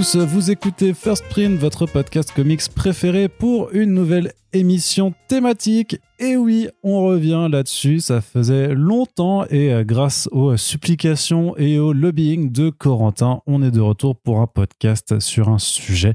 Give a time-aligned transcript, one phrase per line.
[0.00, 5.98] vous écoutez First Print, votre podcast comics préféré pour une nouvelle émission thématique.
[6.20, 11.92] Et oui, on revient là-dessus, ça faisait longtemps et euh, grâce aux supplications et au
[11.92, 16.14] lobbying de Corentin, on est de retour pour un podcast sur un sujet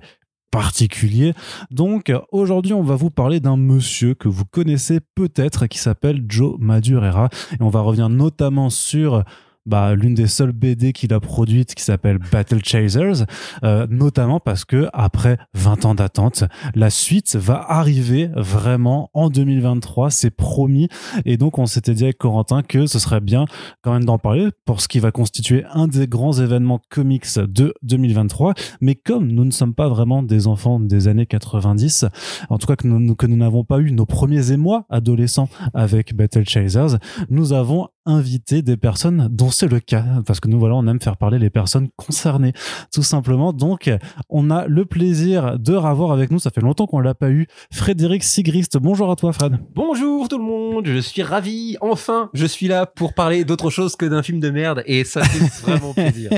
[0.50, 1.34] particulier.
[1.70, 6.56] Donc aujourd'hui, on va vous parler d'un monsieur que vous connaissez peut-être qui s'appelle Joe
[6.58, 9.24] Madureira et on va revenir notamment sur
[9.66, 13.26] bah, l'une des seules BD qu'il a produites qui s'appelle Battle Chasers,
[13.64, 16.44] euh, notamment parce que après 20 ans d'attente,
[16.76, 20.90] la suite va arriver vraiment en 2023, c'est promis.
[21.26, 23.46] Et donc on s'était dit avec Corentin que ce serait bien
[23.82, 27.74] quand même d'en parler pour ce qui va constituer un des grands événements comics de
[27.84, 28.54] 2023.
[28.82, 32.06] Mais comme nous ne sommes pas vraiment des enfants des années 90,
[32.50, 36.16] en tout cas que nous que nous n'avons pas eu nos premiers émois adolescents avec
[36.16, 36.98] Battle Chasers,
[37.30, 41.02] nous avons invité des personnes dont c'est le cas, parce que nous, voilà, on aime
[41.02, 42.54] faire parler les personnes concernées,
[42.92, 43.54] tout simplement.
[43.54, 43.90] Donc,
[44.30, 47.48] on a le plaisir de revoir avec nous, ça fait longtemps qu'on l'a pas eu,
[47.72, 48.78] Frédéric Sigrist.
[48.78, 49.58] Bonjour à toi, Fred.
[49.76, 51.78] Bonjour tout le monde, je suis ravi.
[51.82, 55.24] Enfin, je suis là pour parler d'autre chose que d'un film de merde et ça
[55.24, 56.30] fait vraiment plaisir.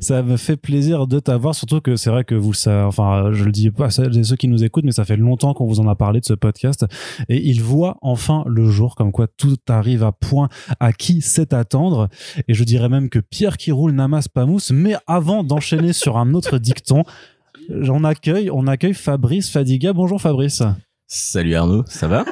[0.00, 3.44] ça me fait plaisir de t'avoir, surtout que c'est vrai que vous ça, enfin, je
[3.44, 5.88] le dis pas à ceux qui nous écoutent, mais ça fait longtemps qu'on vous en
[5.88, 6.86] a parlé de ce podcast
[7.28, 10.48] et il voit enfin le jour, comme quoi tout arrive à point
[10.80, 12.08] à qui sait attendre.
[12.48, 14.70] Et je dirais même que Pierre qui roule n'amasse pas mousse.
[14.70, 17.04] Mais avant d'enchaîner sur un autre dicton,
[17.68, 19.92] on accueille, on accueille Fabrice Fadiga.
[19.92, 20.62] Bonjour Fabrice.
[21.14, 22.24] Salut Arnaud, ça va?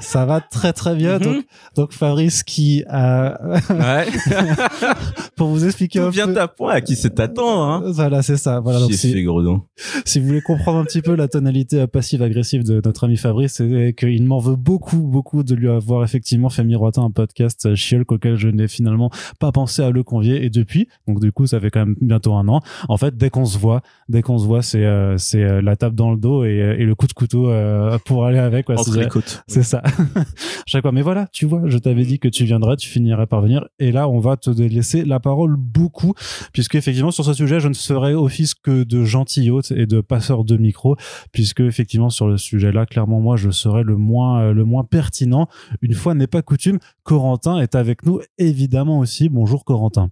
[0.00, 1.18] Ça va très très bien.
[1.18, 1.24] Mhm.
[1.24, 1.44] donc,
[1.76, 3.40] donc Fabrice qui a...
[3.70, 4.06] Ouais.
[5.34, 6.38] pour vous expliquer un Tout vient peu...
[6.38, 7.82] à point, à qui c'est t'attendre, hein?
[7.86, 8.60] Voilà, c'est ça.
[8.60, 9.62] Voilà, donc si, fait gros don.
[10.04, 13.94] si vous voulez comprendre un petit peu la tonalité passive-agressive de notre ami Fabrice, c'est
[13.96, 18.36] qu'il m'en veut beaucoup, beaucoup de lui avoir effectivement fait miroiter un podcast chiolk auquel
[18.36, 19.10] je n'ai finalement
[19.40, 20.44] pas pensé à le convier.
[20.44, 22.60] Et depuis, donc du coup, ça fait quand même bientôt un an.
[22.90, 25.76] En fait, dès qu'on se voit, dès qu'on se voit, c'est euh, c'est euh, la
[25.76, 28.66] tape dans le dos et, et le coup de couteau euh, pour aller avec.
[28.66, 28.74] quoi.
[28.78, 29.42] Entre C'est- les côtes.
[29.46, 29.82] c'est ça.
[30.66, 30.92] Chaque fois.
[30.92, 33.66] Mais voilà, tu vois, je t'avais dit que tu viendrais, tu finirais par venir.
[33.78, 36.14] Et là, on va te laisser la parole beaucoup,
[36.52, 40.00] puisque effectivement, sur ce sujet, je ne ferai office que de gentil hôte et de
[40.00, 40.96] passeur de micro,
[41.32, 45.48] puisque effectivement, sur le sujet-là, clairement, moi, je serai le moins, euh, le moins pertinent.
[45.82, 49.28] Une fois n'est pas coutume, Corentin est avec nous, évidemment aussi.
[49.28, 50.10] Bonjour, Corentin.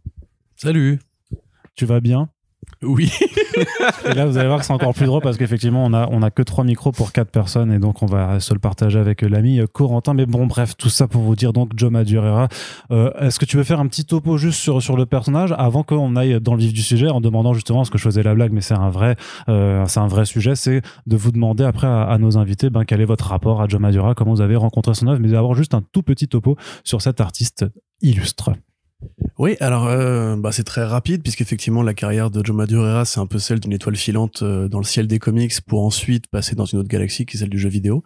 [0.57, 0.99] Salut.
[1.75, 2.29] Tu vas bien?
[2.83, 3.11] Oui.
[4.05, 6.21] Et là, vous allez voir que c'est encore plus drôle parce qu'effectivement, on a, on
[6.23, 9.23] a que trois micros pour quatre personnes et donc on va se le partager avec
[9.23, 10.13] l'ami euh, Corentin.
[10.13, 12.49] Mais bon, bref, tout ça pour vous dire donc Joe Madureira.
[12.91, 15.85] Euh, Est-ce que tu veux faire un petit topo juste sur, sur le personnage avant
[15.85, 18.35] qu'on aille dans le vif du sujet en demandant justement ce que je faisais la
[18.35, 19.17] blague, mais c'est un vrai,
[19.49, 22.85] euh, c'est un vrai sujet, c'est de vous demander après à, à nos invités ben,
[22.85, 25.55] quel est votre rapport à Joe Madureira, comment vous avez rencontré son œuvre, mais d'avoir
[25.55, 27.65] juste un tout petit topo sur cet artiste
[28.03, 28.51] illustre.
[29.39, 33.27] Oui, alors euh, bah, c'est très rapide puisqu'effectivement la carrière de Joe Madureira c'est un
[33.27, 36.65] peu celle d'une étoile filante euh, dans le ciel des comics pour ensuite passer dans
[36.65, 38.03] une autre galaxie qui est celle du jeu vidéo.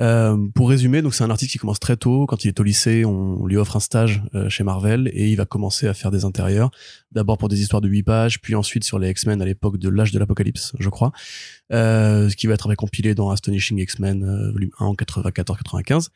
[0.00, 2.26] Euh, pour résumer, donc c'est un artiste qui commence très tôt.
[2.26, 5.36] Quand il est au lycée, on lui offre un stage euh, chez Marvel et il
[5.36, 6.70] va commencer à faire des intérieurs.
[7.12, 9.88] D'abord pour des histoires de 8 pages, puis ensuite sur les X-Men à l'époque de
[9.88, 11.12] l'âge de l'apocalypse, je crois.
[11.72, 16.08] Euh, ce qui va être récompilé dans Astonishing X-Men euh, volume 1 en 94-95.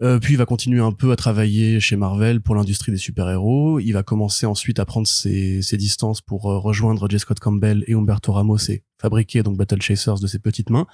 [0.00, 3.80] Euh, puis il va continuer un peu à travailler chez Marvel pour l'industrie des super-héros.
[3.80, 7.18] Il va commencer ensuite à prendre ses, distances pour euh, rejoindre J.
[7.18, 10.86] Scott Campbell et Humberto Ramos et fabriquer donc Battle Chasers de ses petites mains.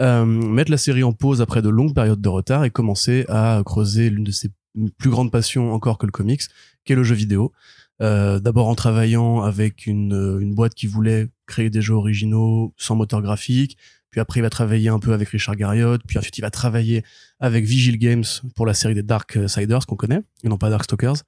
[0.00, 3.60] Euh, mettre la série en pause après de longues périodes de retard et commencer à
[3.66, 4.48] creuser l'une de ses
[4.96, 6.42] plus grandes passions encore que le comics,
[6.86, 7.52] qui est le jeu vidéo.
[7.98, 13.76] D'abord en travaillant avec une boîte qui voulait créer des jeux originaux sans moteur graphique,
[14.10, 17.04] puis après il va travailler un peu avec Richard Garriott, puis ensuite il va travailler
[17.38, 18.24] avec Vigil Games
[18.54, 21.22] pour la série des Dark Siders qu'on connaît, et non pas Darkstalkers.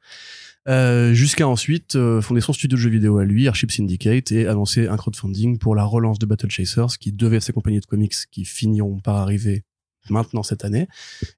[0.69, 4.47] Euh, jusqu'à ensuite euh, fonder son studio de jeux vidéo à lui, Arship Syndicate, et
[4.47, 8.45] annoncer un crowdfunding pour la relance de Battle Chasers, qui devait compagnies de comics qui
[8.45, 9.65] finiront par arriver
[10.11, 10.89] maintenant cette année,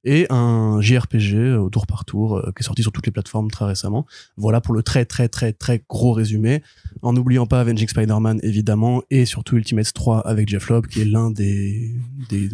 [0.04, 3.12] et un JRPG euh, au tour par tour euh, qui est sorti sur toutes les
[3.12, 4.06] plateformes très récemment.
[4.36, 6.62] Voilà pour le très très très très gros résumé,
[7.02, 11.06] en n'oubliant pas Avenging Spider-Man évidemment, et surtout Ultimates 3 avec Jeff Lobb, qui est
[11.06, 11.94] l'un des...
[12.30, 12.50] des...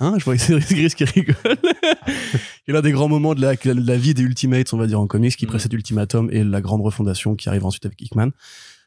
[0.00, 1.36] Hein, je vois Cédric Gris qui rigole.
[2.66, 5.00] est l'un des grands moments de la, de la vie des Ultimates, on va dire,
[5.00, 8.32] en comics, qui précède Ultimatum et la grande refondation qui arrive ensuite avec Hickman.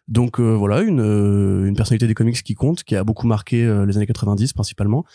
[0.07, 3.63] Donc euh, voilà, une, euh, une personnalité des comics qui compte, qui a beaucoup marqué
[3.63, 5.05] euh, les années 90 principalement,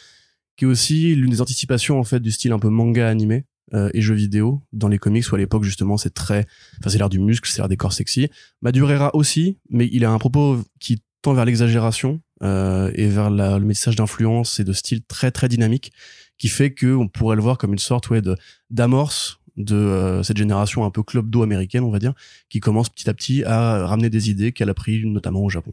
[0.56, 3.44] qui est aussi l'une des anticipations en fait du style un peu manga animé
[3.74, 6.46] euh, et jeux vidéo dans les comics où à l'époque justement c'est très,
[6.78, 8.28] enfin c'est l'ère du muscle, c'est l'ère des corps sexy.
[8.62, 13.58] Madureira aussi, mais il a un propos qui tend vers l'exagération euh, et vers le
[13.60, 15.92] message d'influence et de style très très dynamique
[16.38, 18.22] qui fait que on pourrait le voir comme une sorte ouais
[18.70, 22.12] d'amorce de euh, cette génération un peu club d'eau américaine on va dire
[22.50, 25.72] qui commence petit à petit à ramener des idées qu'elle a pris notamment au Japon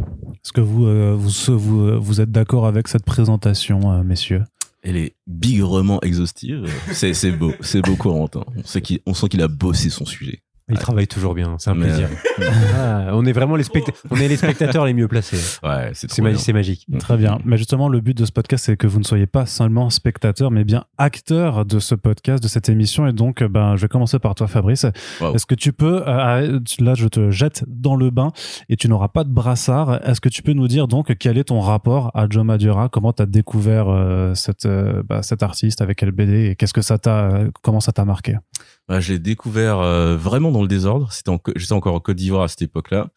[0.00, 4.44] Est-ce que vous, euh, vous, vous, êtes d'accord avec cette présentation, euh, messieurs?
[4.82, 6.68] Elle est bigrement exhaustive.
[6.92, 8.44] C'est beau, c'est beau Corentin.
[9.06, 10.42] On sent qu'il a bossé son sujet.
[10.70, 12.08] Il travaille toujours bien, c'est un Mais, plaisir.
[12.74, 13.64] Ah, on est vraiment les,
[14.10, 15.36] on est les spectateurs les mieux placés.
[15.62, 16.86] Ouais, c'est ma- magique.
[16.98, 17.38] Très bien.
[17.44, 20.50] Mais justement, le but de ce podcast, c'est que vous ne soyez pas seulement spectateur,
[20.50, 23.06] mais bien acteur de ce podcast, de cette émission.
[23.06, 24.86] Et donc, euh, ben, je vais commencer par toi, Fabrice.
[25.20, 25.34] Wow.
[25.34, 28.32] Est-ce que tu peux, euh, là, je te jette dans le bain
[28.70, 30.00] et tu n'auras pas de brassard.
[30.08, 32.88] Est-ce que tu peux nous dire donc quel est ton rapport à Joe Madura?
[32.88, 36.72] Comment tu as découvert euh, cette, euh, bah, cet artiste avec quel BD et qu'est-ce
[36.74, 38.36] que ça t'a, euh, comment ça t'a marqué?
[38.88, 41.10] Bah, j'ai découvert euh, vraiment dans le désordre.
[41.26, 43.08] En, j'étais encore en Côte d'Ivoire à cette époque-là.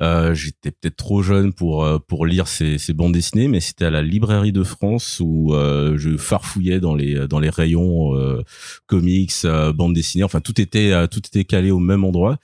[0.00, 3.86] Euh, j'étais peut-être trop jeune pour euh, pour lire ces, ces bandes dessinées, mais c'était
[3.86, 8.42] à la librairie de France où euh, je farfouillais dans les dans les rayons euh,
[8.86, 10.24] comics, euh, bandes dessinées.
[10.24, 12.38] Enfin, tout était tout était calé au même endroit.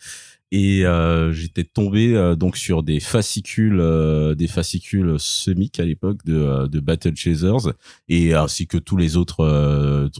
[0.52, 6.24] Et euh, j'étais tombé euh, donc sur des fascicules, euh, des fascicules semic à l'époque
[6.24, 7.72] de, de Battle Chasers
[8.08, 10.10] et ainsi que tous les autres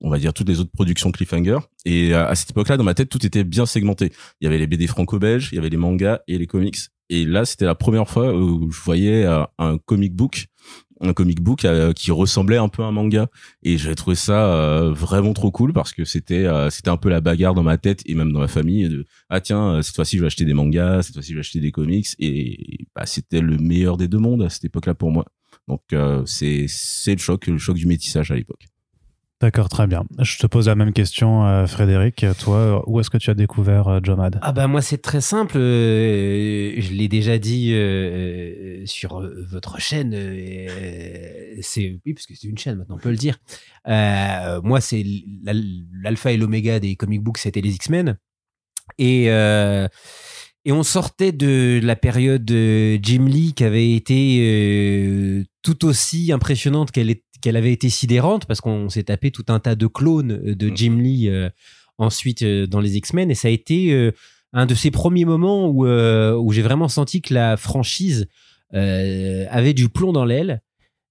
[0.00, 1.58] on va dire toutes les autres productions Cliffhanger.
[1.84, 4.12] Et à cette époque-là, dans ma tête, tout était bien segmenté.
[4.40, 6.76] Il y avait les BD franco-belges, il y avait les mangas et les comics.
[7.10, 10.48] Et là, c'était la première fois où je voyais euh, un comic book,
[11.00, 13.28] un comic book euh, qui ressemblait un peu à un manga.
[13.62, 17.20] Et j'avais trouvé ça euh, vraiment trop cool parce que c'était c'était un peu la
[17.20, 20.22] bagarre dans ma tête et même dans ma famille de ah tiens cette fois-ci je
[20.22, 23.56] vais acheter des mangas, cette fois-ci je vais acheter des comics et bah, c'était le
[23.58, 25.24] meilleur des deux mondes à cette époque-là pour moi.
[25.66, 25.82] Donc
[26.26, 28.66] c'est c'est le choc le choc du métissage à l'époque.
[29.40, 30.02] D'accord, très bien.
[30.20, 32.26] Je te pose la même question, euh, Frédéric.
[32.40, 35.20] Toi, où est-ce que tu as découvert euh, Joe Mad Ah bah moi c'est très
[35.20, 40.10] simple, euh, je l'ai déjà dit euh, sur euh, votre chaîne,
[41.60, 43.38] c'est oui parce que c'est une chaîne maintenant on peut le dire.
[43.86, 45.04] Moi c'est
[45.44, 48.18] l'al- l'alpha et l'oméga des comic books c'était les X-Men
[48.98, 49.26] et
[50.64, 56.90] et on sortait de la période de Jim Lee qui avait été tout aussi impressionnante
[56.90, 60.54] qu'elle est- qu'elle avait été sidérante parce qu'on s'est tapé tout un tas de clones
[60.54, 61.48] de Jim Lee euh,
[61.98, 63.30] ensuite euh, dans les X-Men.
[63.30, 64.12] Et ça a été euh,
[64.52, 68.26] un de ces premiers moments où, euh, où j'ai vraiment senti que la franchise
[68.74, 70.62] euh, avait du plomb dans l'aile.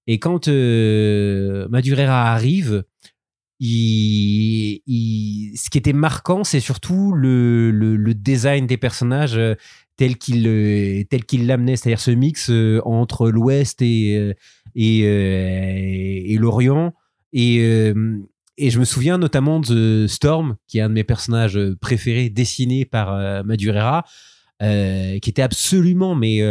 [0.08, 2.84] Et quand euh, Madureira arrive
[3.60, 9.56] il, il- ce qui était marquant c'est surtout le, le, le design des personnages euh,
[9.98, 14.34] tel qu'il euh, tel qu'il l'amenait c'est-à-dire ce mix euh, entre l'ouest et euh,
[14.76, 16.94] et, l'orient
[17.34, 17.58] et
[18.60, 22.86] et je me souviens notamment de Storm, qui est un de mes personnages préférés, dessiné
[22.86, 24.04] par Madureira,
[24.60, 26.42] qui était absolument mais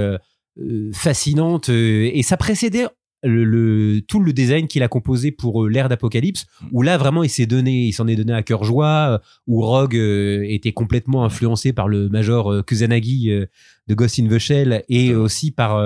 [0.93, 1.69] fascinante.
[1.69, 2.87] et ça précédait
[3.23, 7.23] le, le- tout le design qu'il a composé pour euh, l'ère d'Apocalypse, où là vraiment
[7.25, 10.73] il s'est donné, il s'en est donné à cœur joie, euh, où Rogue euh, était
[10.73, 13.47] complètement influencé par le Major euh, Kusanagi euh,
[13.89, 15.81] de Ghost in the Shell et aussi par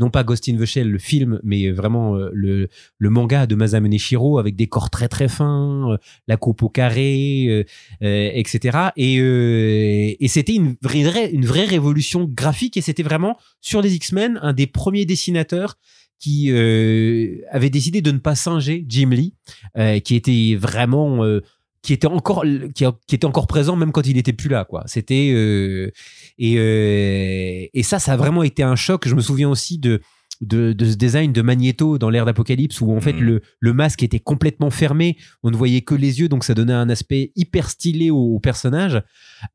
[0.00, 2.66] non pas Ghost in the Shell le film, mais vraiment le
[2.98, 5.96] le manga de Masamune Shiro avec des corps très très fins,
[6.26, 7.64] la coupe au carré,
[8.00, 8.78] etc.
[8.96, 14.40] Et, et c'était une vraie, une vraie révolution graphique et c'était vraiment sur les X-Men
[14.42, 15.76] un des premiers dessinateurs
[16.18, 19.34] qui euh, avait décidé de ne pas singer Jim Lee,
[19.76, 21.40] euh, qui était vraiment euh,
[21.82, 22.44] qui était encore
[22.74, 24.82] qui, qui était encore présent même quand il était plus là quoi.
[24.86, 25.32] C'était
[26.38, 29.06] et et ça ça a vraiment été un choc.
[29.06, 30.00] Je me souviens aussi de
[30.42, 33.20] de, de ce design de Magneto dans l'ère d'Apocalypse où en fait Mhm.
[33.20, 36.74] le, le masque était complètement fermé, on ne voyait que les yeux, donc ça donnait
[36.74, 39.02] un aspect hyper stylé au, au personnage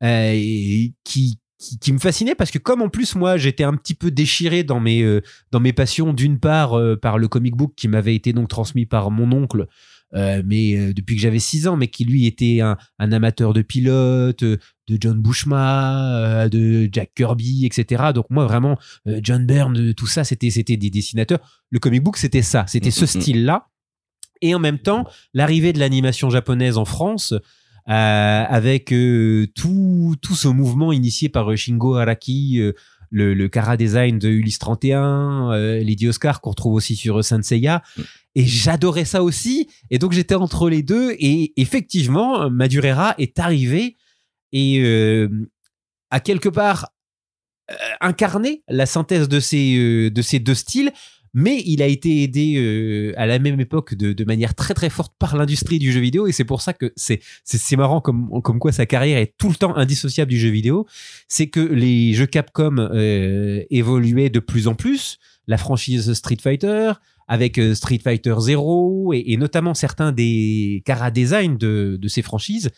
[0.02, 3.74] euh, et qui, qui, qui me fascinait parce que comme en plus moi j'étais un
[3.74, 5.20] petit peu déchiré dans mes, euh,
[5.52, 8.86] dans mes passions, d'une part euh, par le comic book qui m'avait été donc transmis
[8.86, 9.66] par mon oncle.
[10.14, 13.62] euh, mais depuis que j'avais 6 ans, mais qui lui était un, un amateur de
[13.62, 18.10] pilote, euh, de John Bushma, de Jack Kirby, etc.
[18.14, 18.76] Donc moi vraiment
[19.22, 21.38] John Byrne, tout ça, c'était c'était des dessinateurs.
[21.70, 23.20] Le comic book, c'était ça, c'était ce Mhm, mhm.
[23.22, 23.68] style-là.
[24.42, 27.32] Et en même temps, l'arrivée de l'animation japonaise en France,
[27.86, 32.72] avec euh, tout tout ce mouvement initié par euh, Shingo Araki, euh,
[33.10, 37.22] le, le Kara Design de Ulysse 31, euh, Lady Oscar qu'on retrouve aussi sur euh,
[37.22, 37.82] Saint Seiya.
[37.96, 38.02] Mm.
[38.34, 39.68] Et j'adorais ça aussi.
[39.90, 41.14] Et donc j'étais entre les deux.
[41.18, 43.96] Et effectivement, Madureira est arrivé
[44.52, 45.28] et euh,
[46.10, 46.88] a quelque part
[47.70, 50.92] euh, incarné la synthèse de ces, euh, de ces deux styles.
[51.34, 55.14] Mais il a été aidé euh, à la même époque de, manière très très forte
[55.18, 58.58] par l'industrie du jeu vidéo et c'est pour ça que c'est c'est marrant comme comme
[58.58, 60.86] quoi sa carrière est tout le temps indissociable du jeu vidéo.
[61.28, 65.18] C'est que les jeux Capcom euh, évoluaient de plus en plus.
[65.48, 66.92] La franchise Street Fighter,
[67.28, 72.70] avec euh, Street Fighter Zero et, notamment certains des cara design de, de ces franchises.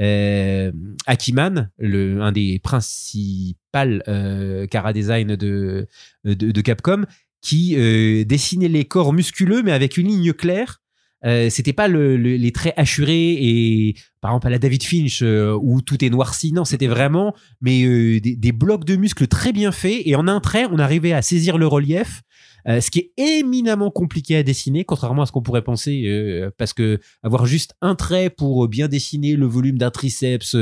[0.00, 0.72] Euh,
[1.06, 5.86] Akiman, un des principales euh, cara design de,
[6.24, 7.04] de, de Capcom,
[7.40, 10.80] qui euh, dessinait les corps musculeux mais avec une ligne claire.
[11.24, 15.20] Euh, c'était pas le, le- les traits hachurés et par exemple à la David Finch
[15.22, 16.52] euh, où tout est noirci.
[16.52, 20.02] Non c'était vraiment mais euh, des blocs de muscles très bien faits.
[20.04, 22.22] Et en un trait on arrivait à saisir le relief
[22.68, 26.50] euh, ce qui est éminemment compliqué à dessiner contrairement à ce qu'on pourrait penser euh,
[26.56, 30.56] parce que avoir juste un trait pour bien dessiner le volume d'un triceps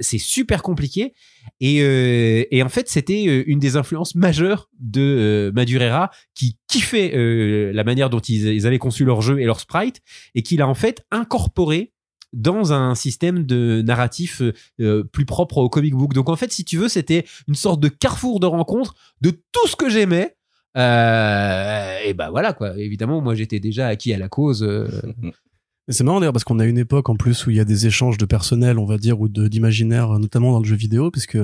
[0.00, 1.14] c'est super compliqué
[1.60, 7.12] et, euh, en fait c'était euh, une des influences majeures de euh, Madureira qui kiffait
[7.14, 10.00] euh, la manière dont ils, avaient conçu leur jeu et leur sprite
[10.34, 11.92] et qu'il a en fait incorporé
[12.32, 16.14] dans un système de narratif euh, euh, plus propre au comic book.
[16.14, 19.66] Donc en fait, si tu veux, c'était une sorte de carrefour de rencontre de tout
[19.66, 20.36] ce que j'aimais.
[20.76, 22.76] Euh, et bah voilà quoi.
[22.78, 24.62] Évidemment, moi j'étais déjà acquis à la cause.
[24.62, 24.86] euh,
[25.88, 27.86] C'est marrant d'ailleurs parce qu'on a une époque en plus où il y a des
[27.86, 31.36] échanges de personnel, on va dire, ou d'imaginaire, notamment dans le jeu vidéo, puisque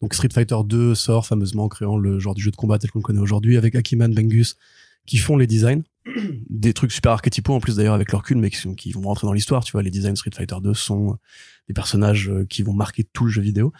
[0.00, 2.90] donc Street Fighter 2 sort fameusement en créant le genre du jeu de combat tel
[2.90, 4.56] qu'on le connaît aujourd'hui avec Akiman Bengus
[5.06, 5.82] qui font les designs.
[6.48, 9.26] Des trucs super archétypaux en plus d'ailleurs avec leur cul, mais qui, qui vont rentrer
[9.26, 9.82] dans l'histoire, tu vois.
[9.82, 11.18] Les designs Street Fighter 2 sont
[11.68, 13.72] des personnages euh, qui vont marquer tout le jeu vidéo.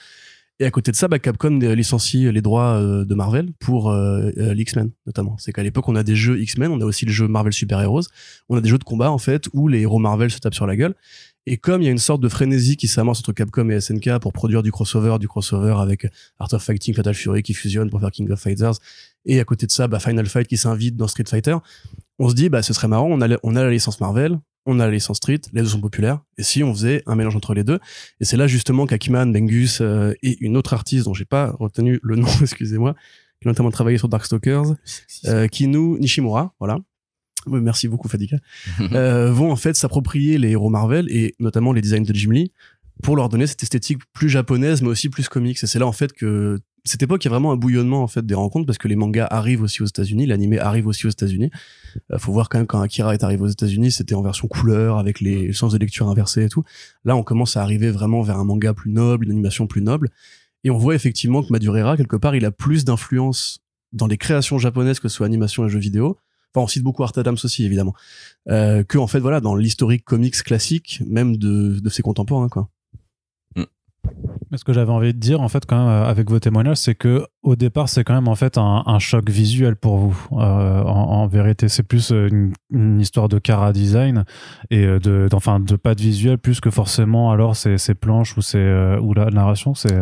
[0.63, 3.91] Et à côté de ça, bah, Capcom euh, licencie les droits euh, de Marvel pour
[3.91, 5.35] euh, euh, l'X-Men notamment.
[5.37, 7.81] C'est qu'à l'époque, on a des jeux X-Men, on a aussi le jeu Marvel Super
[7.81, 8.05] Heroes,
[8.49, 10.69] on a des jeux de combat en fait où les héros Marvel se tapent sur
[10.69, 10.95] la gueule.
[11.47, 14.21] Et comme il y a une sorte de frénésie qui s'amorce entre Capcom et SNK
[14.21, 16.07] pour produire du crossover, du crossover avec
[16.39, 18.75] Art of Fighting, Fatal Fury qui fusionne pour faire King of Fighters,
[19.25, 21.57] et à côté de ça, bah, Final Fight qui s'invite dans Street Fighter,
[22.19, 24.39] on se dit, bah, ce serait marrant, on a, la- on a la licence Marvel,
[24.67, 27.35] on a la licence Street, les deux sont populaires, et si on faisait un mélange
[27.37, 27.79] entre les deux,
[28.21, 31.99] et c'est là justement qu'Akiman, Bengus euh, et une autre artiste dont j'ai pas retenu
[32.03, 32.95] le nom, excusez-moi,
[33.41, 34.75] qui a notamment travaillé sur Darkstalkers,
[35.27, 36.79] euh, Kinu Nishimura, voilà.
[37.47, 38.37] Oui, merci beaucoup Fadika.
[38.93, 42.53] euh, vont en fait s'approprier les héros Marvel et notamment les designs de Jim Lee
[43.03, 45.59] pour leur donner cette esthétique plus japonaise mais aussi plus comics.
[45.61, 48.09] Et c'est là en fait que cette époque il y a vraiment un bouillonnement en
[48.09, 51.11] fait des rencontres parce que les mangas arrivent aussi aux États-Unis, l'animé arrive aussi aux
[51.11, 51.51] États-Unis.
[52.13, 54.99] Euh, faut voir quand même quand Akira est arrivé aux États-Unis, c'était en version couleur
[54.99, 56.65] avec les sens de lecture inversés et tout.
[57.05, 60.11] Là, on commence à arriver vraiment vers un manga plus noble, une animation plus noble.
[60.65, 63.61] Et on voit effectivement que Madureira, quelque part, il a plus d'influence
[63.93, 66.19] dans les créations japonaises, que ce soit animation et jeux vidéo.
[66.55, 67.95] Enfin, on cite beaucoup Art Adams aussi, évidemment.
[68.49, 72.69] Euh, que, en fait, voilà, dans l'historique comics classique, même de, de ses contemporains, quoi.
[74.55, 76.95] Ce que j'avais envie de dire, en fait, quand même, euh, avec vos témoignages, c'est
[76.95, 80.27] que au départ, c'est quand même en fait un, choc visuel pour vous.
[80.33, 82.29] Euh, en, vérité, c'est plus euh,
[82.71, 84.25] une, histoire de cara design
[84.71, 88.43] et de, d'enfin, de pas de visuel, plus que forcément alors ces, ces planches ou,
[88.43, 89.75] ces, ou la narration.
[89.75, 89.99] C'est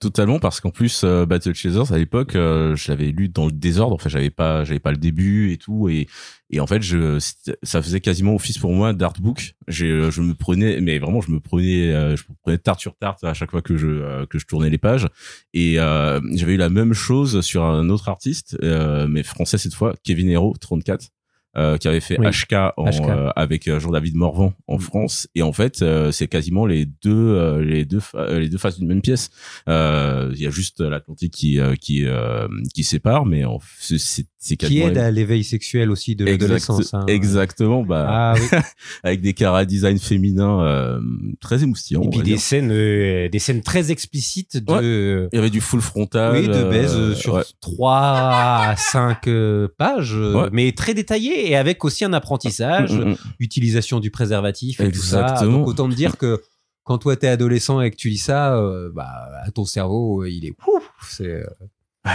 [0.00, 3.52] Totalement parce qu'en plus euh, Battle Chasers à l'époque euh, je l'avais lu dans le
[3.52, 3.94] désordre.
[3.94, 5.88] Enfin j'avais pas j'avais pas le début et tout.
[5.88, 6.06] Et
[6.50, 7.18] et en fait je
[7.62, 9.54] ça faisait quasiment office pour moi d'artbook.
[9.68, 12.96] J'ai euh, je me prenais mais vraiment je me prenais euh, je prenais tarte sur
[12.96, 15.08] tarte à chaque fois que je euh, que je tournais les pages.
[15.54, 19.94] Et euh, j'avais eu la même chose sur un autre artiste mais français cette fois
[20.02, 21.10] Kevin Hero 34
[21.56, 22.26] euh, qui avait fait Oui.
[22.28, 23.00] HK, en, HK.
[23.08, 27.10] euh, avec euh, Jean-David Morvan en France et en fait euh, c'est quasiment les deux
[27.14, 29.30] euh, les deux euh, les deux faces d'une même pièce
[29.68, 33.98] euh, il y a juste l'Atlantique qui euh, qui euh, qui sépare mais en- c'est
[33.98, 36.94] c'est c'est qui quasiment aide à l'éveil sexuel aussi de Exact- l'adolescence.
[36.94, 37.04] hein.
[37.08, 38.58] exactement bah Ah oui.
[39.02, 41.00] avec des cara design féminins euh,
[41.40, 42.38] très émoustillants Et puis des dire.
[42.40, 45.28] scènes, euh, des scènes très explicites de.
[45.32, 47.42] il y avait du full frontal Oui, de baise sur.
[47.60, 49.28] 3 à 5
[49.76, 50.48] pages, Ouais.
[50.52, 53.16] mais très détaillées et avec aussi un apprentissage, Mm, mm, mm.
[53.40, 55.22] utilisation du préservatif et tout ça.
[55.22, 55.58] Exactement.
[55.58, 56.42] Donc autant te dire que
[56.84, 60.54] quand toi t'es adolescent et que tu lis ça, euh, bah, ton cerveau, il est
[60.68, 61.44] ouf, c'est euh,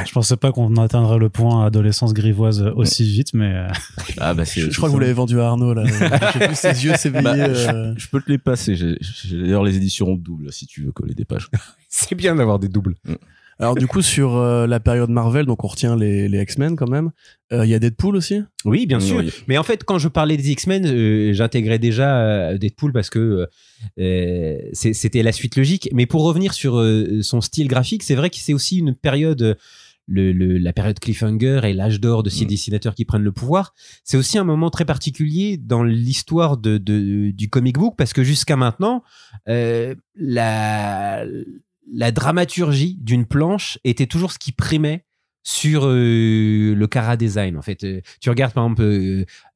[0.06, 3.68] je pensais pas qu'on atteindrait le point adolescence grivoise aussi vite, mais
[4.20, 5.84] ah bah c'est Je, je crois que vous l'avez vendu à Arnaud, là.
[6.34, 7.24] J'ai vu ses yeux s'éveiller.
[7.24, 7.94] Bah, euh.
[7.98, 11.14] je peux te les passer j'ai j'ai d'ailleurs les éditions doubles si tu veux coller
[11.14, 11.50] des pages
[11.90, 12.96] c'est bien d'avoir des doubles.
[13.62, 16.90] Alors, du coup, sur euh, la période Marvel, donc on retient les, les X-Men quand
[16.90, 17.12] même.
[17.54, 18.42] Euh, Il y a Deadpool aussi?
[18.66, 19.18] Oui, bien sûr.
[19.18, 19.30] Oui.
[19.48, 23.48] Mais en fait, quand je parlais des X-Men, euh, j'intégrais déjà euh, Deadpool parce que
[24.00, 25.90] euh, c'était la suite logique.
[25.94, 29.42] Mais pour revenir sur euh, son style graphique, c'est vrai que c'est aussi une période,
[29.42, 29.56] euh,
[30.08, 32.48] le, le- la période cliffhanger et l'âge d'or de ces Mm.
[32.50, 33.74] dessinateurs qui prennent le pouvoir.
[34.04, 38.24] C'est aussi un moment très particulier dans l'histoire de, de- du comic book parce que
[38.24, 39.04] jusqu'à maintenant,
[39.48, 41.24] euh, la,
[41.92, 45.06] la dramaturgie d'une planche était toujours ce qui primait
[45.44, 47.84] sur euh, le cara design en fait.
[47.84, 48.84] Euh, tu regardes par exemple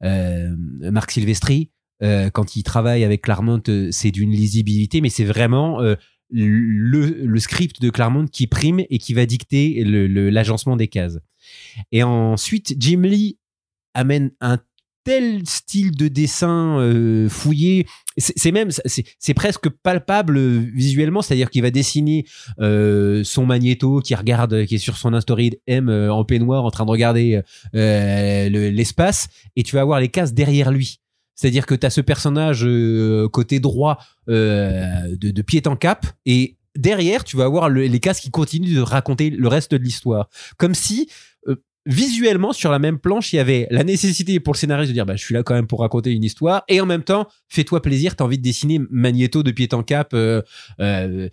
[0.02, 0.56] euh,
[0.90, 5.80] Marc Silvestri quand il travaille avec Claremont c'est d'une lisibilité mais c'est vraiment
[6.28, 11.18] le, script de Claremont qui prime et qui va dicter l'agencement des cases.
[11.92, 13.38] Et ensuite Jim Lee
[13.94, 14.58] amène un
[15.06, 17.86] tel style de dessin euh, fouillé.
[18.18, 22.24] C'est même, c'est presque palpable euh, visuellement, c'est-à-dire qu'il va dessiner
[22.60, 26.84] euh, son magnéto qui regarde, qui est sur son Instoride M en peignoir en train
[26.84, 27.40] de regarder
[27.72, 30.98] le- l'espace, et tu vas avoir les cases derrière lui.
[31.36, 32.66] C'est-à-dire que tu as ce personnage
[33.32, 38.30] côté droit de, pied en cap, et derrière, tu vas avoir le- les cases qui
[38.30, 40.28] continuent de raconter le reste de l'histoire.
[40.56, 41.08] Comme si
[41.86, 45.06] visuellement sur la même planche il y avait la nécessité pour le scénariste de dire
[45.06, 46.64] bah je suis là quand même pour raconter une histoire.
[46.68, 50.10] Et en même temps fais-toi plaisir t'as envie de dessiner Magneto de pied en cap
[50.12, 50.42] euh,
[50.80, 51.28] euh,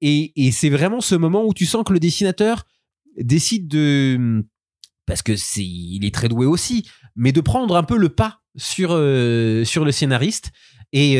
[0.00, 2.64] et, et c'est vraiment ce moment où tu sens que le dessinateur
[3.20, 4.44] décide de
[5.06, 8.40] parce que c'est il est très doué aussi mais de prendre un peu le pas
[8.56, 10.50] sur euh, sur le scénariste.
[10.94, 11.14] Et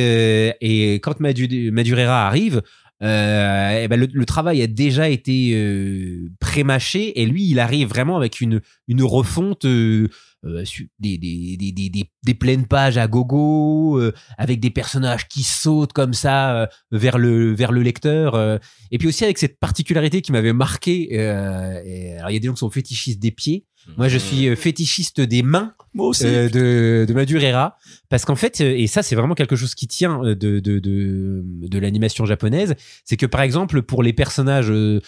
[0.63, 2.63] et quand Madu- Madureira arrive
[3.03, 8.17] euh, eh ben le, travail a déjà été euh, prémâché et lui il arrive vraiment
[8.17, 10.09] avec une une refonte euh,
[10.45, 10.65] euh,
[10.99, 14.01] des, des, des, des, pleines pages à gogo
[14.37, 19.23] avec des personnages qui sautent comme ça vers le vers le lecteur et puis aussi
[19.23, 23.21] avec cette particularité qui m'avait marqué alors il y a des gens qui sont fétichistes
[23.21, 23.65] des pieds
[23.97, 26.27] moi je suis euh, fétichiste des mains Moi aussi.
[26.27, 27.79] euh, de, de Madureira
[28.09, 31.43] parce qu'en fait euh, et ça c'est vraiment quelque chose qui tient de de de,
[31.45, 35.01] de l'animation japonaise c'est que par exemple pour les personnages euh,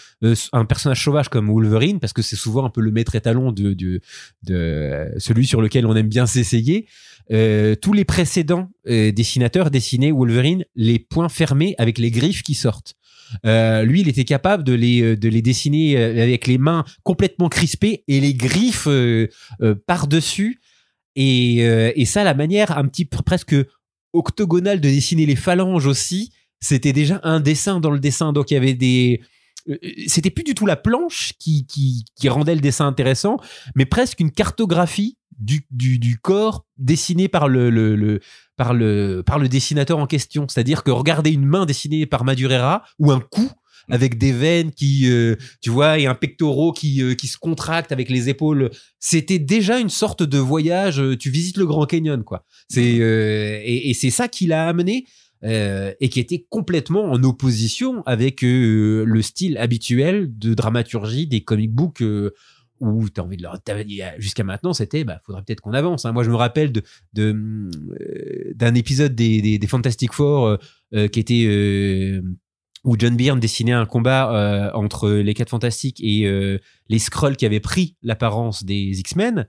[0.53, 3.73] un personnage sauvage comme Wolverine parce que c'est souvent un peu le maître étalon de
[3.73, 4.01] de,
[4.43, 6.87] de celui sur lequel on aime bien s'essayer
[7.31, 12.95] euh, tous les précédents dessinateurs dessinaient Wolverine les poings fermés avec les griffes qui sortent
[13.45, 16.83] euh, lui, il était capable de les euh, de les dessiner euh, avec les mains
[17.03, 19.27] complètement crispées et les griffes euh,
[19.61, 20.61] euh, par dessus.
[21.17, 23.53] Et, et ça, la manière un petit peu presque
[24.13, 28.31] octogonale de dessiner les phalanges aussi, c'était déjà un dessin dans le dessin.
[28.31, 29.19] Donc il y avait des
[30.07, 33.37] c'était plus du tout la planche qui, qui, rendait le dessin intéressant,
[33.75, 38.19] mais presque une cartographie du, du, corps dessiné par le, le-
[38.61, 40.45] par le, par le dessinateur en question.
[40.47, 43.49] C'est-à-dire que regarder une main dessinée par Madureira ou un cou
[43.89, 47.91] avec des veines qui, euh, tu vois, et un pectoraux qui, euh, qui se contracte
[47.91, 48.69] avec les épaules,
[48.99, 50.99] c'était déjà une sorte de voyage.
[51.01, 52.45] euh, Tu visites le Grand Canyon, quoi.
[52.69, 55.07] C'est et, et c'est ça qui l'a amené
[55.43, 62.03] et qui était complètement en opposition avec le style habituel de dramaturgie des comic books
[62.81, 63.59] où tu as envie de leur
[64.17, 66.11] jusqu'à maintenant c'était bah faudrait peut-être qu'on avance hein.
[66.11, 66.81] moi je me rappelle de
[67.13, 70.57] de, euh, d'un épisode des, des, Fantastic Four euh,
[70.93, 72.21] euh, qui était
[72.83, 76.27] où John Byrne dessinait un combat entre les quatre fantastiques et
[76.89, 79.47] les Skrulls qui avaient pris l'apparence des X-Men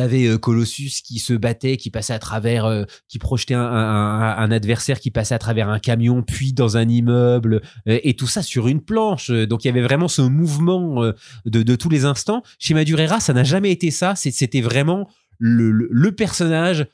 [0.00, 4.98] T'avais euh, Colossus qui se battait, qui passait à travers, euh, qui projetait un, adversaire
[4.98, 8.66] qui passait à travers un camion, puis dans un immeuble, euh, et tout ça sur
[8.66, 9.28] une planche.
[9.28, 11.12] Euh, Donc il y avait vraiment ce mouvement
[11.44, 12.42] de, tous les instants.
[12.58, 14.14] Chez Madureira, ça n'a jamais été ça.
[14.16, 15.06] C'était vraiment
[15.38, 16.86] le, personnage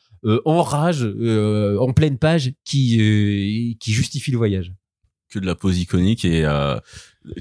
[0.45, 4.73] en rage, en pleine page, qui, qui justifie le voyage.
[5.31, 6.45] que de la pose iconique et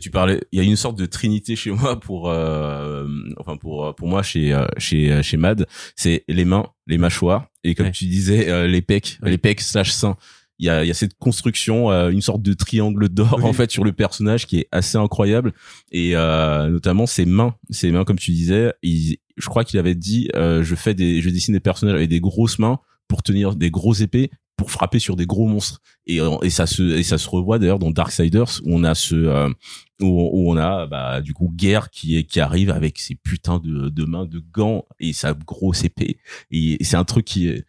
[0.02, 3.93] tu parlais il y a une sorte de trinité chez moi pour euh, enfin pour
[3.95, 7.91] pour moi chez euh, chez chez Mad c'est les mains les mâchoires et comme Ouais.
[7.91, 9.32] tu disais euh, les pecs Oui.
[9.32, 10.17] les pecs slash seins
[10.58, 13.43] il y a il y a cette construction euh, une sorte de triangle d'or Oui.
[13.43, 15.54] en fait sur le personnage qui est assez incroyable
[15.91, 19.95] et euh, notamment ses mains ses mains comme tu disais il, je crois qu'il avait
[19.95, 23.56] dit euh, je fais des je dessine des personnages avec des grosses mains pour tenir
[23.56, 27.04] des grosses épées pour frapper sur des gros monstres et, euh, et ça se et
[27.04, 29.50] ça se revoit d'ailleurs dans Darksiders où on a ce euh,
[30.02, 33.89] où, où on a bah du coup guerre qui qui arrive avec ses putains de,
[33.89, 36.20] de mains de gants et sa grosse épée
[36.52, 37.65] et, c'est un truc qui est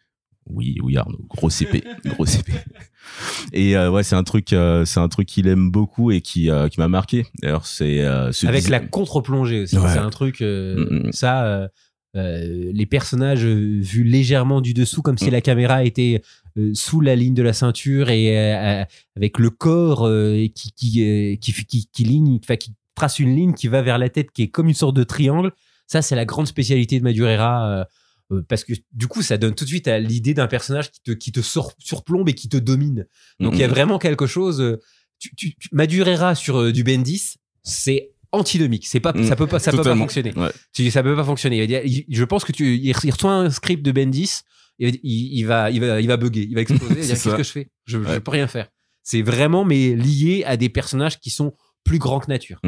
[0.49, 2.53] oui oui Arnaud grosse épée grosse épée
[3.53, 6.51] et euh, ouais c'est un truc euh, c'est un truc qu'il aime beaucoup et qui
[6.51, 7.99] euh, qui m'a marqué d'ailleurs c'est
[8.33, 9.77] ce Avec design- la contre-plongée aussi.
[9.79, 9.88] Ouais.
[9.92, 11.12] C'est un truc, euh, Mm, mm.
[11.12, 11.68] ça,
[12.14, 15.33] les personnages vus légèrement du dessous, comme si Mm.
[15.33, 16.22] la caméra était
[16.74, 18.84] sous la ligne de la ceinture et euh, euh,
[19.16, 21.52] avec le corps euh, qui, qui, euh, qui,
[21.92, 24.74] qui, ligne, qui trace une ligne qui va vers la tête, qui est comme une
[24.74, 25.52] sorte de triangle.
[25.86, 27.68] Ça, c'est la grande spécialité de Madureira.
[27.80, 27.84] euh,
[28.32, 31.00] euh, parce que du coup, ça donne tout de suite à l'idée d'un personnage qui
[31.00, 31.40] te, qui te
[31.78, 33.06] surplombe et qui te domine.
[33.38, 34.60] Donc il y a Mm, vraiment quelque chose.
[34.60, 34.80] euh,
[35.18, 38.86] Tu, tu, tu- Madureira sur euh, du Bendis, c'est antinomique.
[38.86, 39.24] C'est pas, Mm.
[39.24, 40.32] ça peut pas, ça peut pas fonctionner.
[40.36, 40.50] Ouais.
[40.90, 42.04] Ça peut pas fonctionner.
[42.08, 44.40] Je pense que tu, il reçoit un script de Bendis,
[44.78, 46.84] il, va- il, il va, il va, il va bugger, il va exploser.
[46.94, 47.68] il va dire C'est qu'est-ce que je fais?
[47.86, 48.20] Je, je Ouais.
[48.20, 48.68] peux rien faire.
[49.02, 52.60] C'est vraiment mais lié à des personnages qui sont plus grands que nature.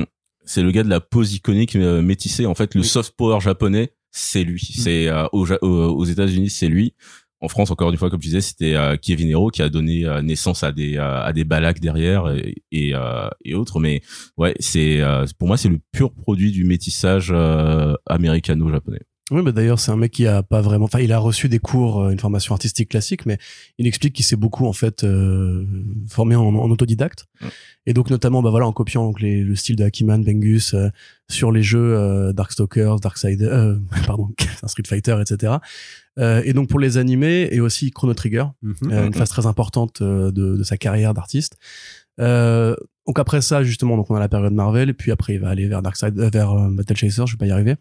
[0.44, 2.46] c'est le gars de la pose iconique euh, métissée.
[2.46, 2.86] En fait, le Oui.
[2.86, 4.60] soft power japonais, c'est lui.
[4.60, 6.94] C'est euh, aux États-Unis, c'est lui.
[7.40, 10.04] En France, encore une fois, comme tu disais, c'était euh, Kevin Hero qui a donné
[10.24, 12.92] naissance à des à des balacs derrière et et,
[13.44, 13.78] et autres.
[13.80, 14.00] Mais
[14.36, 15.00] ouais, c'est
[15.38, 17.32] pour moi, c'est le pur produit du métissage
[18.06, 19.00] américano-japonais.
[19.30, 21.58] Oui, bah d'ailleurs, c'est un mec qui a pas vraiment, enfin, il a reçu des
[21.58, 23.36] cours, euh, une formation artistique classique, mais
[23.76, 25.66] il explique qu'il s'est beaucoup en fait euh,
[26.08, 27.46] formé en, en autodidacte, Mm.
[27.86, 30.88] et donc notamment, bah voilà, en copiant donc, les, le style de Hakiman, Bengus euh,
[31.30, 34.30] sur les jeux euh, Darkstalkers, Darksider, euh, pardon,
[34.66, 35.54] Street Fighter, etc.
[36.18, 38.74] Euh, et donc pour les animés et aussi Chrono Trigger, Mhm.
[38.92, 41.58] euh, une phase très importante euh, de, de sa carrière d'artiste.
[42.20, 42.74] Euh,
[43.06, 45.48] donc après ça, justement, donc on a la période Marvel, et puis après il va
[45.50, 47.76] aller vers Darkseid, euh, vers Battle Chaser, je vais pas y arriver,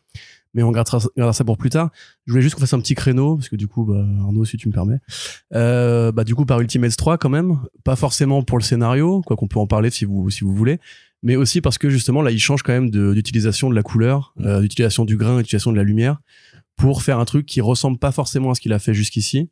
[0.57, 1.91] mais on gardera, gardera ça pour plus tard.
[2.25, 4.57] Je voulais juste qu'on fasse un petit créneau, parce que du coup, bah, Arnaud, si
[4.57, 4.97] tu me permets,
[5.53, 9.37] euh, bah du coup par Ultimates 3 quand même, pas forcément pour le scénario, quoi
[9.37, 10.79] qu'on peut en parler si vous si vous voulez,
[11.21, 14.33] mais aussi parce que justement là il change quand même de- d'utilisation de, la couleur,
[14.41, 16.17] euh, d'utilisation du grain, d'utilisation de la lumière,
[16.75, 19.49] pour faire un truc qui ressemble pas forcément à ce qu'il a fait jusqu'ici.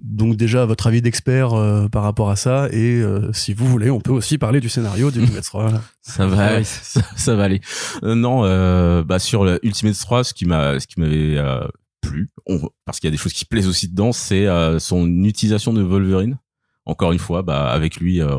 [0.00, 3.90] Donc déjà, votre avis d'expert euh, par rapport à ça, et euh, si vous voulez,
[3.90, 5.72] on peut aussi parler du scénario du Ultimate 3.
[6.02, 6.64] Ça va, Ouais.
[6.64, 7.60] ça, ça va aller.
[8.02, 8.42] Euh, non,
[9.04, 11.38] bah sur Ultimate 3, ce qui m'a, ce qui m'avait
[12.00, 14.46] plu, on- parce qu'il y a des choses qui plaisent aussi dedans, c'est
[14.80, 16.38] son utilisation de Wolverine.
[16.86, 18.36] Encore une fois, bah avec lui, euh,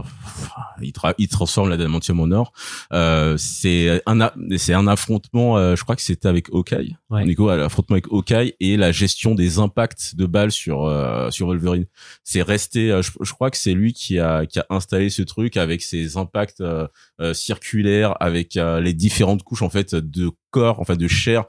[0.80, 2.54] il, tra- il transforme l'adamantium en or.
[2.94, 5.58] Euh, c'est un, c'est un affrontement.
[5.58, 6.96] euh, je crois que c'était avec Hawkeye.
[7.10, 7.26] Ouais.
[7.26, 11.48] Nico, un affrontement avec Hawkeye et la gestion des impacts de balles sur euh, sur
[11.48, 11.86] Wolverine.
[12.24, 12.92] C'est resté.
[12.92, 15.82] euh, je, je crois que c'est lui qui a qui a installé ce truc avec
[15.82, 16.88] ses impacts euh,
[17.34, 21.46] circulaires, avec les différentes couches en fait de corps, enfin de chair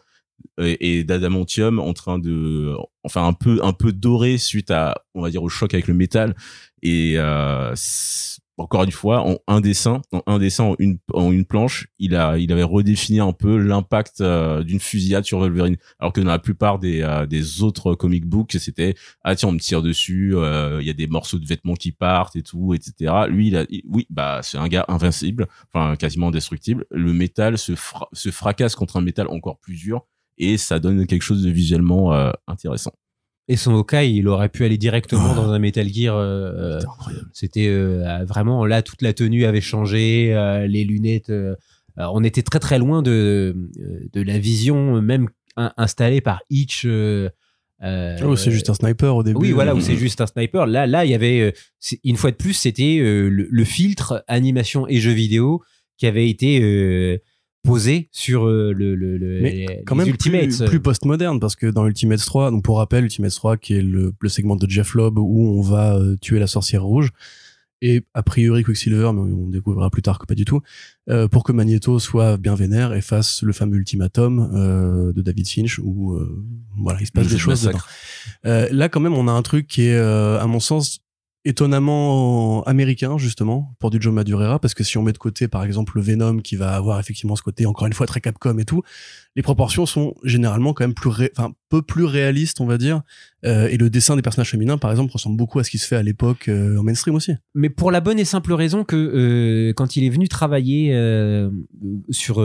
[0.59, 5.31] et, d'adamantium en train de enfin un peu un peu doré suite à on va
[5.31, 6.35] dire au choc avec le métal.
[6.83, 7.75] Et euh,
[8.59, 12.15] encore une fois en un dessin en un dessin en une en une planche il
[12.15, 15.77] a il avait redéfini un peu l'impact euh, d'une fusillade sur Wolverine.
[15.99, 18.95] Alors que dans la plupart des euh, des autres comic books c'était
[19.25, 21.93] ah tiens on me tire dessus euh, il y a des morceaux de vêtements qui
[21.93, 26.29] partent et tout etc lui il a oui bah c'est un gars invincible enfin quasiment
[26.29, 26.87] indestructible.
[26.91, 27.73] Le métal se
[28.13, 30.07] se fracasse contre un métal encore plus dur
[30.39, 32.93] et ça donne quelque chose de visuellement euh, intéressant
[33.49, 35.37] Et son Hawkeye, il aurait pu aller directement Oh.
[35.37, 36.17] dans un Metal Gear.
[36.17, 41.33] euh, C'était incroyable C'était euh, vraiment là toute la tenue avait changé, euh, les lunettes.
[41.97, 43.55] on était très très loin de
[44.13, 46.85] de la vision même in- installée par Hitch.
[46.87, 47.29] euh,
[48.25, 49.39] Oh, c'est juste un sniper au début.
[49.39, 50.67] Oui, voilà, où c'est juste un sniper.
[50.67, 51.53] Là, là, il y avait
[52.05, 55.63] une fois de plus, c'était euh, le, le filtre animation et jeux vidéo
[55.99, 57.19] qui avait été euh,
[57.67, 60.57] posé sur euh, le, le, le- Mais quand les même Ultimates.
[60.59, 63.83] plus, plus post-moderne parce que dans Ultimate 3 donc pour rappel Ultimate 3 qui est
[63.83, 67.11] le, le segment de Jeff Lobb où on va euh, tuer la sorcière rouge
[67.83, 70.63] et a priori Quicksilver mais on découvrira plus tard que pas du tout
[71.11, 75.47] euh, pour que Magneto soit bien vénère et fasse le fameux ultimatum euh, de David
[75.47, 76.43] Finch où euh,
[76.79, 77.79] voilà il se passe Le des choses dedans.
[78.47, 81.01] Euh, là quand même on a un truc qui est euh, à mon sens
[81.47, 85.65] étonnamment américain justement pour du Joe Madureira parce que si on met de côté par
[85.65, 88.65] exemple le Venom qui va avoir effectivement ce côté encore une fois très Capcom et
[88.65, 88.83] tout
[89.37, 93.03] les proportions sont généralement quand même plus enfin peu plus réalistes on va dire
[93.47, 95.87] Euh, et le dessin des personnages féminins par exemple ressemble beaucoup à ce qui se
[95.87, 98.97] fait à l'époque euh, en mainstream aussi Mais pour la bonne et simple raison que
[98.97, 100.93] euh, quand il est venu travailler
[102.11, 102.45] sur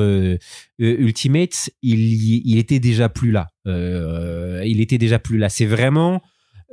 [0.78, 3.50] Ultimate, il, était déjà plus là.
[3.66, 5.50] Il était déjà plus là.
[5.50, 6.22] C'est vraiment,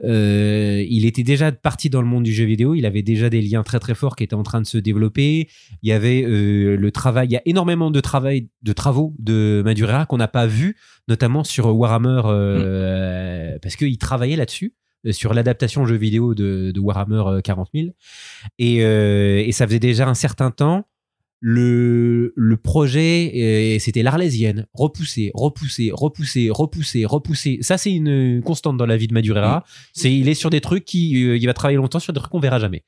[0.04, 2.74] euh, il était déjà parti dans le monde du jeu vidéo.
[2.74, 5.48] Il avait déjà des liens très très forts qui étaient en train de se développer.
[5.82, 7.28] Il y avait euh, le travail.
[7.28, 10.76] Il y a énormément de travail, de travaux de Madureira qu'on n'a pas vu,
[11.08, 14.74] notamment sur Warhammer, euh, parce qu'il travaillait là-dessus
[15.10, 17.88] sur l'adaptation jeu vidéo de, de Warhammer euh, 40 000.
[18.58, 20.86] Et, et ça faisait déjà un certain temps.
[21.40, 24.66] Le, le projet, euh, c'était l'Arlésienne.
[24.74, 27.58] Repousser, repousser, repousser, repousser, repousser.
[27.60, 29.64] Ça, c'est une constante dans la vie de Madureira.
[29.92, 32.32] C'est, il est sur des trucs qui, euh, il va travailler longtemps sur des trucs
[32.32, 32.84] qu'on verra jamais.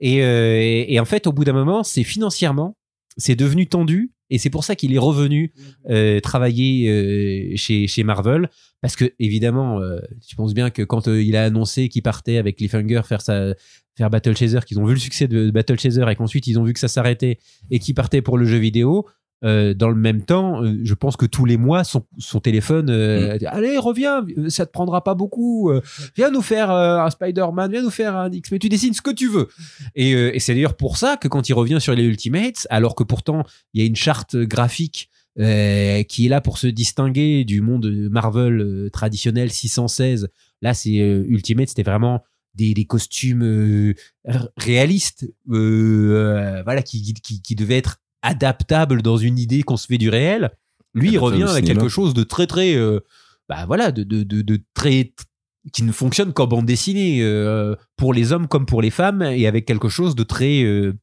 [0.00, 2.77] Et, euh, et, et en fait, au bout d'un moment, c'est financièrement,
[3.18, 4.12] c'est devenu tendu.
[4.30, 5.52] Et c'est pour ça qu'il est revenu
[5.88, 8.48] euh, travailler euh, chez, chez Marvel.
[8.80, 12.36] Parce que, évidemment, euh, tu penses bien que quand euh, il a annoncé qu'il partait
[12.36, 13.54] avec Cliffhanger faire, sa,
[13.96, 16.64] faire Battle Chaser, qu'ils ont vu le succès de Battle Chaser et qu'ensuite ils ont
[16.64, 17.38] vu que ça s'arrêtait
[17.70, 19.06] et qu'il partait pour le jeu vidéo,
[19.44, 22.90] euh, dans le même temps, euh, je pense que tous les mois, son, son téléphone,
[22.90, 25.72] euh, dit, allez, reviens, euh, ça te prendra pas beaucoup,
[26.16, 29.10] viens nous faire un Spider-Man, viens nous faire un X, mais tu dessines ce que
[29.10, 29.48] tu veux.
[29.94, 33.04] Et, et c'est d'ailleurs pour ça que quand il revient sur les Ultimates, alors que
[33.04, 37.60] pourtant il y a une charte graphique euh, qui est là pour se distinguer du
[37.60, 40.30] monde Marvel euh, traditionnel 616.
[40.62, 42.24] Là, c'est euh, Ultimate, c'était vraiment
[42.56, 43.94] des, des costumes
[44.56, 50.08] réalistes, voilà, qui, qui, qui devaient être adaptables dans une idée qu'on se fait du
[50.08, 50.50] réel.
[50.94, 53.00] Lui, il Adaptable revient avec quelque chose de très, très, euh,
[53.48, 55.12] bah voilà, de, de, de, de très
[55.72, 59.46] qui ne fonctionne qu'en bande dessinée euh, pour les hommes comme pour les femmes et
[59.46, 60.94] avec quelque chose de très euh,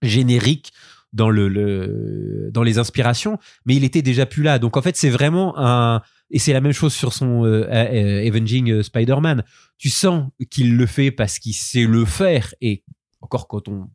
[0.00, 0.72] générique
[1.12, 4.96] dans le, le dans les inspirations mais il était déjà plus là donc en fait
[4.96, 9.44] c'est vraiment un et c'est la même chose sur son euh, Avenging Spider-Man.
[9.76, 12.54] Tu sens qu'il le fait parce qu'il sait le faire.
[12.62, 12.82] Et
[13.20, 13.88] encore quand on.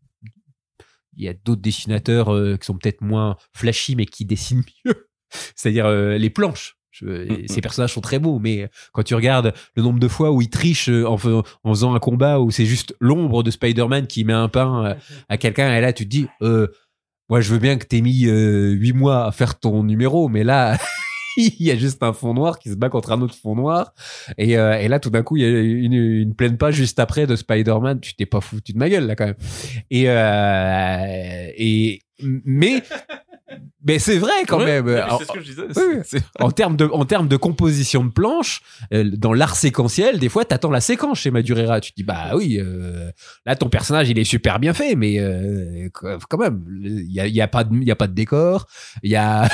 [1.17, 5.07] Il y a d'autres dessinateurs euh, qui sont peut-être moins flashy, mais qui dessinent mieux.
[5.55, 6.75] C'est-à-dire euh, les planches.
[6.91, 10.31] Je- Mm, ces personnages sont très beaux, mais quand tu regardes le nombre de fois
[10.31, 11.29] où il triche euh, en, fais-
[11.63, 14.95] en faisant un combat où c'est juste l'ombre de Spider-Man qui met un pain
[15.29, 16.67] à quelqu'un, et là tu te dis, euh,
[17.29, 20.43] moi je veux bien que t'aies mis euh, huit mois à faire ton numéro, mais
[20.43, 20.77] là
[21.59, 23.93] il y a juste un fond noir qui se bat contre un autre fond noir,
[24.37, 26.99] et, euh, et là tout d'un coup il y a une, une pleine page juste
[26.99, 29.35] après de Spider-Man, tu t'es pas foutu de ma gueule là quand même.
[29.91, 32.01] Et, euh, et
[32.43, 32.83] mais
[33.85, 34.85] mais c'est vrai quand Ouais, même.
[34.85, 35.61] mais Alors, C'est ce que je disais.
[35.67, 36.01] oui, c'est- oui.
[36.03, 38.61] c'est- en termes de en termes de composition de planche
[38.93, 42.31] euh, dans l'art séquentiel des fois t'attends la séquence chez Madurera tu te dis bah
[42.35, 43.09] oui euh,
[43.45, 47.27] là ton personnage il est super bien fait mais euh, quand même il y a,
[47.27, 48.67] y a pas de il y a pas de décor
[49.03, 49.47] il y a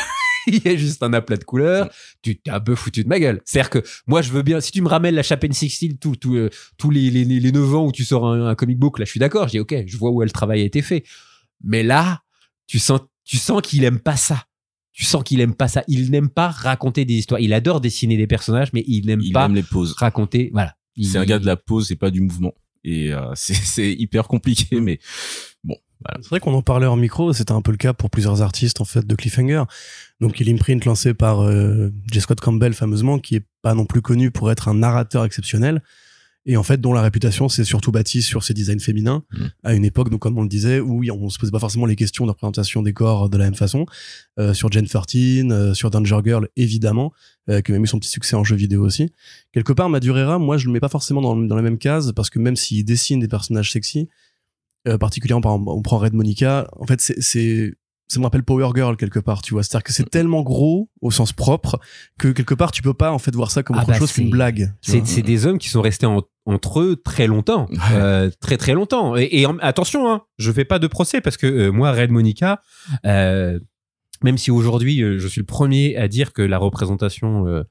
[0.48, 1.90] il y a juste un aplat de couleurs
[2.22, 4.42] tu t'es un peu foutu de ma gueule c'est à dire que moi je veux
[4.42, 7.52] bien si tu me ramènes la Chapin 16 tout, tout, euh, tous les, les, les
[7.52, 9.60] 9 ans où tu sors un, un comic book là je suis d'accord je dis
[9.60, 11.04] ok je vois où le travail a été fait
[11.64, 12.22] mais là
[12.68, 14.46] tu sens tu sens qu'il aime pas ça
[14.96, 15.84] tu sens qu'il aime pas ça.
[15.88, 17.40] Il n'aime pas raconter des histoires.
[17.40, 19.94] Il adore dessiner des personnages, mais il n'aime Il pas aime les pauses.
[19.94, 20.52] raconter.
[20.54, 20.76] Voilà.
[20.96, 22.54] Il- C'est un gars de la pause et pas du mouvement.
[22.84, 25.00] Et euh, c'est c'est hyper compliqué, mais
[26.22, 28.82] C'est vrai qu'on en parlait en micro, c'était un peu le cas pour plusieurs artistes
[28.82, 29.64] en fait de Cliffhanger.
[30.22, 32.22] Donc il imprint lancé par euh, J.
[32.22, 35.82] Scott Campbell fameusement, qui est pas non plus connu pour être un narrateur exceptionnel,
[36.46, 39.46] et en fait dont la réputation s'est surtout bâtie sur ses designs féminins Mm.
[39.64, 41.96] à une époque, donc comme on le disait, où on se posait pas forcément les
[41.96, 43.86] questions de représentation des corps de la même façon.
[44.40, 47.14] Euh, sur Jane 13, euh, sur Danger Girl évidemment,
[47.50, 49.12] euh, qui a même eu son petit succès en jeu vidéo aussi.
[49.52, 52.30] Quelque part, Madurera, moi je le mets pas forcément dans, dans la même case parce
[52.30, 54.10] que même s'il dessine des personnages sexy,
[54.88, 56.68] euh, particulièrement par exemple, on prend Red Monica.
[56.80, 57.74] En fait c'est c'est
[58.10, 59.64] ça me rappelle Power Girl quelque part tu vois.
[59.64, 61.80] C'est à dire que c'est tellement gros au sens propre
[62.20, 64.12] que quelque part tu peux pas en fait voir ça comme Ah autre bah, chose
[64.12, 67.78] qu'une blague C'est des hommes qui sont restés en- entre eux très longtemps, Ouais.
[67.94, 69.16] Euh, très très longtemps.
[69.16, 72.12] Et, et en- attention, hein, je fais pas de procès parce que euh, moi, Red
[72.12, 72.62] Monica,
[73.06, 73.58] euh,
[74.22, 77.64] même si aujourd'hui euh, je suis le premier à dire que la représentation euh,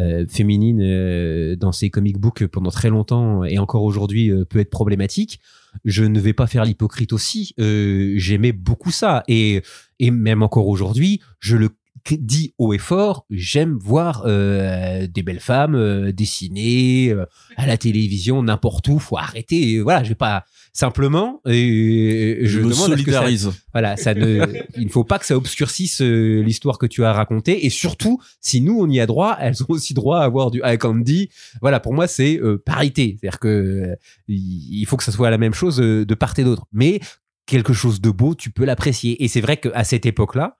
[0.00, 4.58] euh, féminine euh, dans ces comic books pendant très longtemps et encore aujourd'hui euh, peut
[4.58, 5.38] être problématique,
[5.84, 7.54] je ne vais pas faire l'hypocrite aussi.
[7.60, 9.62] Euh, J'aimais beaucoup ça et
[10.00, 11.70] et même encore aujourd'hui, je le
[12.16, 17.76] dis haut et fort, j'aime voir euh, des belles femmes euh, dessinées euh, à la
[17.76, 18.98] télévision, n'importe où.
[18.98, 19.72] Faut arrêter.
[19.72, 21.40] Et Voilà, je vais pas simplement.
[21.46, 23.50] Et je, me demande à ce que ça- solidarise.
[23.72, 24.44] voilà, ça ne,
[24.76, 27.66] il ne faut pas que ça obscurcisse euh, l'histoire que tu as racontée.
[27.66, 30.60] Et surtout, si nous on y a droit, elles ont aussi droit à avoir du
[30.64, 31.28] high candy.
[31.60, 33.96] Voilà, pour moi c'est parité, c'est-à-dire que
[34.28, 36.66] il faut que ça soit la même chose de part et d'autre.
[36.72, 37.00] Mais
[37.48, 39.24] quelque chose de beau, tu peux l'apprécier.
[39.24, 40.58] Et c'est vrai qu'à cette époque-là,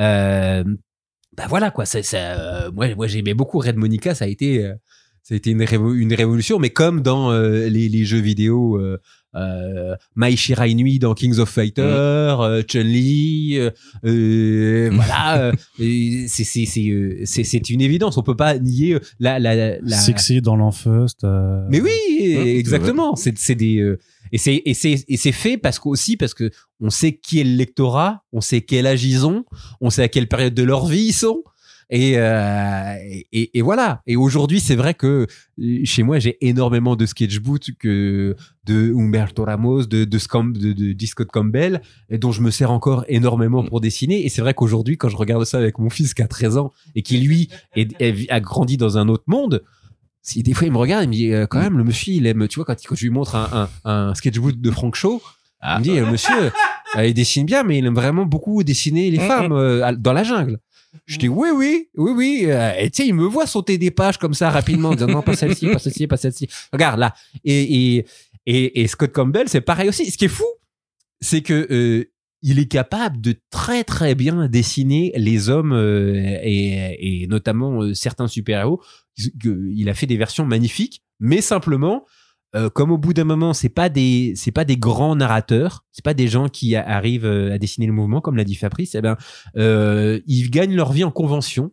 [0.00, 0.64] euh,
[1.36, 1.86] bah voilà quoi.
[1.86, 4.14] Ça, euh, moi, moi j'aimais beaucoup Red Monica.
[4.14, 4.74] Ça a été, euh,
[5.22, 6.58] ça a été une, révo- une révolution.
[6.58, 8.78] Mais comme dans euh, les, les jeux vidéo.
[8.78, 8.98] Euh,
[9.36, 13.70] euh, Mai Shirai Nui dans Kings of Fighter, euh, Chun-Li, euh,
[14.04, 15.52] euh, voilà, euh,
[16.26, 18.16] c'est une évidence.
[18.18, 19.96] On peut pas nier la la la.
[19.96, 21.22] Sexy dans l'enfeust.
[21.22, 21.90] euh, Mais oui,
[22.56, 23.14] exactement.
[23.14, 23.98] C'est c'est des euh,
[24.32, 27.44] et c'est et c'est et c'est fait parce qu'aussi parce que on sait qui est
[27.44, 29.44] le lectorat, on sait quel âge ils ont,
[29.80, 31.42] on sait à quelle période de leur vie ils sont.
[31.92, 32.94] Et, euh,
[33.32, 34.00] et, et voilà.
[34.06, 35.26] Et aujourd'hui, c'est vrai que
[35.60, 40.72] euh, chez moi, j'ai énormément de sketchbooks que de Humberto Ramos, de de, Scam- de,
[40.72, 41.06] de.
[41.06, 44.24] Scott Campbell, et dont je me sers encore énormément pour dessiner.
[44.24, 46.72] Et c'est vrai qu'aujourd'hui, quand je regarde ça avec mon fils qui a 13 ans
[46.94, 49.64] et qui lui est- est- a grandi dans un autre monde,
[50.22, 52.26] si des fois il me regarde, il me dit euh, quand même le monsieur il
[52.26, 55.20] aime, tu vois quand, quand je lui montre un, un, un sketchbook de Frank Shaw,
[55.62, 56.52] il me dit euh, monsieur
[56.96, 60.22] euh, il dessine bien mais il aime vraiment beaucoup dessiner les Mm, femmes dans la
[60.22, 60.58] jungle.
[61.06, 63.90] Je dis oui oui oui oui euh, et tu sais il me voit sauter des
[63.90, 66.48] pages comme ça rapidement en disant non pas celle-ci pas celle-ci pas celle-ci.
[66.72, 67.14] Regarde là.
[67.44, 67.96] Et
[68.46, 70.10] et et, Scott Campbell c'est pareil aussi.
[70.10, 70.46] Ce qui est fou
[71.20, 72.10] c'est que euh,
[72.42, 78.28] il est capable de très très bien dessiner les hommes euh, et, et notamment certains
[78.28, 78.82] super-héros.
[79.44, 82.06] Il a fait des versions magnifiques, mais simplement,
[82.56, 86.04] euh, comme au bout d'un moment, c'est pas des c'est pas des grands narrateurs, c'est
[86.04, 88.94] pas des gens qui a- arrivent euh, à dessiner le mouvement comme l'a dit Fabrice.
[88.94, 89.16] Eh ben,
[89.56, 91.70] euh, ils gagnent leur vie en convention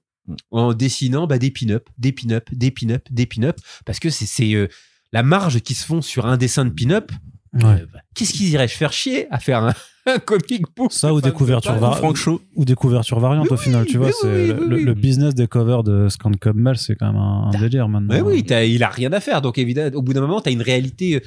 [0.51, 4.53] en dessinant bah, des pin-up, des pin-up, des pin-up, des pin-up, parce que c'est c'est
[4.53, 4.67] euh,
[5.13, 7.11] la marge qui se font sur un dessin de pin-up.
[7.53, 7.63] Ouais.
[7.63, 9.73] euh, bah, Qu'est-ce qu'ils iraient se faire chier à faire un,
[10.15, 12.41] un comic book Ça ou des couvertures var- Frank Shaw.
[12.55, 14.11] ou des couvertures variantes au final, tu vois.
[14.11, 14.83] c'est oui, le, oui, le- oui.
[14.85, 18.13] le business des covers de Scan Campbell, c'est quand même un, un délire maintenant.
[18.15, 19.41] Mais oui, il a rien à faire.
[19.41, 21.15] Donc évidemment, au bout d'un moment, tu as une réalité.
[21.15, 21.19] euh,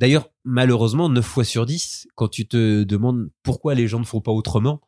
[0.00, 4.20] D'ailleurs, malheureusement, 9 fois sur 10, quand tu te demandes pourquoi les gens ne font
[4.20, 4.80] pas autrement,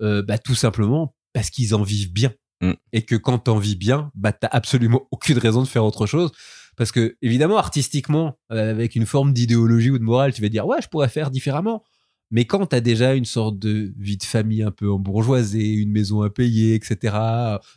[0.00, 2.32] euh, bah, tout simplement parce qu'ils en vivent bien.
[2.62, 2.72] Mm.
[2.94, 6.32] et que quand t'en vis bien, bah t'as absolument aucune raison de faire autre chose.
[6.78, 10.66] Parce que évidemment, artistiquement, euh, avec une forme d'idéologie ou de morale, tu vas dire
[10.66, 11.84] ouais, je pourrais faire différemment.
[12.30, 15.92] Mais quand t'as déjà une sorte de vie de famille un peu en bourgeoisie, une
[15.92, 17.16] maison à payer, etc.,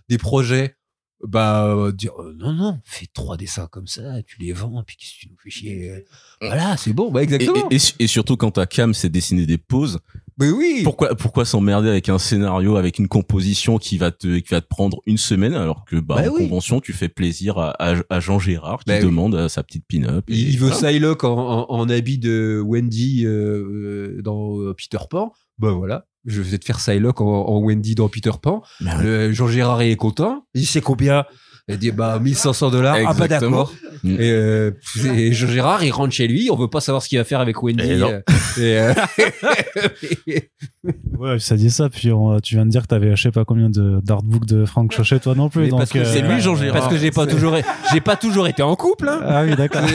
[0.09, 0.75] des projets,
[1.27, 4.95] bah euh, dire euh, non non, fais trois dessins comme ça, tu les vends, puis
[4.95, 6.05] qu'est-ce que tu nous fais chier?
[6.41, 7.67] Voilà, c'est bon, bah Et, exactement.
[7.69, 9.99] et- et- et surtout quand ta cam c'est dessiner des poses,
[10.39, 10.81] Mais oui.
[10.83, 14.67] pourquoi pourquoi s'emmerder avec un scénario, avec une composition qui va te qui va te
[14.67, 16.43] prendre une semaine alors que bah, Bah en oui.
[16.43, 19.05] convention tu fais plaisir à, à, à Jean Gérard qui Bah oui.
[19.05, 20.23] demande sa petite pin-up.
[20.29, 20.69] Il veut.
[20.69, 23.29] Psylocke en, en, en habit de Wendy euh,
[24.17, 25.33] euh, dans euh, Peter Pan.
[25.57, 28.61] Bah voilà, je vais te faire Psylocke en, en Wendy dans Peter Pan.
[28.79, 30.45] Le Jean Gérard est content.
[30.53, 31.25] Il c'est combien?
[31.69, 32.95] Il dit bah 1500 dollars.
[32.99, 33.51] Ah bah Exactement.
[33.65, 33.73] d'accord.
[34.03, 34.15] Mm.
[34.19, 34.71] Et, euh,
[35.15, 36.49] et Jean Gérard il rentre chez lui.
[36.51, 37.83] On veut pas savoir ce qu'il va faire avec Wendy.
[37.91, 38.09] Et non.
[38.11, 38.21] euh,
[38.57, 38.93] et, euh,
[41.19, 43.43] Ouais, ça dit ça, puis on- tu viens de dire que t'avais je sais pas
[43.45, 45.63] combien de d'artbooks de Franck Chauchet, toi non plus.
[45.63, 46.79] Mais donc, parce que euh, c'est lui, Jean Gérard.
[46.79, 47.55] parce que j'ai pas toujours
[47.91, 49.09] j'ai pas toujours été en couple.
[49.09, 49.19] Hein.
[49.25, 49.81] Ah oui, d'accord.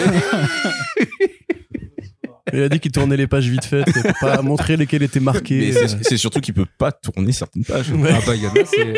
[2.53, 5.73] Il a dit qu'il tournait les pages vite faites pour pas montrer lesquelles étaient marquées.
[6.03, 7.91] C'est surtout qu'il peut pas tourner certaines pages.
[7.91, 8.11] Ouais.
[8.13, 8.95] Ah bah il y en a, c'est-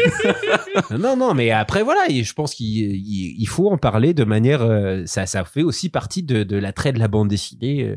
[0.99, 4.63] non, non, mais après voilà, je pense qu'il il- il faut en parler de manière.
[4.63, 7.97] euh, ça, fait aussi partie de, de l'attrait de la bande dessinée, euh,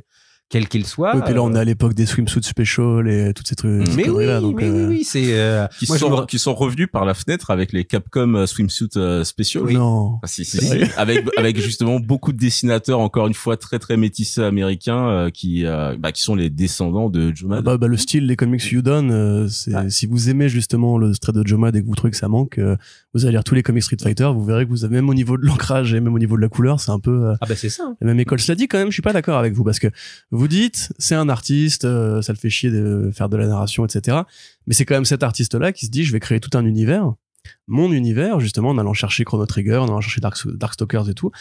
[0.49, 1.15] quel qu'il soit.
[1.15, 3.85] Et puis là, on est Euh, à l'époque des swimsuit special et toutes ces trucs.
[3.87, 5.37] ces mais oui, donc, mais euh, oui, oui, c'est.
[5.39, 8.33] euh, Qui moi, je sont me- qui sont revenus par la fenêtre avec les Capcom
[8.35, 9.69] euh, swimsuit euh, spéciaux.
[9.69, 10.19] Non.
[10.23, 10.81] Ah, si, si, si.
[10.97, 15.65] avec avec justement beaucoup de dessinateurs encore une fois très très métissés américains euh, qui
[15.65, 18.63] euh, bah, qui sont les descendants de Joe Ah bah, bah, le style des comics
[18.71, 21.95] You Done, euh, c'est si vous aimez justement le trait de Jomad et que vous
[21.95, 22.75] trouvez que ça manque, euh,
[23.13, 25.13] vous allez lire tous les comics Street Fighter, vous verrez que vous avez même au
[25.13, 27.45] niveau de l'ancrage et même au niveau de la couleur, c'est un peu euh, Ah
[27.47, 27.83] bah c'est ça.
[27.85, 27.95] hein.
[28.01, 28.39] la même école.
[28.39, 29.87] Cela dit, quand même, je suis pas d'accord avec vous parce que
[30.31, 33.85] vous dites c'est un artiste, euh, ça le fait chier de faire de la narration,
[33.85, 34.17] etc.
[34.67, 37.13] Mais c'est quand même cet artiste-là qui se dit je vais créer tout un univers,
[37.67, 41.31] mon univers justement en allant chercher Chrono Trigger, en allant chercher Dark, Darkstalkers et tout,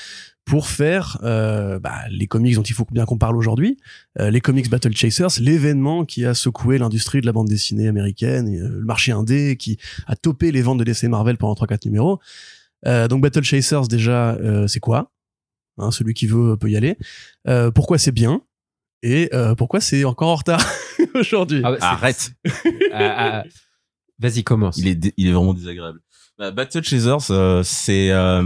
[0.45, 3.77] pour faire euh, bah, les comics dont il faut bien qu'on parle aujourd'hui,
[4.19, 8.59] euh, les comics Battle Chasers, l'événement qui a secoué l'industrie de la bande dessinée américaine,
[8.59, 12.21] le marché indé, qui a topé les ventes de DC Marvel pendant 3-4 numéros.
[12.85, 15.11] Donc Battle Chasers déjà, c'est quoi
[15.79, 16.97] Hein, Celui qui veut peut y aller.
[17.75, 18.43] Pourquoi c'est bien?
[19.03, 20.61] Et euh, pourquoi c'est encore en retard
[21.15, 22.33] aujourd'hui Ah bah, Arrête,
[22.93, 23.45] Ah, ah,
[24.19, 24.77] Vas-y, commence.
[24.79, 26.01] il est il est vraiment désagréable.
[26.39, 28.43] Bah, Battle Chasers, euh, c'est euh,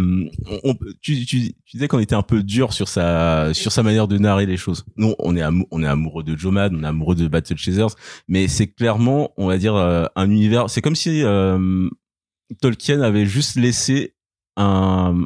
[0.46, 3.82] on, on- tu, tu, tu disais qu'on était un peu dur sur sa sur sa
[3.82, 4.84] manière de narrer les choses.
[4.96, 7.56] Nous, on est amou- on est amoureux de Joe Mad, on est amoureux de Battle
[7.58, 7.94] Chasers,
[8.28, 10.70] mais c'est clairement, on va dire, euh, un univers.
[10.70, 11.88] C'est comme si euh,
[12.60, 14.14] Tolkien avait juste laissé
[14.56, 15.24] un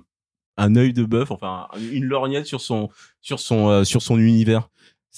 [0.59, 2.89] un œil de bœuf, enfin une lorgnette sur son
[3.21, 4.69] sur son euh, sur son univers.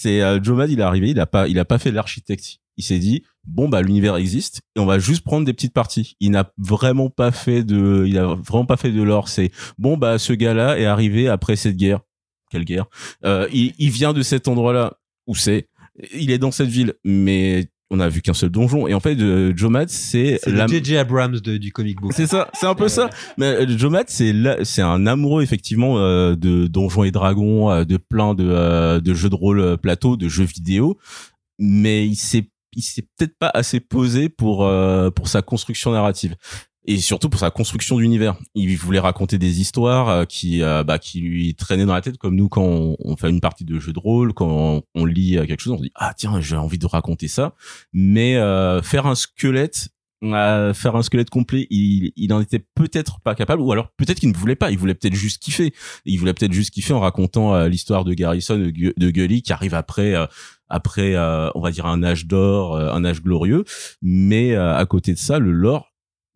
[0.00, 2.60] C'est euh, Joe Mad, il est arrivé, il a pas il a pas fait l'architecte.
[2.76, 6.14] Il s'est dit bon bah l'univers existe et on va juste prendre des petites parties.
[6.20, 9.28] Il n'a vraiment pas fait de il a vraiment pas fait de l'or.
[9.28, 11.98] C'est bon bah ce gars-là est arrivé après cette guerre.
[12.48, 12.86] Quelle guerre?
[13.24, 15.66] Euh, il, il vient de cet endroit-là où c'est.
[16.14, 18.86] Il est dans cette ville, mais on a vu qu'un seul donjon.
[18.86, 20.96] Et en fait, euh, Joe Mad, c'est C'est la le J.J.
[20.98, 22.12] Abrams de- du comic book.
[22.14, 23.08] c'est ça, c'est un peu ça.
[23.38, 27.70] Mais euh, Joe Matt, c'est là- c'est un amoureux effectivement euh, de Donjons et Dragons,
[27.70, 30.98] euh, de plein de, euh, de jeux de rôle euh, plateau, de jeux vidéo,
[31.58, 36.36] mais il s'est il s'est peut-être pas assez posé pour euh, pour sa construction narrative
[36.88, 38.34] et surtout pour sa construction d'univers.
[38.54, 42.16] Il voulait raconter des histoires euh, qui euh, bah, qui lui traînaient dans la tête
[42.16, 45.44] comme nous quand on, fait une partie de jeu de rôle, quand on, lit euh,
[45.44, 47.54] quelque chose, on dit ah tiens j'ai envie de raconter ça,
[47.92, 49.90] mais euh, faire un squelette
[50.32, 54.18] à faire un squelette complet, il, il en était peut-être pas capable, ou alors peut-être
[54.18, 55.72] qu'il ne voulait pas, il voulait peut-être juste kiffer.
[56.06, 59.52] Il voulait peut-être juste kiffer en racontant l'histoire de Garrison, de, Gu- de Gully, qui
[59.52, 60.26] arrive après, euh,
[60.68, 63.64] après, euh, on va dire un âge d'or, un âge glorieux.
[64.02, 65.88] Mais à côté de ça, le lore,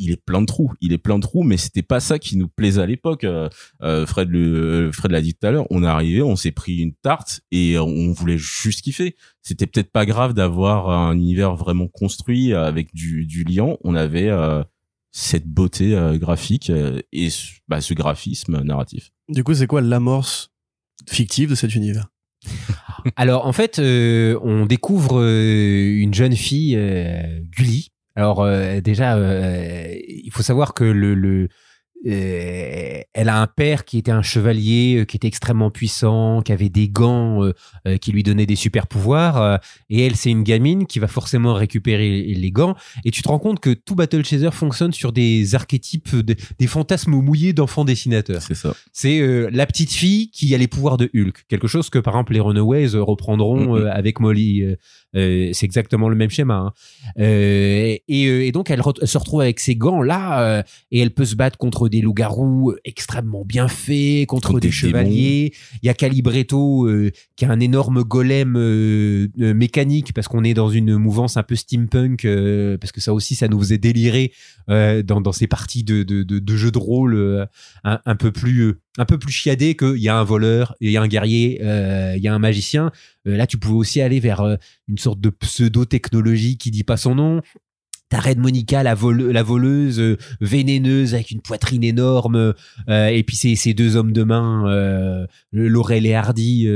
[0.02, 0.72] il est plein de trous.
[0.80, 3.24] Il est plein de trous, mais c'était pas ça qui nous plaisait à l'époque.
[3.24, 3.48] Euh,
[3.82, 5.66] euh, Fred le, Fred l'a dit tout à l'heure.
[5.70, 9.16] On est arrivé, on s'est pris une tarte et on voulait juste kiffer.
[9.42, 13.78] C'était peut-être pas grave d'avoir un univers vraiment construit euh, avec du, du liant.
[13.84, 14.62] On avait euh,
[15.12, 19.10] cette beauté euh, graphique euh, et ce- bah, ce graphisme narratif.
[19.28, 20.50] Du coup, c'est quoi l'amorce
[21.08, 22.08] fictive de cet univers?
[23.14, 27.91] Alors en fait, euh, on découvre euh, une jeune fille, euh, Gully.
[28.16, 31.48] Alors euh, déjà, euh, il faut savoir que le, le
[32.04, 36.50] euh, elle a un père qui était un chevalier, euh, qui était extrêmement puissant, qui
[36.50, 39.60] avait des gants euh, qui lui donnaient des super pouvoirs.
[39.88, 42.74] et elle, c'est une gamine qui va forcément récupérer les gants.
[43.04, 46.66] Et tu te rends compte que tout Battle Chaser fonctionne sur des archétypes, des, des
[46.66, 48.74] fantasmes mouillés d'enfants dessinateurs C'est ça.
[48.92, 51.44] c'est la petite fille qui a les pouvoirs de Hulk.
[51.48, 53.76] Quelque chose que, par exemple, les Runaways reprendront Mhm.
[53.76, 54.64] euh, avec Molly,
[55.14, 56.54] c'est exactement le même schéma.
[56.54, 56.72] hein.
[57.18, 61.00] Euh, et, euh, et donc, elle, re- elle se retrouve avec ces gants-là euh, et
[61.00, 65.52] elle peut se battre contre des loups-garous extrêmement bien faits, contre Contre des, des chevaliers.
[65.82, 70.44] Il y a Calibretto euh, qui a un énorme golem euh, euh, mécanique parce qu'on
[70.44, 73.78] est dans une mouvance un peu steampunk, euh, parce que ça aussi, ça nous faisait
[73.78, 74.32] délirer
[74.70, 77.46] euh, dans, dans ces parties de, de, de, de jeux de rôle euh,
[77.84, 80.90] un, un peu plus euh, un peu plus chiadé qu'il y a un voleur, il
[80.90, 82.90] y a un guerrier, euh, il y a un magicien.
[83.26, 84.56] Euh, là, tu pouvais aussi aller vers euh,
[84.88, 87.40] une sorte de pseudo-technologie qui dit pas son nom.
[88.10, 92.52] T'as Red Monica, la, vole- la voleuse vénéneuse avec une poitrine énorme,
[92.86, 96.68] et puis ces, ces deux hommes de main, Laurel et Hardy,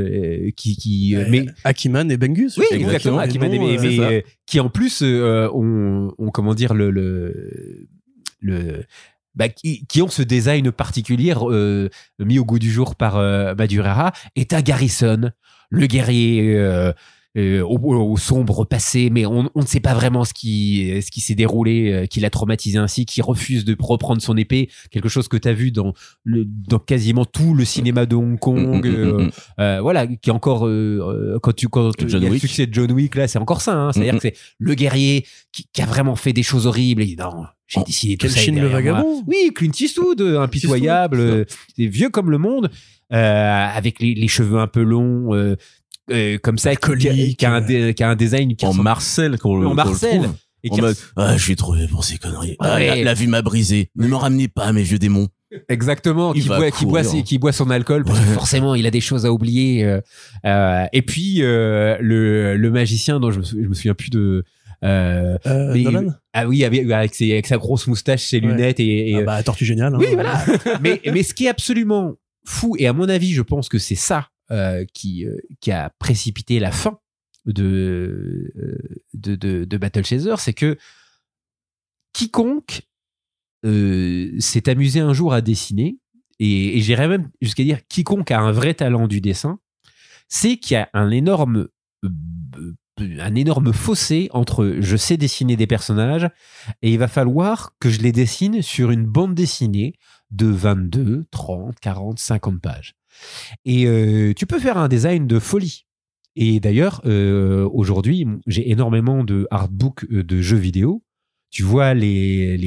[0.56, 2.56] qui, qui mais Akiman et Bengus.
[2.56, 3.18] oui, exactement.
[3.18, 7.86] Les Akiman et- euh, mais, qui en plus ont, ont, comment dire le le,
[8.40, 8.84] le
[9.36, 13.54] bah, qui, qui ont ce design particulier euh, mis au goût du jour par euh,
[13.54, 15.30] Madureira et t'as Garrison,
[15.70, 16.92] le guerrier euh,
[17.36, 21.10] euh, au, au sombre passé, mais on, on ne sait pas vraiment ce qui, ce
[21.10, 25.10] qui s'est déroulé, euh, qui l'a traumatisé ainsi, qui refuse de reprendre son épée, quelque
[25.10, 25.92] chose que tu as vu dans,
[26.24, 29.30] le, dans quasiment tout le cinéma de Hong Kong, Mm, mm, mm,
[29.60, 30.60] euh, voilà, qui est encore
[31.42, 33.60] quand tu quand John il y a le succès de John Wick là, c'est encore
[33.60, 33.74] ça.
[33.74, 37.02] Hein, C'est-à-dire que c'est le guerrier qui, qui a vraiment fait des choses horribles.
[37.02, 38.38] Et non, j'ai décidé tout ça.
[38.40, 39.22] Chine le vagabond?
[39.26, 41.44] Oui, Clint Eastwood, euh, impitoyable, euh,
[41.78, 42.70] vieux comme le monde,
[43.12, 45.34] euh, avec les, les cheveux un peu longs.
[45.34, 45.56] euh,
[46.12, 48.84] euh, comme ça, qui, qui a- un dé- qui a un design qui En ressemble-
[48.84, 50.20] Marcel, qu'on le en le Marcel.
[50.22, 50.34] trouve.
[50.62, 52.56] et En mode, ah, je suis trouvé pour ces conneries.
[52.60, 52.86] Ah, Ouais.
[52.98, 53.90] la, la vie m'a brisé.
[53.96, 55.28] Ne me ramenez pas, mes vieux démons.
[55.68, 58.34] Exactement, qui boit, qui, boit, qui boit son alcool parce que Ouais.
[58.34, 59.84] forcément il a des choses à oublier.
[60.44, 64.44] euh, et puis euh, le, le magicien dont je me, je me souviens plus de.
[64.84, 68.46] Euh, Euh, mais- Nolan ah oui, avec, avec, ses- avec sa grosse moustache, ses Ouais.
[68.48, 69.10] lunettes et.
[69.10, 69.94] et, Ah bah, Tortue Géniale.
[69.94, 69.98] hein.
[70.00, 70.44] oui, voilà.
[70.82, 72.14] mais, mais ce qui est absolument
[72.44, 75.90] fou, et à mon avis, je pense que c'est ça euh, qui, euh, qui a
[75.98, 76.98] précipité la fin
[77.46, 78.78] de, euh,
[79.14, 80.76] de, de, de Battle Chaser, c'est que
[82.12, 82.82] quiconque
[83.64, 85.98] euh, s'est amusé un jour à dessiner,
[86.38, 89.58] et, et j'irais même jusqu'à dire quiconque a un vrai talent du dessin,
[90.28, 91.68] c'est qu'il y a un énorme
[92.04, 92.08] euh,
[92.98, 96.28] un énorme fossé entre je sais dessiner des personnages
[96.82, 99.94] et il va falloir que je les dessine sur une bande dessinée
[100.30, 102.94] de 22, 30, 40, 50 pages.
[103.64, 105.86] Et euh, tu peux faire un design de folie.
[106.34, 111.02] Et d'ailleurs, euh, aujourd'hui, j'ai énormément de artbooks euh, de jeux vidéo.
[111.50, 112.58] Tu vois les,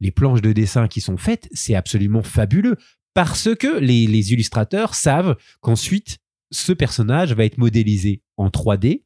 [0.00, 2.76] les, planches de dessin qui sont faites, c'est absolument fabuleux.
[3.14, 6.18] Parce que les illustrateurs savent qu'ensuite,
[6.52, 9.02] ce personnage va être modélisé en 3D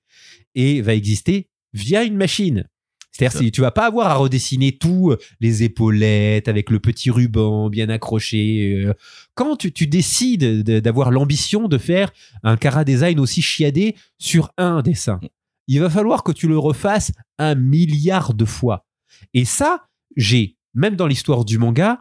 [0.55, 2.66] et va exister via une machine.
[3.12, 7.11] C'est-à-dire si tu vas pas avoir à redessiner tout, euh, les épaulettes avec le petit
[7.11, 8.74] ruban bien accroché.
[8.84, 8.92] euh,
[9.34, 14.51] Quand tu, tu décides de- d'avoir l'ambition de faire un cara design aussi chiadé sur
[14.59, 15.18] un dessin,
[15.66, 18.84] il va falloir que tu le refasses un milliard de fois.
[19.32, 19.86] Et ça,
[20.16, 22.01] j'ai, même dans l'histoire du manga,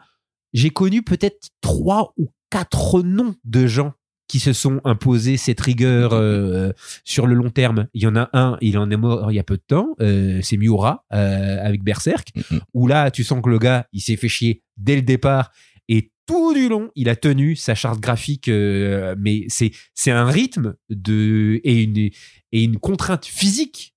[0.53, 3.93] j'ai connu peut-être trois ou quatre noms de gens
[4.27, 6.71] qui se sont imposés cette rigueur euh,
[7.03, 7.87] sur le long terme.
[7.93, 9.95] Il y en a un, il en est mort il y a peu de temps,
[10.01, 12.59] euh, c'est Miura euh, avec Berserk, Mhm.
[12.73, 15.51] où là, tu sens que le gars, il s'est fait chier dès le départ
[15.87, 20.73] et tout du long, il a tenu sa charte graphique, mais c'est c'est un rythme
[20.89, 23.93] de et une et une contrainte physique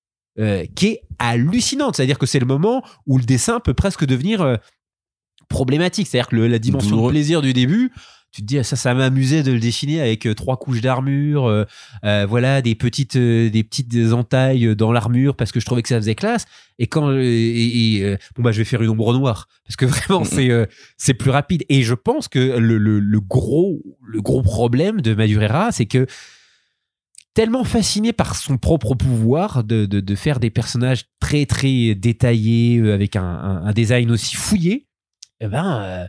[0.76, 1.96] qui est hallucinante.
[1.96, 4.58] C'est-à-dire que c'est le moment où le dessin peut presque devenir
[5.48, 6.06] problématique.
[6.06, 7.90] C'est-à-dire que le- la dimension de plaisir du début,
[8.30, 11.46] tu te dis ah, ça, ça m'amusait de le dessiner avec euh, trois couches d'armure,
[11.46, 11.64] euh,
[12.04, 15.96] euh, voilà des petites des petites entailles dans l'armure parce que je trouvais que ça
[15.96, 16.44] faisait classe.
[16.78, 20.24] Et quand et, et, bon bah je vais faire une ombre noire parce que vraiment
[20.24, 20.66] c'est euh,
[20.96, 21.64] c'est plus rapide.
[21.68, 26.06] Et je pense que le, le, le gros le gros problème de Madureira, c'est que
[27.34, 32.90] tellement fasciné par son propre pouvoir de, de, de faire des personnages très très détaillés
[32.90, 34.88] avec un, un, un design aussi fouillé,
[35.40, 36.06] eh ben, euh,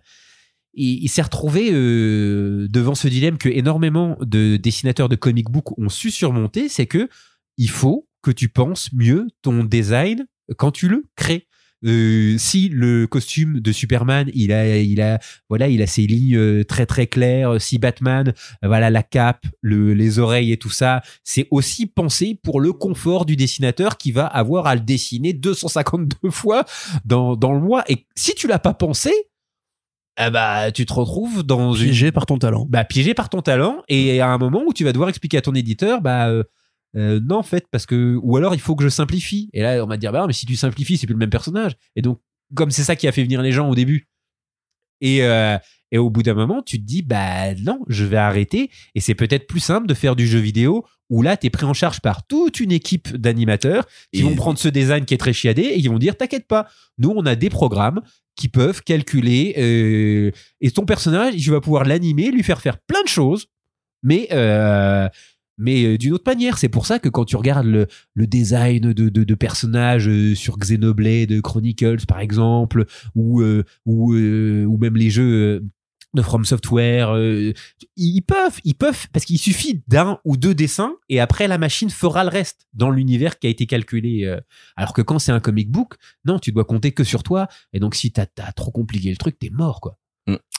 [0.79, 5.77] il, il s'est retrouvé euh, devant ce dilemme que énormément de dessinateurs de comic book
[5.77, 7.09] ont su surmonter, c'est que
[7.57, 10.25] il faut que tu penses mieux ton design
[10.57, 11.45] quand tu le crées.
[11.85, 16.35] Euh, si le costume de Superman, il a, il a, voilà, il a ses lignes
[16.35, 17.61] euh, très très claires.
[17.61, 22.59] Si Batman, voilà, la cape, le, les oreilles et tout ça, c'est aussi pensé pour
[22.59, 26.65] le confort du dessinateur qui va avoir à le dessiner 252 fois
[27.05, 27.83] dans, dans le mois.
[27.87, 29.13] Et si tu l'as pas pensé,
[30.19, 32.65] eh bah, tu te retrouves dans une Piégé par ton talent.
[32.69, 35.41] bah, piégé par ton talent et à un moment où tu vas devoir expliquer à
[35.41, 36.43] ton éditeur bah euh,
[36.95, 39.83] euh, non en fait parce que ou alors il faut que je simplifie et là
[39.83, 41.73] on va te dire bah non, mais si tu simplifies c'est plus le même personnage
[41.95, 42.19] et donc
[42.55, 44.07] comme c'est ça qui a fait venir les gens au début
[45.01, 45.57] Et, euh,
[45.91, 48.69] et au bout d'un moment, tu te dis, bah non, je vais arrêter.
[48.95, 51.65] Et c'est peut-être plus simple de faire du jeu vidéo où là, tu es pris
[51.65, 55.17] en charge par toute une équipe d'animateurs qui Et- vont prendre ce design qui est
[55.17, 58.01] très chiadé et qui vont dire, t'inquiète pas, nous, on a des programmes
[58.35, 60.31] qui peuvent calculer euh,
[60.61, 63.47] et ton personnage, tu vas pouvoir l'animer, lui faire faire plein de choses,
[64.03, 65.09] mais euh,
[65.57, 66.57] mais euh, d'une autre manière.
[66.57, 70.57] C'est pour ça que quand tu regardes le, le design de, de, de personnages sur
[70.57, 73.43] Xenoblade Chronicles par exemple, ou
[73.85, 75.65] ou ou même les jeux
[76.13, 77.53] de From Software, euh,
[77.95, 81.89] ils peuvent, ils peuvent, parce qu'il suffit d'un ou deux dessins et après la machine
[81.89, 84.25] fera le reste dans l'univers qui a été calculé.
[84.25, 84.39] euh.
[84.75, 85.95] Alors que quand c'est un comic book,
[86.25, 87.47] non, tu dois compter que sur toi.
[87.73, 89.97] Et donc si t'as as trop compliqué le truc, t'es mort quoi.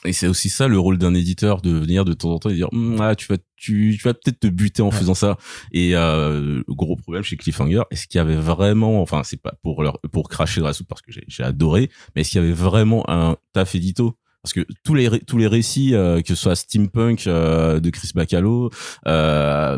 [0.03, 2.55] Et c'est aussi ça le rôle d'un éditeur de venir de temps en temps et
[2.55, 4.91] dire Hum, ah, tu vas tu, tu vas peut-être te buter en Ouais.
[4.97, 5.37] faisant ça.
[5.71, 9.53] Et euh, le gros problème chez Cliffhanger, est-ce qu'il y avait vraiment, enfin c'est pas
[9.63, 12.43] pour leur pour cracher dans la soupe parce que j'ai adoré, mais est-ce qu'il y
[12.43, 14.17] avait vraiment un taf édito?
[14.43, 18.09] Parce que tous les tous les récits euh, que ce soit steampunk euh, de Chris
[18.15, 18.71] Bacalo
[19.07, 19.77] euh,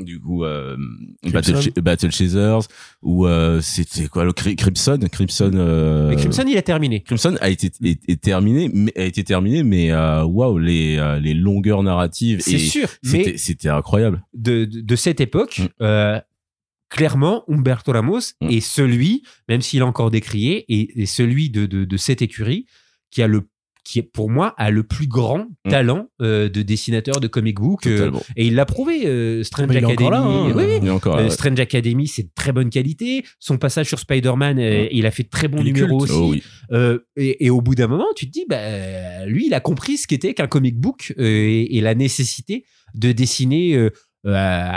[0.00, 0.76] du coup euh,
[1.24, 1.60] Battle, Crimson.
[1.62, 2.60] Ch- Battle Chasers
[3.02, 7.02] ou euh, c'était quoi le Cri- Crimson Crimson euh, Mais Crimson, il a terminé.
[7.02, 11.34] Crimson a été est, est terminé mais a été terminé mais waouh les euh, les
[11.34, 15.66] longueurs narratives C'est et sûr, c'était incroyable de, de, de cette époque, Mm.
[15.82, 16.20] euh,
[16.88, 18.50] clairement, Humberto Ramos Mm.
[18.50, 22.66] est celui, même s'il est encore décrié, est, est celui de, de, de cette écurie
[23.10, 23.42] qui a le
[23.84, 25.70] qui est pour moi a le plus grand Mm.
[25.70, 29.76] talent euh, de dessinateur de comic book euh, et il l'a prouvé euh, Strange il
[29.84, 30.46] Academy là, hein.
[30.46, 30.78] oui, oui.
[30.82, 31.30] il est encore là, ouais.
[31.30, 34.88] Strange Academy c'est de très bonne qualité son passage sur Spider-Man euh, Mm.
[34.92, 36.42] il a fait de très bons numéros aussi Oh oui.
[36.72, 39.96] euh, et, et au bout d'un moment, tu te dis, bah, lui, il a compris
[39.96, 42.64] ce qu'était qu'un comic book euh, et, et la nécessité
[42.94, 43.90] de dessiner, euh,
[44.26, 44.76] euh, euh,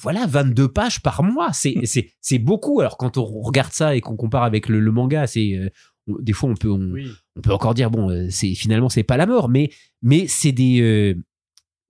[0.00, 1.50] voilà, 22 pages par mois.
[1.52, 2.80] C'est, c'est, c'est beaucoup.
[2.80, 5.68] Alors, quand on regarde ça et qu'on compare avec le, le manga, c'est, euh,
[6.20, 6.92] des fois, on peut, on,
[7.36, 9.70] on peut encore dire, bon, euh, c'est, finalement, c'est pas la mort, mais,
[10.02, 11.14] mais c'est des, euh,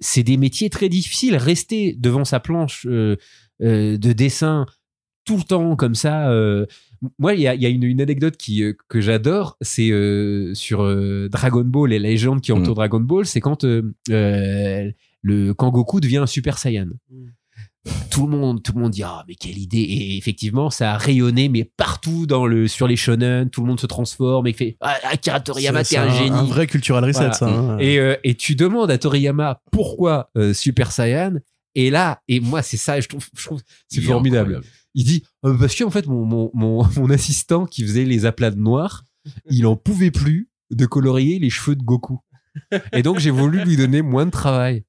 [0.01, 1.36] c'est des métiers très difficiles.
[1.36, 3.16] Rester devant sa planche euh,
[3.62, 4.66] euh, de dessin
[5.24, 6.30] tout le temps comme ça.
[6.30, 6.66] euh,
[7.18, 9.90] moi, il y a, il y a une, une anecdote qui, euh, que j'adore, c'est
[9.90, 12.76] euh, sur euh, Dragon Ball et la légende qui entoure Mm.
[12.76, 14.90] Dragon Ball, c'est quand euh, euh,
[15.22, 16.88] le quand Goku devient un Super Saiyan.
[18.11, 20.99] Tout le monde, tout le monde dit ah mais quelle idée et effectivement ça a
[20.99, 24.76] rayonné mais partout dans le sur les shonen tout le monde se transforme et fait
[24.80, 27.32] ah, Akira Toriyama C'est- t'es un c'est génie Un vrai cultural reset, Voilà.
[27.34, 27.47] ça.
[27.49, 27.78] hein.
[27.78, 31.34] et, euh, et tu demandes à Toriyama pourquoi euh, Super Saiyan
[31.74, 34.66] et là et moi c'est ça je trouve, je trouve c'est formidable incroyable.
[34.95, 38.51] il dit Euh, parce qu'en fait mon, mon, mon, mon assistant qui faisait les aplats
[38.51, 39.05] de noir
[39.51, 42.18] il en pouvait plus de colorier les cheveux de Goku
[42.93, 44.84] et donc j'ai voulu lui donner moins de travail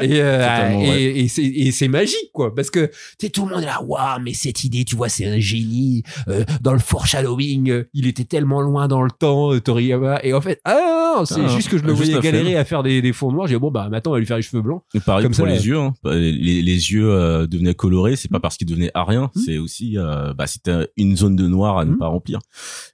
[0.00, 2.90] Et, euh, et, et c'est et c'est magique quoi parce que
[3.32, 6.44] tout le monde est là waouh mais cette idée tu vois c'est un génie euh,
[6.60, 10.40] dans le foreshadowing euh, il était tellement loin dans le temps euh, Toriyama et en
[10.40, 13.12] fait ah c'est Ah, juste que je le juste voyais galérer à faire des, des
[13.12, 15.00] fonds noirs j'ai dit bon bah maintenant on va lui faire les cheveux blancs Et
[15.00, 15.92] pareil Comme pour ça, les yeux hein.
[16.04, 16.62] les, les
[16.92, 18.42] yeux euh, devenaient colorés c'est pas Mm.
[18.42, 19.40] parce qu'ils devenaient ariens Mm.
[19.44, 21.98] c'est aussi euh, bah c'était une zone de noir à ne Mm.
[21.98, 22.38] pas remplir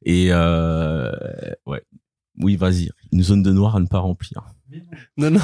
[0.05, 1.13] et euh,
[1.67, 1.83] ouais
[2.43, 4.43] oui vas-y une zone de noir à ne pas remplir
[5.17, 5.41] Non, non.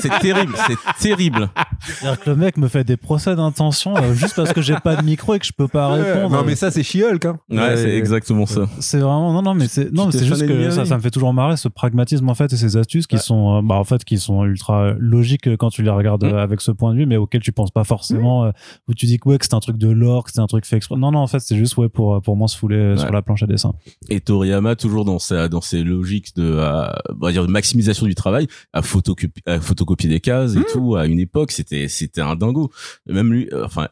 [0.00, 0.76] C'est terrible c'est
[1.08, 1.48] terrible
[1.80, 4.96] C'est-à-dire que le mec me fait des procès d'intention euh, juste parce que j'ai pas
[4.96, 6.44] de micro et que je peux pas répondre.
[6.54, 7.38] ça c'est She-Hulk hein.
[7.50, 10.70] ouais c'est exactement ça C'est vraiment non non mais c'est non mais c'est juste que
[10.70, 13.22] ça, ça me fait toujours marrer ce pragmatisme en fait et ces astuces qui Ouais.
[13.22, 16.34] sont euh, bah en fait qui sont ultra logiques quand tu les regardes Mm.
[16.34, 18.50] euh, avec ce point de vue mais auxquels tu penses pas forcément euh,
[18.88, 20.66] où tu dis que ouais que c'est un truc de lore que c'est un truc
[20.66, 23.10] fait exprès non non en fait c'est juste ouais pour pour moi se fouler sur
[23.12, 23.72] la planche à dessin
[24.08, 28.06] et Toriyama toujours dans sa dans ses logiques de euh, on va dire de maximisation
[28.06, 30.60] du travail à photocopier à photocopier des cases Mmh.
[30.60, 32.70] et tout à une époque c'était c'était un dingo.
[33.06, 33.88] Même lui euh, enfin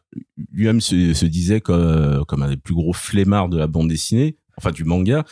[0.51, 4.37] lui-même se, se disait comme comme un des plus gros flemmards de la bande dessinée
[4.59, 5.23] enfin du manga.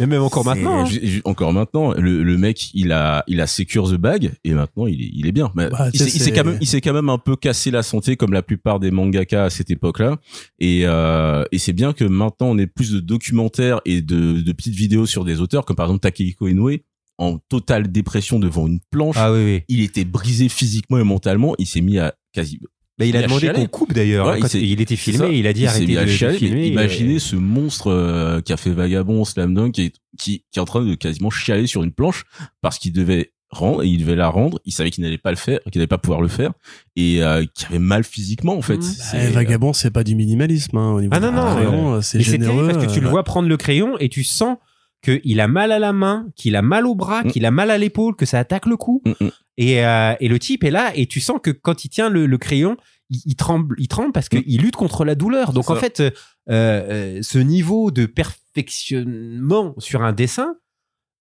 [0.00, 1.20] Mais même encore maintenant hein.
[1.24, 5.02] encore maintenant le, le mec il a il a secure the bag et maintenant il
[5.02, 5.52] est, il est bien.
[5.54, 8.16] Mais Bah, il s'est quand même il s'est quand même un peu cassé la santé
[8.16, 10.16] comme la plupart des mangaka à cette époque-là.
[10.60, 14.52] Et euh, et c'est bien que maintenant on ait plus de documentaires et de de
[14.52, 16.78] petites vidéos sur des auteurs comme par exemple Takehiko Inoue
[17.18, 21.54] en totale dépression devant une planche ah oui oui il était brisé physiquement et mentalement
[21.58, 22.58] il s'est mis à quasi
[22.98, 24.26] Mais il a Il a demandé qu'on coupe d'ailleurs.
[24.26, 26.66] Ouais, hein, il était filmé, il a dit Il arrêtez de, chialer, filmer.
[26.68, 30.58] imaginez euh, ce monstre euh, qui a fait Vagabond Slam Dunk qui, est- qui, qui
[30.58, 32.24] est en train de quasiment chialer sur une planche
[32.60, 35.36] parce qu'il devait rendre et il devait la rendre il savait qu'il n'allait pas le
[35.36, 36.52] faire qu'il n'allait pas pouvoir le faire
[36.96, 38.82] et euh, qui avait mal physiquement en fait.
[38.82, 40.76] C'est- Eh, Vagabond, c'est pas du minimalisme.
[40.76, 42.72] Hein, au niveau Ah non, non, crayon, c'est Mais c'est terrible généreux.
[42.72, 44.56] parce que tu le vois prendre le crayon et tu sens
[45.04, 47.30] qu'il a mal à la main, qu'il a mal au bras, Mm.
[47.30, 49.02] qu'il a mal à l'épaule, que ça attaque le cou.
[49.04, 49.30] Mm, mm.
[49.58, 52.26] Et, euh, et le type est là et tu sens que quand il tient le,
[52.26, 52.76] le crayon,
[53.10, 55.52] il, il tremble, il tremble parce qu'il lutte contre la douleur.
[55.52, 56.10] Donc en fait, euh,
[56.50, 60.56] euh, ce niveau de perfectionnement sur un dessin,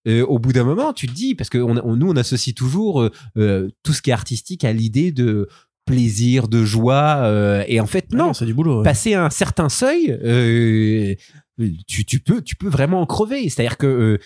[0.08, 2.54] euh, au bout d'un moment, tu te dis, parce que on, on- nous, on associe
[2.56, 5.48] toujours euh, tout ce qui est artistique à l'idée de
[5.86, 8.30] plaisir, de joie, euh, et en fait, non.
[8.30, 8.78] Ah, c'est du boulot.
[8.80, 8.84] ouais.
[8.84, 10.18] Passer un certain seuil,
[11.88, 13.48] tu, tu peux, tu peux vraiment en crever.
[13.50, 14.18] C'est-à-dire que euh,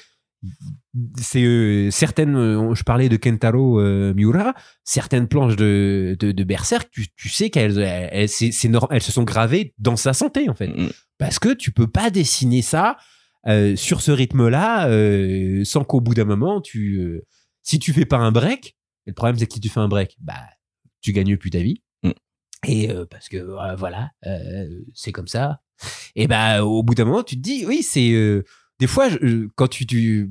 [1.20, 3.82] c'est euh, certaines, euh, je parlais de Kentaro
[4.14, 4.54] Miura,
[4.84, 8.88] certaines planches de, de, de Berserk, tu, tu sais qu'elles elles, elles- c'est- c'est nor-
[8.92, 10.68] elles se sont gravées dans sa santé en fait.
[10.70, 10.90] Mm.
[11.18, 12.98] Parce que tu peux pas dessiner ça
[13.76, 14.90] sur ce rythme-là
[15.64, 17.22] sans qu'au bout d'un moment, tu,
[17.62, 18.76] si tu fais pas un break,
[19.06, 20.34] et le problème c'est que si tu fais un break, bah
[21.02, 21.82] tu gagnes plus ta vie.
[22.04, 22.12] Mm.
[22.68, 23.38] Et parce que
[23.78, 24.12] voilà,
[24.94, 25.62] c'est comme ça.
[26.16, 28.44] Et bah au bout d'un moment, tu te dis oui, c'est euh,
[28.80, 30.30] des fois je- quand tu, tu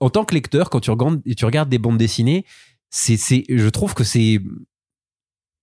[0.00, 2.44] en tant que lecteur, quand tu regardes, tu regardes des bandes dessinées,
[2.90, 4.40] c'est, c'est, je trouve que c'est,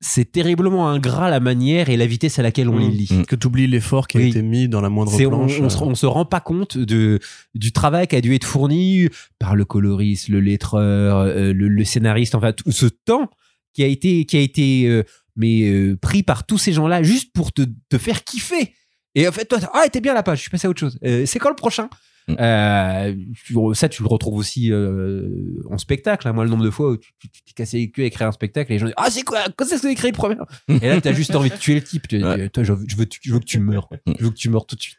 [0.02, 2.92] c'est terriblement ingrat la manière et la vitesse à laquelle on les Mm.
[2.92, 3.10] lit.
[3.12, 3.26] Mm.
[3.26, 5.60] Que tu oublies l'effort qui a été mis dans la moindre C'est, on, planche.
[5.62, 7.20] on se, euh, on se rend pas compte de,
[7.56, 9.08] du travail qui a dû être fourni
[9.40, 13.30] par le coloriste, le lettreur, euh, le, le scénariste, enfin tout ce temps
[13.72, 15.04] qui a été, qui a été euh,
[15.38, 18.74] mais, euh, pris par tous ces gens-là juste pour te, te faire kiffer.
[19.16, 20.98] Et en fait, toi, ah, t'es bien la page, je suis passé à autre chose.
[21.06, 21.90] Euh, c'est quand le prochain?
[22.30, 22.36] Mm.
[22.40, 23.14] Euh,
[23.46, 25.28] tu- Ça, tu le retrouves aussi euh,
[25.70, 26.26] en spectacle.
[26.28, 26.32] hein.
[26.34, 28.72] Moi, le nombre de fois où tu t'es cassé les culs à écrire un spectacle,
[28.72, 29.40] et les gens disent Ah, c'est quoi?
[29.58, 30.36] Quand est-ce que tu écrit le premier?
[30.70, 32.08] Et là, t'as juste envie de tuer le type.
[32.08, 32.48] Tu dis, Ouais.
[32.50, 33.90] Toi, je veux, je veux, je veux que tu meurs.
[34.08, 34.98] Je veux que tu meurs tout de suite.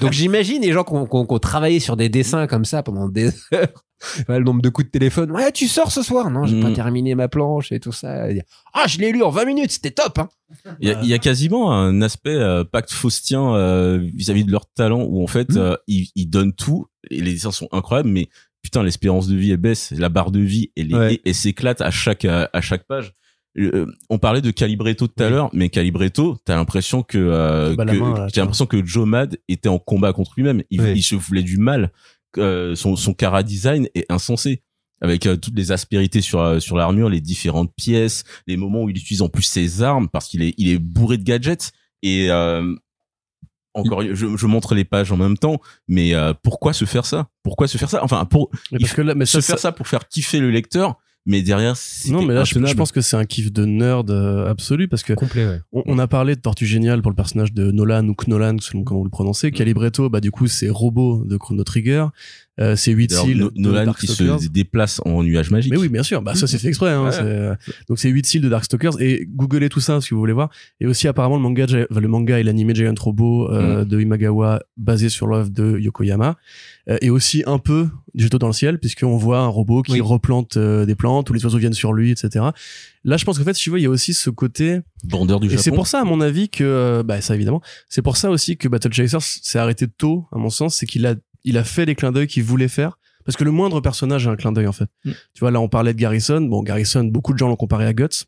[0.00, 2.64] Donc, j'imagine les gens qui ont, qui ont- qui ont travaillé sur des dessins comme
[2.66, 3.84] ça pendant des heures.
[4.28, 5.30] Le nombre de coups de téléphone.
[5.30, 6.30] Ouais, tu sors ce soir.
[6.30, 6.62] Non, j'ai Mm.
[6.62, 8.30] pas terminé ma planche et tout ça.
[8.30, 8.42] Et
[8.72, 9.70] Ah, je l'ai lu en 20 minutes.
[9.72, 10.18] C'était top.
[10.18, 10.28] Hein.
[10.80, 14.52] Il y, a, il y a quasiment un aspect euh, pacte faustien euh, vis-à-vis de
[14.52, 15.58] leur talent où en fait Mm.
[15.58, 18.28] euh, ils, ils donnent tout et les dessins sont incroyables mais
[18.62, 21.20] putain l'espérance de vie elle baisse la barre de vie elle, Ouais.
[21.24, 23.12] elle s'éclate à chaque à, chaque page
[23.58, 27.84] Euh, on parlait de Calibretto tout à l'heure mais Calibretto t'as l'impression que, euh, Bah,
[28.32, 31.92] j'ai l'impression que Joe Mad était en combat contre lui-même il se voulait du mal
[32.38, 34.62] Euh, son son cara design est insensé.
[35.00, 38.88] Avec euh, toutes les aspérités sur euh, sur l'armure, les différentes pièces, les moments où
[38.88, 41.72] il utilise en plus ses armes parce qu'il est il est bourré de gadgets.
[42.02, 42.74] Et euh,
[43.74, 47.28] encore je, je montre les pages en même temps mais euh, pourquoi se faire ça?
[47.42, 48.02] Pourquoi se faire ça?
[48.04, 50.38] Enfin pour mais il parce que là, mais se ça, faire ça pour faire kiffer
[50.38, 50.96] le lecteur
[51.26, 54.10] mais derrière c'est Non, mais là, je, je pense que c'est un kiff de nerd
[54.10, 55.60] euh, absolu parce que Complet, ouais.
[55.72, 58.84] on, on a parlé de Tortue Géniale pour le personnage de Nolan ou Knolan, selon
[58.84, 59.50] comment vous le prononcez.
[59.50, 62.06] Calibretto, bah, du coup, c'est Robot de Chrono Trigger.
[62.60, 65.72] Euh, c'est 8 D'ailleurs, Seal No- de Nolan qui se déplace en nuage magique.
[65.72, 66.22] Mais oui, bien sûr.
[66.22, 66.90] Bah, ça, c'est fait exprès.
[66.90, 67.18] Hein, Ouais.
[67.20, 67.54] euh,
[67.88, 69.00] Donc, c'est 8 Seal de Darkstalkers.
[69.00, 70.50] Et googlez tout ça si vous voulez voir.
[70.80, 75.08] Et aussi, apparemment, le manga, le manga et l'animé Giant Robot euh, de Imagawa, basé
[75.08, 76.36] sur l'œuvre de Yokoyama.
[76.90, 79.92] Euh, et aussi un peu du jeton dans le ciel, puisqu'on voit un robot qui
[79.92, 80.00] Oui.
[80.00, 82.44] replante euh, des plantes, où les oiseaux viennent sur lui, etc.
[83.04, 85.40] Là, je pense qu'en fait, si tu veux, il y a aussi ce côté Bandeur
[85.40, 85.62] du et Japon.
[85.62, 88.58] c'est pour ça, à mon avis, que euh, bah ça évidemment, c'est pour ça aussi
[88.58, 91.14] que Battle Chasers s'est arrêté tôt, à mon sens, c'est qu'il a
[91.44, 92.98] il a fait les clins d'œil qu'il voulait faire.
[93.24, 94.88] Parce que le moindre personnage a un clin d'œil en fait.
[95.04, 95.12] Mm.
[95.32, 96.42] Tu vois, là on parlait de Garrison.
[96.42, 98.26] Bon, Garrison, beaucoup de gens l'ont comparé à Guts.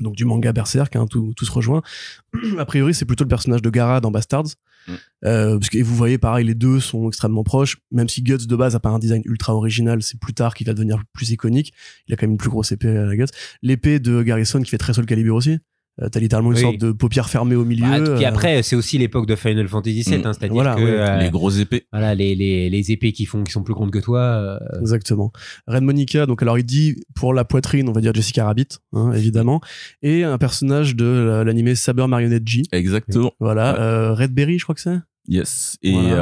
[0.00, 1.82] Donc du manga Berserk, hein, tout, tout se rejoint.
[2.58, 4.48] a priori, c'est plutôt le personnage de Gara dans Bastards.
[4.88, 4.92] Mm.
[5.24, 7.78] Euh, parce que et vous voyez, pareil, les deux sont extrêmement proches.
[7.92, 10.66] Même si Guts de base a pas un design ultra original, c'est plus tard qu'il
[10.66, 11.72] va devenir plus iconique.
[12.06, 13.32] Il a quand même une plus grosse épée à la Guts.
[13.62, 15.58] L'épée de Garrison qui fait très Soul Calibur aussi.
[16.00, 16.62] Euh, T'as littéralement une Oui.
[16.62, 17.86] sorte de paupière fermée au milieu.
[18.04, 20.26] Bah, puis euh, après, c'est aussi l'époque de Final Fantasy VII, Mm.
[20.26, 20.86] hein, c'est-à-dire Voilà, que oui.
[20.90, 21.86] euh, les grosses épées.
[21.92, 24.20] voilà, les, les, les épées qui font qui sont plus grandes que toi.
[24.20, 25.32] euh, Exactement.
[25.66, 29.12] Red Monica, donc alors il dit pour la poitrine, on va dire Jessica Rabbit, hein,
[29.12, 29.60] évidemment,
[30.02, 32.62] et un personnage de la- l'animé Saber Marionette G.
[32.72, 33.32] Exactement.
[33.40, 33.80] Voilà, Ouais.
[33.80, 34.98] euh, Red Berry, je crois que c'est.
[35.26, 35.76] Yes.
[35.82, 36.14] Et Voilà.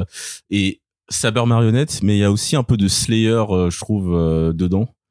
[0.00, 0.04] euh,
[0.50, 4.12] et Saber marionnette, mais il y a aussi un peu de Slayer, euh, je trouve,
[4.16, 4.52] euh,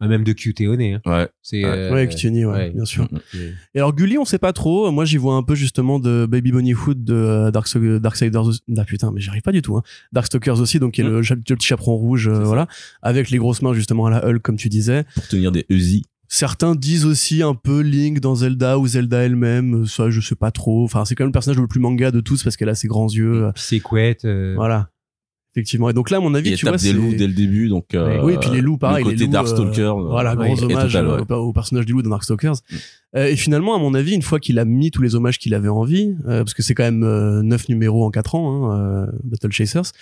[0.06, 0.16] dedans.
[0.16, 0.82] même de QTONE.
[0.82, 1.02] Hein.
[1.06, 1.28] Ouais.
[1.42, 1.70] C'est Ouais.
[1.70, 2.70] euh, ouais, Kutuni, ouais, ouais.
[2.72, 3.04] bien sûr.
[3.12, 3.38] Mm,
[3.74, 4.92] Et alors Gully, on sait pas trop.
[4.92, 8.44] Moi, j'y vois un peu justement de Baby Bonnie Hood de euh, Dark Darksiders.
[8.78, 9.78] Ah putain, mais j'arrive pas du tout.
[9.78, 9.84] Hein.
[10.14, 12.68] Darkstalkers aussi, donc qui est le, cha- le petit chaperon rouge, euh, voilà,
[13.02, 15.06] avec les grosses mains justement à la Hulk, comme tu disais.
[15.16, 16.04] Pour tenir des Uzi.
[16.28, 19.86] Certains disent aussi un peu Link dans Zelda ou Zelda elle-même.
[19.86, 20.84] Ça, je sais pas trop.
[20.84, 22.88] Enfin, c'est quand même le personnage le plus manga de tous parce qu'elle a ses
[22.88, 23.52] grands yeux.
[23.54, 24.26] Puis c'est couette.
[24.26, 24.90] euh, Voilà.
[25.56, 25.90] Effectivement.
[25.90, 27.70] Et donc là, à mon Et avis, elle tu vois, des loups dès le début,
[27.70, 27.96] donc.
[27.96, 29.06] euh, oui, puis les loups, pareil.
[29.06, 29.82] Le côté les loups, Darkstalker.
[29.84, 31.22] euh, euh, voilà, ouais, gros est hommage total, ouais.
[31.30, 32.56] au, au personnage du loup dans Darkstalkers.
[32.56, 32.76] Mm.
[33.16, 35.54] Euh, et finalement, à mon avis, une fois qu'il a mis tous les hommages qu'il
[35.54, 39.08] avait envie, euh, parce que c'est quand même euh, neuf numéros en quatre ans, hein,
[39.08, 39.94] euh, Battle Chasers,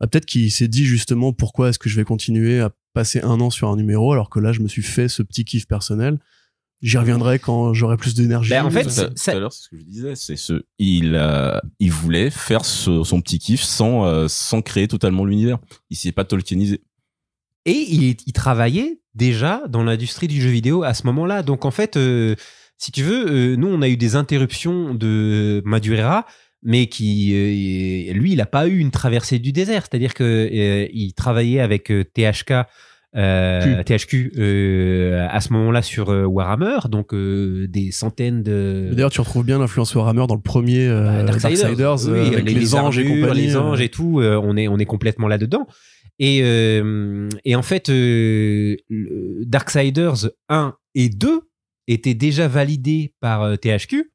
[0.00, 3.40] bah, peut-être qu'il s'est dit justement pourquoi est-ce que je vais continuer à passer un
[3.40, 6.18] an sur un numéro alors que là, je me suis fait ce petit kiff personnel.
[6.82, 8.50] J'y reviendrai quand j'aurai plus d'énergie.
[8.50, 10.14] Ben, en fait, Tout à- c'est- tout ça- à l'heure, c'est ce que je disais,
[10.14, 14.88] c'est ce, il, euh, il voulait faire ce- son petit kiff sans, euh, sans créer
[14.88, 15.58] totalement l'univers.
[15.90, 16.80] Il s'est pas tolkienisé.
[17.66, 21.42] Et il, il travaillait déjà dans l'industrie du jeu vidéo à ce moment-là.
[21.42, 22.34] Donc en fait, euh,
[22.78, 26.24] si tu veux, euh, nous on a eu des interruptions de Madureira
[26.62, 29.82] mais qui, euh, lui, il n'a pas eu une traversée du désert.
[29.82, 32.52] C'est-à-dire que euh, il travaillait avec euh, THK.
[33.16, 39.10] Euh, THQ euh, à ce moment-là sur euh, Warhammer, donc euh, des centaines de D'ailleurs,
[39.10, 42.74] tu retrouves bien l'influence Warhammer dans le premier euh, bah, Darksiders, Oui, euh, avec les,
[42.74, 43.42] anges et compagnie.
[43.42, 43.84] les anges euh.
[43.84, 45.66] et tout, euh, on est on est complètement là dedans.
[46.20, 51.40] Et euh, et en fait, euh, Darksiders 1 et 2
[51.88, 54.12] étaient déjà validés par euh, THQ,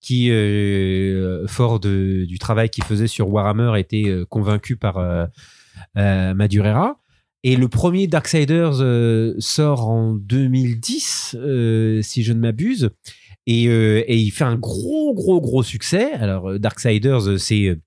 [0.00, 5.26] qui euh, fort de, du travail qu'il faisait sur Warhammer était euh, convaincu par euh,
[5.98, 6.96] euh, Madureira.
[7.46, 12.88] Et le premier Darksiders euh, sort en 2010, euh, si je ne m'abuse.
[13.46, 16.10] Et, euh, et il fait un gros, gros, gros succès.
[16.14, 17.78] Alors, euh, Darksiders, c'est.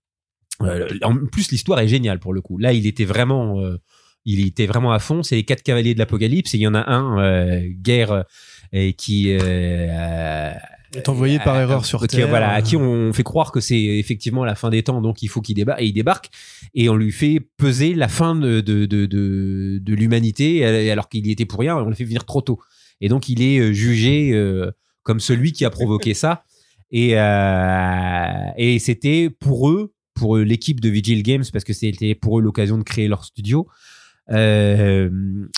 [0.60, 2.60] en plus, l'histoire est géniale pour le coup.
[2.60, 3.60] Là, il était vraiment.
[4.26, 5.24] il était vraiment à fond.
[5.24, 6.54] C'est les quatre cavaliers de l'Apocalypse.
[6.54, 8.26] Et il y en a un, Guerre,
[8.96, 9.36] qui.
[10.96, 12.28] Euh, euh, Est envoyé par euh, erreur sur qui- Terre.
[12.30, 15.28] Voilà, à qui on fait croire que c'est effectivement la fin des temps, donc il
[15.28, 15.82] faut qu'il débarque.
[15.82, 16.30] Et il débarque.
[16.74, 21.26] Et on lui fait peser la fin de, de, de, de, de l'humanité, alors qu'il
[21.28, 21.76] y était pour rien.
[21.78, 22.60] On le fait venir trop tôt.
[23.02, 24.72] Et donc, il est euh, jugé euh,
[25.04, 26.44] comme celui qui a provoqué ça.
[26.92, 32.40] Et, euh, et c'était pour eux, pour l'équipe de Vigil Games, parce que c'était pour
[32.40, 33.68] eux l'occasion de créer leur studio,
[34.32, 35.10] euh,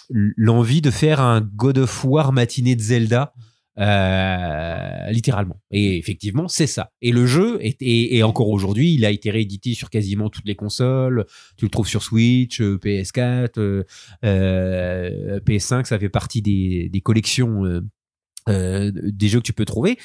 [0.10, 3.34] l'envie de faire un God of War matinée de Zelda.
[3.80, 5.62] Euh, littéralement.
[5.72, 6.92] Et effectivement, c'est ça.
[7.02, 10.56] Et le jeu, est, et, encore aujourd'hui, il a été réédité sur quasiment toutes les
[10.56, 11.26] consoles.
[11.58, 13.84] Tu le trouves sur Switch, euh, PS4, euh,
[14.26, 17.82] euh, PS5, ça fait partie des, des collections euh,
[18.50, 19.98] euh, des jeux que tu peux trouver.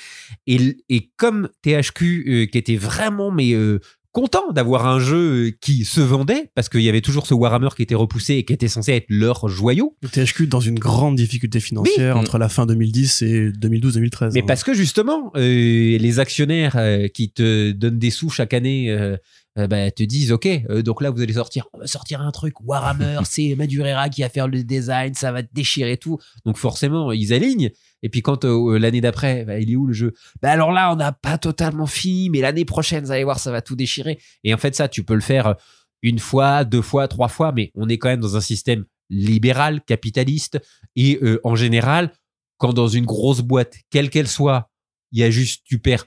[0.46, 3.80] Et, et comme THQ, euh, qui était vraiment mais euh,
[4.14, 7.82] content d'avoir un jeu qui se vendait, parce qu'il y avait toujours ce Warhammer qui
[7.82, 9.96] était repoussé et qui était censé être leur joyau.
[10.02, 12.20] Le THQ dans une grande difficulté financière Oui.
[12.20, 14.30] entre la fin 2010 et 2012-2013.
[14.32, 14.44] Mais hein.
[14.46, 19.16] parce que justement, euh, les actionnaires euh, qui te donnent des sous chaque année euh,
[19.56, 20.48] bah, te disent ok,
[20.84, 24.28] donc là vous allez sortir, on va sortir un truc Warhammer, c'est Madureira qui va
[24.28, 26.18] faire le design, ça va te déchirer tout.
[26.44, 27.70] Donc forcément ils alignent.
[28.02, 30.12] Et puis quand euh, l'année d'après, bah, il est où le jeu?
[30.42, 33.50] Bah alors là on n'a pas totalement fini, mais l'année prochaine vous allez voir ça
[33.50, 34.18] va tout déchirer.
[34.42, 35.56] Et en fait ça tu peux le faire
[36.02, 39.82] une fois, deux fois, trois fois, mais on est quand même dans un système libéral,
[39.82, 40.60] capitaliste,
[40.96, 42.12] et euh, en général
[42.58, 44.70] quand dans une grosse boîte, quelle qu'elle soit,
[45.12, 46.06] il y a juste, tu perds,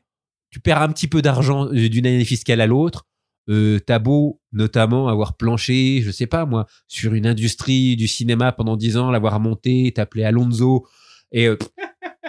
[0.50, 3.06] tu perds un petit peu d'argent euh, d'une année fiscale à l'autre.
[3.50, 8.52] Euh, T'as beau notamment avoir planché, je sais pas moi, sur une industrie du cinéma
[8.52, 10.86] pendant dix ans, l'avoir monté, t'appeler Alonso,
[11.32, 11.58] et euh,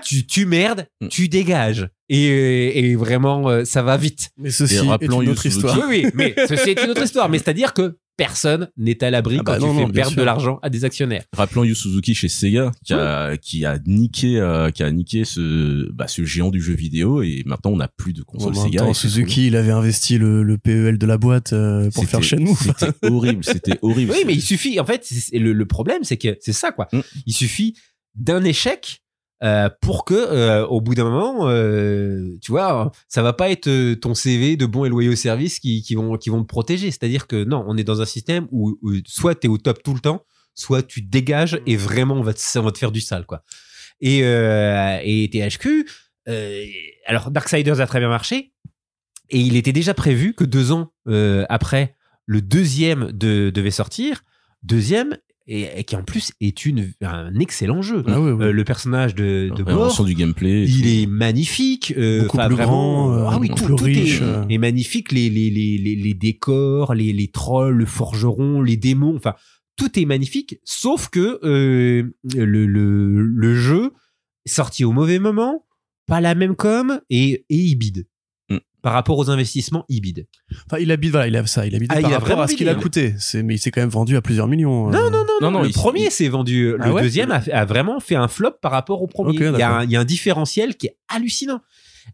[0.04, 1.08] tu, tu merdes, Mm.
[1.08, 1.88] tu dégages.
[2.08, 4.30] Et, euh, et vraiment, euh, ça va vite.
[4.38, 5.78] Mais ceci Et est rappelons une autre histoire.
[5.88, 7.28] Oui, oui, mais ceci est une autre histoire.
[7.28, 10.02] Mais c'est-à-dire que personne n'est à l'abri Ah bah quand non, tu non, fais bien
[10.02, 10.20] perdre sûr.
[10.20, 11.22] de l'argent à des actionnaires.
[11.36, 15.88] Rappelons Yu Suzuki chez Sega qui a qui a niqué euh, qui a niqué ce
[15.92, 18.78] bah, ce géant du jeu vidéo et maintenant on n'a plus de console même Sega.
[18.80, 22.48] temps, Suzuki, il avait investi le, le PEL de la boîte euh, pour faire Shenmue.
[22.78, 24.12] C'était horrible, c'était horrible.
[24.12, 24.80] Oui, mais il suffit.
[24.80, 26.88] En fait, c'est- le, le problème, c'est que c'est ça, quoi.
[26.92, 27.00] Mm.
[27.26, 27.74] Il suffit
[28.14, 29.02] d'un échec
[29.44, 33.94] euh, pour que, euh, au bout d'un moment, euh, tu vois, ça va pas être
[33.94, 36.90] ton CV de bons et loyaux services qui, qui vont qui vont te protéger.
[36.90, 39.82] C'est-à-dire que non, on est dans un système où, où soit tu es au top
[39.84, 42.90] tout le temps, soit tu dégages et vraiment on va te, ça va te faire
[42.90, 43.44] du sale, quoi.
[44.00, 45.88] Et, et THQ,
[47.06, 48.52] alors Darksiders a très bien marché.
[49.30, 50.92] Et il était déjà prévu que deux ans
[51.48, 51.96] après,
[52.26, 54.22] le deuxième de- devait sortir.
[54.62, 55.16] Deuxième,
[55.48, 58.04] et, et qui en plus est une, un excellent jeu.
[58.06, 58.18] Ah.
[58.18, 60.64] Euh, le personnage de, de du gameplay.
[60.64, 60.88] il tout.
[60.88, 61.94] est magnifique.
[61.96, 64.44] euh, Beaucoup plus vraiment, grand, euh, ah oui, tout, plus tout riche, est, euh.
[64.48, 65.10] est magnifique.
[65.10, 69.34] Les, les, les, les, les décors, les, les trolls, le forgeron, les démons, enfin,
[69.76, 70.58] tout est magnifique.
[70.64, 72.04] Sauf que euh,
[72.36, 73.92] le, le, le jeu
[74.46, 75.64] est sorti au mauvais moment,
[76.06, 78.06] pas la même com et, et il bide.
[78.80, 80.26] Par rapport aux investissements, il bide.
[80.66, 82.42] Enfin, il habite, voilà, il a ça, il habite Ah, par il a rapport vraiment
[82.42, 83.14] à ce qu'il a bidé, coûté.
[83.18, 84.88] C'est, mais il s'est quand même vendu à plusieurs millions.
[84.88, 84.92] euh.
[84.92, 86.70] Non, non, non, Non, non, le il- premier il- s'est vendu.
[86.70, 89.34] Le Ah ouais deuxième a, a vraiment fait un flop par rapport au premier.
[89.36, 91.60] Il, y a un, il y a un différentiel qui est hallucinant.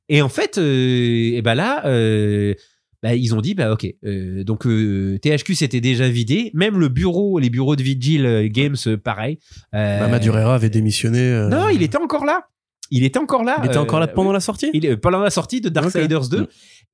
[0.09, 2.55] Et en fait, euh, et ben là, euh,
[3.03, 6.51] bah, ils ont dit, bah ok, euh, donc euh, THQ s'était déjà vidé.
[6.55, 9.39] Même le bureau, les bureaux de Vigil Games, pareil.
[9.75, 11.21] Euh, Bah, Madureira avait démissionné.
[11.21, 12.47] euh, Non, il était encore là.
[12.91, 13.59] Il était encore là.
[13.63, 16.29] il était encore là euh, pendant la sortie il est pendant la sortie de Darksiders
[16.29, 16.41] 2.
[16.43, 16.47] Mm.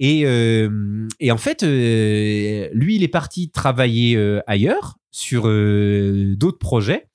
[0.02, 6.34] Et, euh, et en fait, euh, lui, il est parti travailler euh, ailleurs sur euh,
[6.36, 7.08] d'autres projets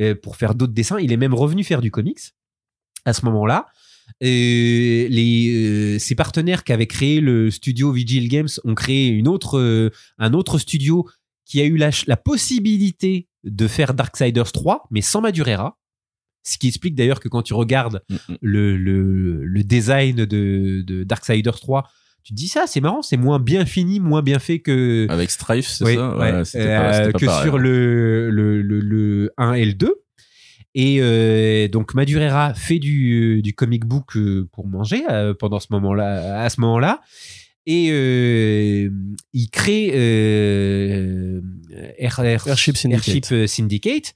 [0.00, 0.98] euh, pour faire d'autres dessins.
[0.98, 2.20] Il est même revenu faire du comics
[3.04, 3.66] à ce moment-là.
[4.20, 9.28] Et les, euh, ses partenaires qui avaient créé le studio Vigil Games ont créé une
[9.28, 11.06] autre, euh, un autre studio
[11.44, 15.78] qui a eu la, la possibilité de faire Darksiders 3, mais sans Madureira.
[16.42, 18.36] Ce qui explique d'ailleurs que quand tu regardes Mm, mm.
[18.42, 21.86] le, le, le design de, de Darksiders 3,
[22.22, 25.30] tu te dis ça, c'est marrant, c'est moins bien fini, moins bien fait que Avec
[25.30, 27.44] Strife, c'est ça ouais, c'était euh, pas, que pareil.
[27.48, 29.94] sur le, le, le, le 1 et le 2.
[30.74, 35.66] Et euh, donc Madureira fait du, du comic book euh, pour manger euh, pendant ce
[35.70, 37.00] moment-là, à ce moment-là.
[37.66, 38.88] Et euh,
[39.32, 41.40] il crée euh,
[41.98, 43.08] Air- Air- Airship Syndicate.
[43.32, 44.14] Airship, Syndicate.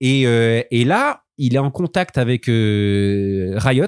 [0.00, 3.86] Et, euh, et là, il est en contact avec euh, Riot.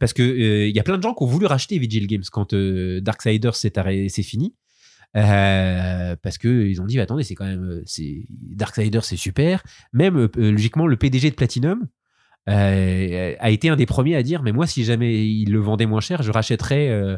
[0.00, 2.24] Parce que euh, il y a plein de gens qui ont voulu racheter Vigil Games
[2.32, 3.72] quand euh, Darksiders s'est
[4.08, 4.54] c'est fini.
[5.16, 9.62] Euh, parce que ils ont dit attendez c'est quand même euh, Darksiders c'est super
[9.92, 11.86] même euh, logiquement le PDG de Platinum
[12.48, 15.86] euh, a été un des premiers à dire mais moi si jamais il le vendait
[15.86, 17.16] moins cher je rachèterais euh,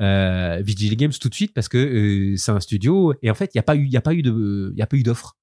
[0.00, 3.54] euh, Vigil Games tout de suite parce que euh, c'est un studio et en fait
[3.54, 5.36] il n'y a pas eu il a eu de il a pas eu d'offre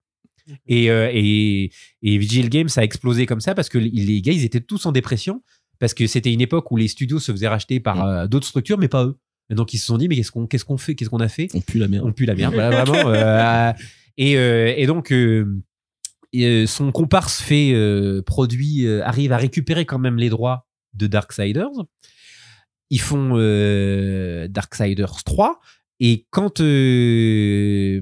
[0.67, 1.71] et, euh, et
[2.01, 4.91] et Vigil Games a explosé comme ça parce que les gars ils étaient tous en
[4.91, 5.41] dépression
[5.79, 8.77] parce que c'était une époque où les studios se faisaient racheter par euh, d'autres structures
[8.77, 9.17] mais pas eux
[9.49, 11.29] et donc ils se sont dit mais qu'est-ce qu'on qu'est-ce qu'on fait qu'est-ce qu'on a
[11.29, 11.47] fait?
[11.53, 12.05] On pue la merde.
[12.05, 13.09] on pue la merde, voilà, vraiment.
[13.09, 13.73] euh,
[14.17, 15.11] et, et donc,
[16.67, 17.73] son comparse fait
[18.25, 21.69] produit arrive à récupérer quand même les droits de Darksiders.
[22.89, 25.59] Ils font euh, Darksiders 3.
[26.05, 28.01] Et quand euh,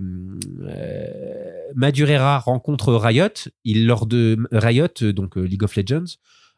[0.63, 1.05] euh,
[1.75, 3.27] Madureira rencontre Riot,
[3.63, 6.15] il leur de Riot, donc euh, League of Legends,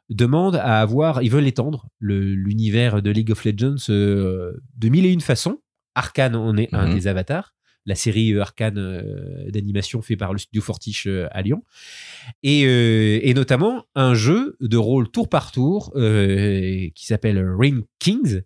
[0.09, 5.11] demande à avoir, ils veulent étendre l'univers de League of Legends euh, de mille et
[5.11, 5.59] une façons.
[5.95, 6.93] Arcane en est un Mhm.
[6.95, 7.53] des avatars.
[7.85, 11.61] La série Arcane euh, d'animation fait par le studio Fortiche euh, à Lyon.
[12.41, 12.61] Et,
[13.29, 18.43] et notamment un jeu de rôle tour par tour qui s'appelle Ring Kings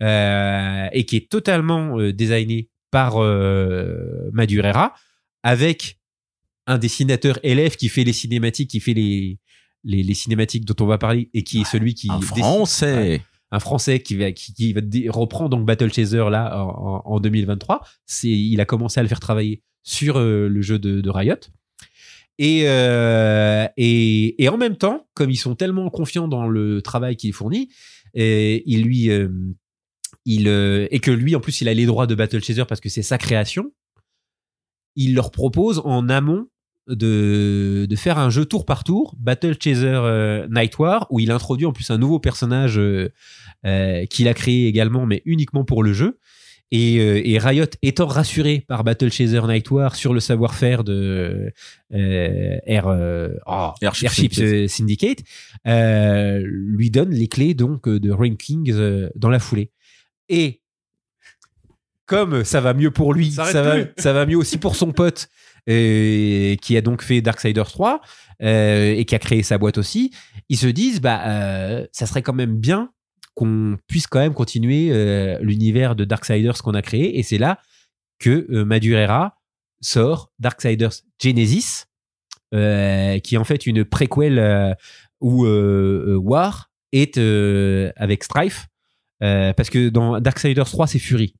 [0.00, 4.94] et qui est totalement euh, designé par euh, Madureira
[5.42, 5.98] avec
[6.66, 9.38] un dessinateur élève qui fait les cinématiques, qui fait les,
[9.84, 13.22] les, les cinématiques dont on va parler et qui est celui qui Un dessine- français.
[13.52, 14.80] un français qui va qui, qui va
[15.10, 16.68] reprend donc Battle Chaser là en,
[17.06, 20.78] en- en 2023 c'est il a commencé à le faire travailler sur euh, le jeu
[20.80, 21.36] de, de Riot.
[22.38, 27.16] Et, euh, et et en même temps comme ils sont tellement confiants dans le travail
[27.16, 27.70] qu'il fournit
[28.12, 29.28] et il lui euh,
[30.26, 32.82] il euh, et que lui en plus il a les droits de Battle Chaser parce
[32.82, 33.72] que c'est sa création
[34.96, 36.48] il leur propose en amont
[36.88, 41.30] de, de faire un jeu tour par tour, Battle Chaser euh, Night War, où il
[41.30, 43.12] introduit en plus un nouveau personnage euh,
[43.64, 46.18] euh, qu'il a créé également, mais uniquement pour le jeu.
[46.72, 51.52] Et, et Riot étant rassuré par Battle Chaser Night War sur le savoir-faire de
[51.94, 52.86] euh, Air,
[53.46, 55.20] oh, Airship Airship Syndicate.
[55.68, 59.70] Euh, lui donne les clés donc de Ring Kings euh, dans la foulée.
[60.28, 60.62] Et
[62.06, 63.92] comme ça va mieux pour lui, Ça va, plus.
[63.98, 65.28] ça va mieux aussi pour son pote,
[65.68, 68.00] euh, qui a donc fait Darksiders 3
[68.42, 70.12] euh, et qui a créé sa boîte aussi,
[70.48, 72.92] ils se disent bah euh, ça serait quand même bien
[73.34, 74.92] qu'on puisse quand même continuer
[75.42, 77.58] l'univers de Darksiders qu'on a créé et c'est là
[78.18, 79.36] que Madureira
[79.82, 81.84] sort Darksiders Genesis
[82.52, 84.72] qui est en fait une préquelle euh,
[85.20, 87.18] où War est
[87.96, 88.68] avec Strife
[89.22, 91.34] euh, parce que dans Darksiders 3 c'est Fury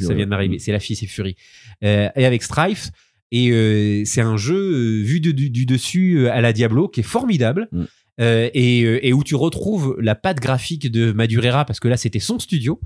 [0.00, 0.58] ça vient d'arriver.
[0.58, 1.36] C'est la fille, c'est Fury.
[1.84, 2.90] Euh, et avec Strife.
[3.30, 7.04] Et euh, c'est un jeu vu de- du, du dessus à la Diablo qui est
[7.04, 7.68] formidable.
[7.70, 7.84] Mm.
[8.18, 12.38] Et, et où tu retrouves la patte graphique de Madureira parce que là c'était son
[12.38, 12.80] studio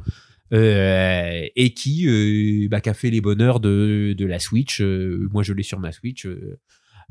[0.53, 4.81] euh, et qui, euh, bah, qui a fait les bonheurs de, de la Switch.
[4.83, 6.27] Euh, moi je l'ai sur ma Switch.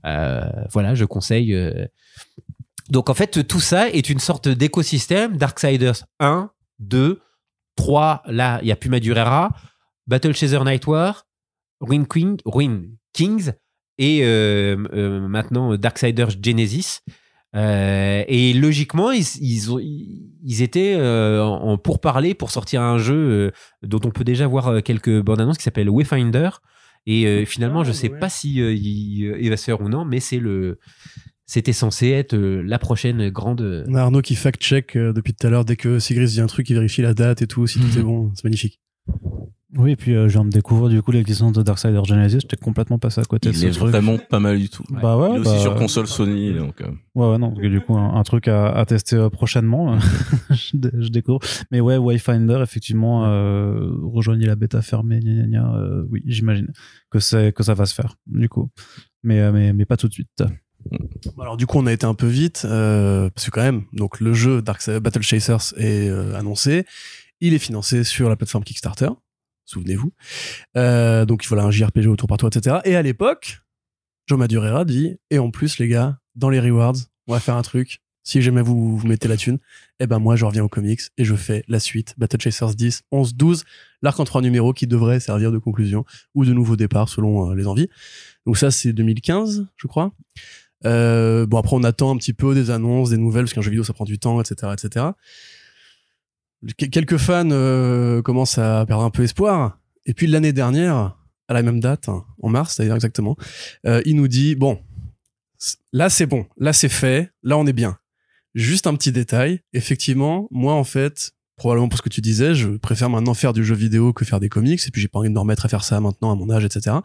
[0.04, 1.56] Voilà, je conseille.
[2.90, 5.38] Donc en fait tout ça est une sorte d'écosystème.
[5.38, 7.20] Darksiders 1, 2,
[7.76, 9.52] 3, là il n'y a plus Madureira.
[10.08, 11.26] Battle Chaser Night War,
[11.82, 12.82] Ruin, King, Ruin
[13.14, 13.52] Kings
[13.98, 17.00] et euh, euh, maintenant Darksiders Genesis.
[17.56, 23.16] Euh, et logiquement, ils, ils, ont- ils étaient euh, en, pourparlers pour sortir un jeu
[23.16, 23.52] euh,
[23.82, 26.50] dont on peut déjà voir quelques bandes annonces qui s'appelle Wayfinder.
[27.06, 28.20] Et finalement, Ah, je sais ouais.
[28.20, 30.78] pas si il, il va se faire ou non, mais c'est le,
[31.52, 33.86] c'était censé être euh, la prochaine grande.
[33.88, 35.66] On a Arnaud qui fact-check euh, depuis tout à l'heure.
[35.66, 38.04] Dès que Sigris dit un truc, il vérifie la date et tout, si tout est
[38.04, 38.32] bon.
[38.36, 38.80] C'est magnifique.
[39.78, 42.40] Oui, et puis euh, je viens de découvrir du coup l'existence de Darksider Genesis.
[42.42, 43.90] J'étais complètement passé à côté de Il ce est truc.
[43.90, 44.84] vraiment pas mal du tout.
[44.90, 46.82] Bah ouais, Il est aussi bah, sur console Sony, donc.
[46.82, 47.50] euh, Ouais, ouais, non.
[47.52, 49.98] donc, du coup, un, un truc à, à tester euh, prochainement.
[50.52, 51.40] je, dé- je découvre.
[51.72, 55.76] Mais ouais, Wayfinder, effectivement, euh, rejoignez la bêta fermée, gna gna gna.
[55.76, 56.68] euh, oui, j'imagine
[57.12, 58.70] que c'est que ça va se faire, du coup.
[59.24, 60.30] Mais, euh, mais, mais pas tout de suite.
[61.40, 64.20] Alors du coup, on a été un peu vite euh, parce que quand même, donc
[64.20, 66.86] le jeu Dark Battle Chasers est euh, annoncé.
[67.42, 69.10] Il est financé sur la plateforme Kickstarter.
[69.66, 70.12] Souvenez-vous.
[70.78, 72.78] Euh, donc voilà un JRPG autour par toi, etc.
[72.86, 73.62] Et à l'époque,
[74.28, 76.96] Joe Madureira dit et en plus les gars, dans les rewards,
[77.28, 78.02] on va faire un truc.
[78.24, 79.58] Si jamais vous, vous mettez la thune,
[80.00, 83.04] eh ben moi je reviens aux comics et je fais la suite Battle Chasers 10,
[83.12, 83.64] 11, 12,
[84.02, 87.56] l'arc en trois numéros qui devrait servir de conclusion ou de nouveau départ selon euh,
[87.56, 87.90] les envies.
[88.46, 90.12] Donc ça c'est 2015, je crois.
[90.86, 93.70] Euh, bon après on attend un petit peu des annonces, des nouvelles parce qu'un jeu
[93.72, 95.08] vidéo ça prend du temps, etc., etc.
[96.78, 99.80] Qu- Quelques fans euh, commencent à perdre un peu espoir.
[100.06, 101.18] Et puis l'année dernière,
[101.48, 103.36] à la même date, hein, en mars d'ailleurs exactement,
[103.86, 104.80] euh, il nous dit bon,
[105.94, 107.98] là c'est bon, là c'est fait, là on est bien.
[108.56, 112.70] Juste un petit détail, effectivement, moi en fait, probablement pour ce que tu disais, je
[112.70, 115.30] préfère maintenant faire du jeu vidéo que faire des comics, et puis j'ai pas envie
[115.30, 116.96] de me remettre à faire ça maintenant à mon âge, etc.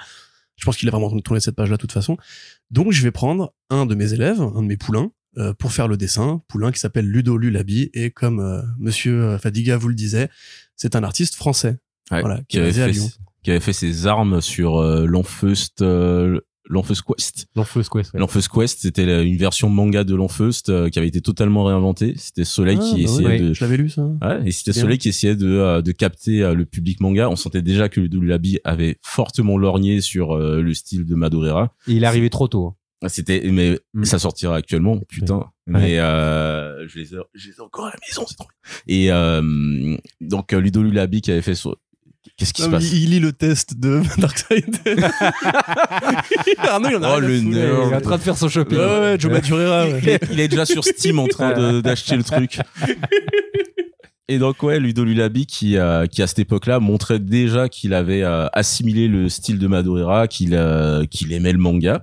[0.57, 2.17] Je pense qu'il a vraiment tourné cette page-là de toute façon.
[2.75, 5.87] Donc je vais prendre un de mes élèves, un de mes poulains, euh, pour faire
[5.87, 9.95] le dessin, poulain qui s'appelle Ludo Lulabi, et comme euh, Monsieur euh, Fadiga vous le
[9.95, 10.29] disait,
[10.75, 11.79] c'est un artiste français,
[12.11, 13.09] Ouais, voilà, qui avait fait Lyon.
[13.45, 17.47] qui avait fait ses armes sur euh, l'Enfeust euh, l'Enfeust Quest.
[17.57, 18.15] L'Enfeust Quest.
[18.15, 18.21] ouais.
[18.21, 22.15] L'Enfeust Quest, c'était une version manga de l'Enfeust euh, qui avait été totalement réinventée.
[22.17, 23.41] C'était Soleil Ah, qui bah essayait ouais.
[23.41, 24.03] de Je l'avais lu ça.
[24.23, 24.73] Ouais, et c'était.
[24.73, 27.29] Soleil qui essayait de, euh, de capter euh, le public manga.
[27.29, 31.75] On sentait déjà que Ludo Lulabi avait fortement lorgné sur euh, le style de Madureira.
[31.87, 32.67] Et il est arrivé trop tôt.
[32.69, 33.09] hein.
[33.09, 34.05] C'était, mais Mm.
[34.05, 35.45] ça sortira actuellement, putain.
[35.67, 38.95] Mais euh, je, les ai, je les ai encore à la maison, c'est trop bien.
[38.97, 41.77] Et euh, donc Ludo Lulabi qui avait fait so-
[42.37, 44.77] Qu'est-ce qui se passe il, il lit le test de Darkseid.
[46.59, 47.49] Arnaud, il en a Oh, rien à le foutre.
[47.51, 47.79] nerd.
[47.87, 48.77] Il est en train de faire son shopping.
[48.79, 50.01] Ouais, ouais, Joe Madureira, ouais.
[50.03, 52.59] il, est, il est déjà sur Steam en train de- d'acheter le truc.
[54.27, 58.23] Et donc ouais, Ludo Lulabi qui euh, qui à cette époque-là montrait déjà qu'il avait
[58.23, 62.01] euh, assimilé le style de Madureira, qu'il euh, qu'il aimait le manga.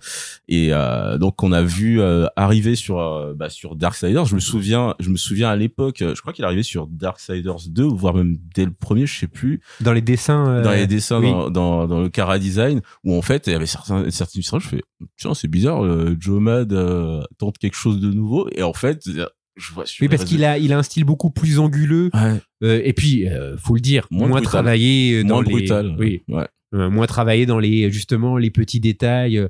[0.47, 4.25] Et euh, donc on a vu euh, arriver sur euh, bah, sur Darksiders.
[4.25, 7.85] Je me souviens, je me souviens à l'époque, je crois qu'il arrivé sur Darksiders 2,
[7.85, 10.61] voire même dès le premier, je sais plus, Dans les dessins.
[10.61, 11.31] dans les dessins, oui.
[11.31, 14.59] dans, dans, dans le Cara Design, où en fait il y avait certains certains illustrations.
[14.69, 14.83] Je fais
[15.17, 18.47] tiens c'est bizarre, euh, Joe Mad euh, tente quelque chose de nouveau.
[18.55, 19.09] Et en fait
[19.57, 22.09] je vois sur Oui, parce qu'il a, il a un style beaucoup plus anguleux.
[22.13, 22.39] Ouais.
[22.63, 25.95] euh, et puis, euh, faut le dire, Moins travaillé euh, dans moins les, brutal.
[25.99, 26.47] Oui, Ouais.
[26.73, 29.45] euh, moins travaillé dans les justement les petits détails,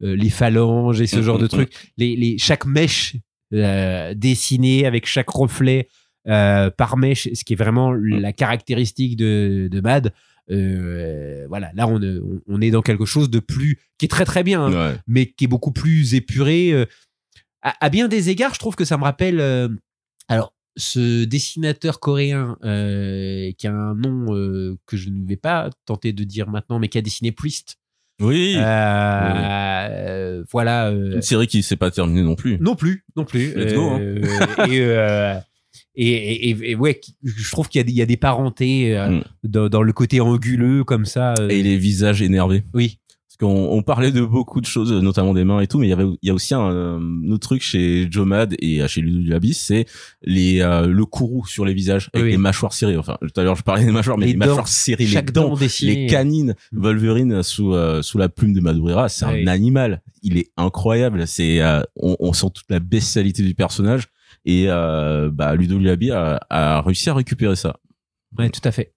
[0.00, 1.48] les phalanges et ce Mm, genre mm, de mm.
[1.48, 1.72] trucs.
[1.96, 3.16] Les, les chaque mèche
[3.54, 5.88] euh, dessinée avec chaque reflet
[6.28, 10.12] euh, par mèche, ce qui est vraiment la caractéristique de, de Mad.
[10.50, 14.24] Euh, voilà, là on, est- on est dans quelque chose de plus qui est très
[14.24, 14.96] très bien, hein, Ouais.
[15.06, 16.86] mais qui est beaucoup plus épuré.
[17.66, 19.40] À, à bien des égards, je trouve que ça me rappelle.
[19.40, 19.68] euh,
[20.28, 25.70] alors, ce dessinateur coréen euh, qui a un nom euh, que je ne vais pas
[25.86, 27.76] tenter de dire maintenant, mais qui a dessiné Priest.
[28.20, 28.56] Oui.
[28.56, 30.90] Euh, voilà.
[30.90, 32.58] Une série qui s'est pas terminée non plus.
[32.60, 33.54] non plus, non plus.
[33.54, 34.00] Let's go, hein.
[34.68, 34.70] Et,
[35.96, 38.16] et, et- et- et ouais, je trouve qu'il y a des, il y a des
[38.16, 39.22] parentés euh, Mm.
[39.44, 41.34] dans, dans le côté anguleux comme ça.
[41.48, 42.64] Et les visages énervés.
[42.74, 42.98] oui.
[43.38, 45.90] Parce qu'on on parlait de beaucoup de choses, notamment des mains et tout, mais il
[45.90, 46.98] y avait, il y a aussi un, euh,
[47.30, 49.84] autre truc chez Joe Mad et euh, chez Ludo Abyss, c'est
[50.22, 52.30] les, euh, le courroux sur les visages avec Oui.
[52.30, 52.96] les mâchoires serrées.
[52.96, 54.46] Enfin, tout à l'heure je parlais des mâchoires, mais Les les, dents.
[54.46, 56.54] mâchoires serrées, les dents, les canines.
[56.72, 59.42] Wolverine sous, euh, sous la plume de Madureira, c'est Oui.
[59.42, 60.02] un animal.
[60.22, 61.26] Il est incroyable.
[61.26, 64.04] C'est, euh, on, on sent toute la bestialité du personnage.
[64.46, 65.78] Et euh, bah, Ludo
[66.12, 67.76] a, a réussi à récupérer ça.
[68.38, 68.94] Ouais, tout à fait.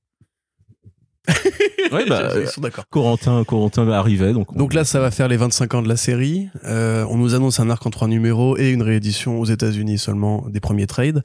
[1.92, 2.86] Ouais, bah, Ils sont d'accord.
[2.90, 4.52] Corentin, Corentin arrivait, donc.
[4.54, 6.50] on- Donc là, ça va faire les 25 ans de la série.
[6.66, 10.46] Euh, on nous annonce un arc en trois numéros et une réédition aux États-Unis seulement
[10.50, 11.24] des premiers trades.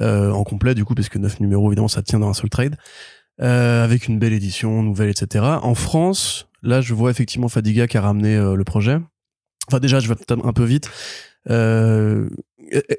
[0.00, 2.48] Euh, en complet, du coup, parce que 9 numéros, évidemment, ça tient dans un seul
[2.50, 2.76] trade.
[3.40, 5.44] Euh, avec une belle édition, nouvelle, etc.
[5.62, 8.98] En France, là, je vois effectivement Fadiga qui a ramené le projet.
[9.68, 10.88] Enfin, déjà, je vais peut-être un peu vite.
[11.50, 12.28] Euh,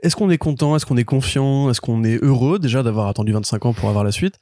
[0.01, 0.76] est-ce qu'on est content?
[0.76, 1.69] Est-ce qu'on est confiant?
[1.69, 4.36] Est-ce qu'on est heureux déjà d'avoir attendu 25 ans pour avoir la suite?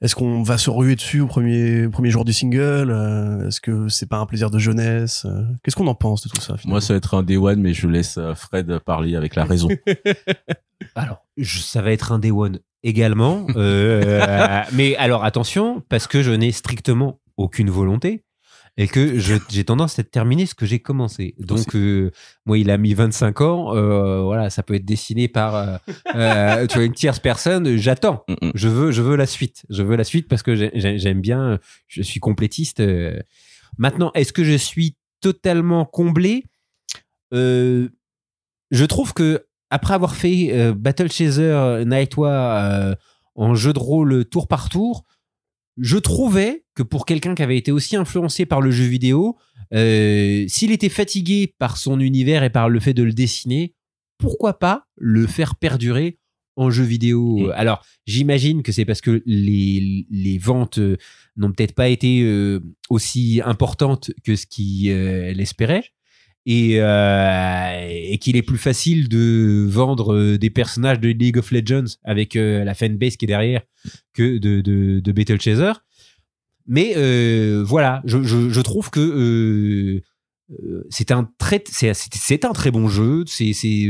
[0.00, 2.90] Est-ce qu'on va se ruer dessus au premier, premier jour du single?
[2.90, 5.24] Euh, Est-ce que c'est pas un plaisir de jeunesse?
[5.26, 6.74] Euh, Qu'est-ce qu'on en pense de tout ça finalement?
[6.74, 9.44] Moi, ça va être un Day One, mais je laisse euh, Fred parler avec la
[9.44, 9.68] raison.
[10.94, 13.46] Alors, je- ça va être un Day One également.
[13.56, 18.24] Euh, mais alors, attention, parce que je n'ai strictement aucune volonté
[18.78, 21.34] et que j'ai tendance à terminer ce que j'ai commencé.
[21.38, 22.10] Donc, euh,
[22.46, 23.76] moi, il a mis 25 ans.
[23.76, 25.78] euh, voilà, ça peut être dessiné par
[26.16, 27.76] euh, tu vois, une tierce personne.
[27.76, 28.24] J'attends.
[28.28, 28.50] Mm, mm.
[28.54, 29.64] Je veux, je veux la suite.
[29.68, 31.58] Je veux la suite parce que j'ai- j'ai- j'aime bien.
[31.86, 32.82] Je suis complétiste.
[33.78, 36.44] Maintenant, est-ce que je suis totalement comblé?
[37.32, 42.94] Je trouve que après avoir fait Battle Chaser Nightwa euh,
[43.34, 45.04] en jeu de rôle tour par tour,
[45.78, 49.36] je trouvais que pour quelqu'un qui avait été aussi influencé par le jeu vidéo,
[49.72, 53.74] euh, s'il était fatigué par son univers et par le fait de le dessiner,
[54.18, 56.18] pourquoi pas le faire perdurer
[56.56, 57.38] en jeu vidéo?
[57.38, 57.52] Mm.
[57.54, 60.96] Alors, j'imagine que c'est parce que les, les ventes euh,
[61.36, 62.60] n'ont peut-être pas été euh,
[62.90, 65.84] aussi importantes que ce qu'il euh, espérait.
[66.46, 71.50] Et, euh, et qu'il est plus facile de vendre euh, des personnages de League of
[71.52, 73.62] Legends avec euh, la fanbase qui est derrière
[74.12, 75.72] que de, de, de Battle Chaser.
[76.66, 80.00] Mais euh, voilà, je, je, je trouve que
[80.90, 83.24] c'est un très c'est un très bon jeu.
[83.26, 83.86] C'est c'est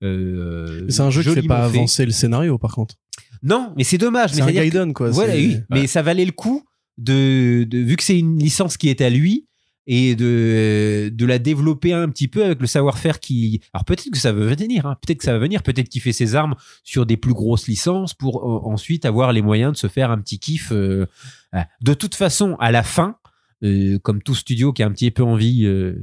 [0.00, 1.76] un jeu qui fait joliment pas fait.
[1.78, 2.96] avancer le scénario, par contre.
[3.42, 4.30] Non, mais c'est dommage.
[4.32, 5.10] C'est mais un que- Gaiden, quoi.
[5.10, 5.34] voilà,
[5.70, 6.64] mais ça valait le coup
[6.98, 9.46] de, de vu que c'est une licence qui est à lui
[9.94, 13.60] et de de la développer un petit peu avec le savoir-faire qui.
[13.74, 16.12] Alors peut-être que ça va venir, hein, peut-être que ça va venir, peut-être qu'il fait
[16.14, 19.88] ses armes sur des plus grosses licences pour euh, ensuite avoir les moyens de se
[19.88, 20.72] faire un petit kiff.
[20.72, 21.06] euh,
[21.52, 21.68] voilà.
[21.82, 23.16] De toute façon, à la fin.
[23.64, 25.94] euh, comme tout studio qui a un petit peu envie euh,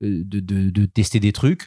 [0.00, 1.66] de, de, de tester des trucs,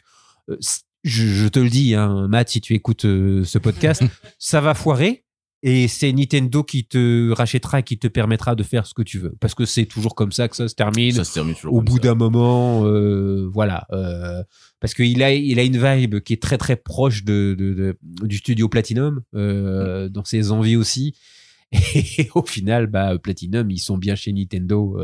[1.04, 4.02] je, je te le dis, hein, Matt, si tu écoutes ce podcast,
[4.38, 5.24] ça va foirer
[5.62, 9.18] et c'est Nintendo qui te rachètera et qui te permettra de faire ce que tu
[9.18, 9.34] veux.
[9.40, 11.12] Parce que c'est toujours comme ça que ça se termine.
[11.12, 13.86] Ça se termine toujours Au bout d'un moment, euh, voilà.
[13.92, 14.42] euh,
[14.80, 17.96] parce qu'il a, il a une vibe qui est très très proche de, de- de-
[18.26, 21.14] du studio Platinum, euh, dans ses envies aussi.
[21.72, 24.98] Et au final, bah, Platinum, ils sont bien chez Nintendo.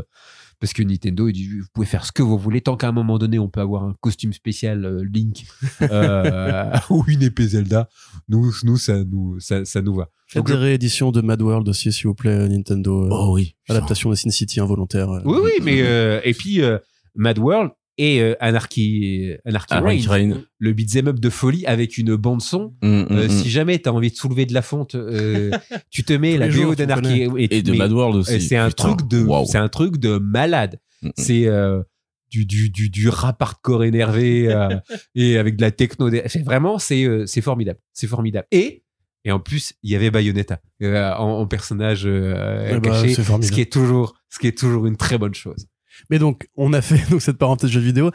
[0.61, 2.93] Parce que Nintendo, il dit, vous pouvez faire ce que vous voulez, tant qu'à un
[2.93, 5.45] moment donné, on peut avoir un costume spécial euh, Link
[5.83, 7.89] euh, ou une épée Zelda.
[8.29, 10.09] Nous, nous, ça nous, ça, ça nous va.
[10.27, 13.05] Faites des rééditions de Mad World aussi, s'il vous plaît, Nintendo.
[13.05, 13.55] euh, Oh oui.
[13.69, 15.11] Adaptation de Sin City involontaire.
[15.11, 15.21] euh.
[15.25, 16.79] Oui, oui, mais euh, et puis euh,
[17.15, 20.45] Mad World et euh, Anarchy, Anarchy Ah, Reigns, Reign.
[20.59, 22.75] le beat'em up de folie avec une bande son.
[22.83, 23.31] Mm, mm, Euh, mm.
[23.31, 25.51] Si jamais t'as envie de soulever de la fonte, euh,
[25.91, 28.41] tu te mets Tous la BO d'Anarchy Et de mais, Mad World euh, aussi.
[28.41, 28.95] C'est un Putain.
[28.95, 30.79] truc de, c'est un truc de malade.
[31.03, 31.13] Mm, mm.
[31.17, 31.83] C'est euh,
[32.31, 34.69] du, du, du, du rap hardcore énervé euh,
[35.15, 36.11] et avec de la techno.
[36.45, 37.79] Vraiment, c'est euh, c'est formidable.
[37.93, 38.47] C'est formidable.
[38.53, 38.85] Et,
[39.25, 43.15] et en plus, il y avait Bayonetta euh, en, en personnage euh, Ouais, bah, caché,
[43.15, 45.67] ce qui est toujours, ce qui est toujours une très bonne chose.
[46.11, 48.11] Mais donc, on a fait donc, cette parenthèse jeu vidéo.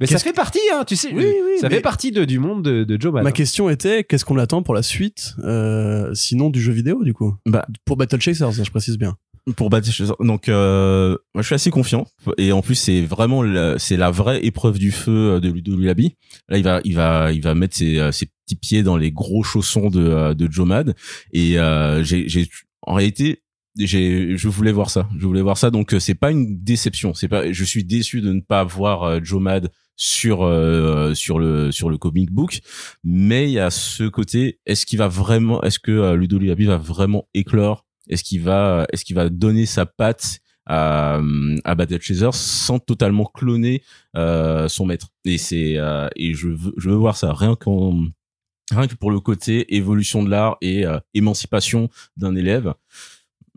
[0.00, 1.12] Mais ça fait partie, hein, tu sais.
[1.12, 3.24] Oui, oui, ça fait partie de, du monde de, de Joe Madden.
[3.24, 7.12] Ma question était, qu'est-ce qu'on attend pour la suite, euh, sinon du jeu vidéo, du
[7.12, 7.34] coup?
[7.44, 9.16] Bah, Pour Battle Chasers, ça, je précise bien.
[9.56, 10.16] pour Battle Chasers.
[10.20, 12.06] Donc, euh, moi, je suis assez confiant.
[12.38, 16.16] Et en plus, c'est vraiment la, c'est la vraie épreuve du feu de Ludo Lulabi.
[16.48, 19.12] Là, il va, il va, il va mettre ses, euh, ses petits pieds dans les
[19.12, 20.94] gros chaussons de, euh, de Joe Mad.
[21.34, 22.48] Et euh, j'ai, j'ai,
[22.82, 23.42] en réalité,
[23.86, 25.08] je voulais voir ça.
[25.18, 25.70] Je voulais voir ça.
[25.70, 27.14] Donc, euh, c'est pas une déception.
[27.14, 29.70] C'est pas, je suis déçu de ne pas voir euh, Joe Mad
[30.00, 32.60] sur euh, sur le sur le comic book
[33.04, 36.64] mais il y a ce côté est-ce qu'il va vraiment est-ce que euh, Ludo Lulabi
[36.64, 37.84] va vraiment éclore?
[38.08, 41.20] Est-ce qu'il va est-ce qu'il va donner sa patte à,
[41.64, 43.82] à Battle Chaser sans totalement cloner
[44.16, 45.08] euh, son maître?
[45.26, 48.06] Et c'est euh, et je veux je veux voir ça rien qu'en
[48.70, 52.72] rien que pour le côté évolution de l'art et émancipation d'un élève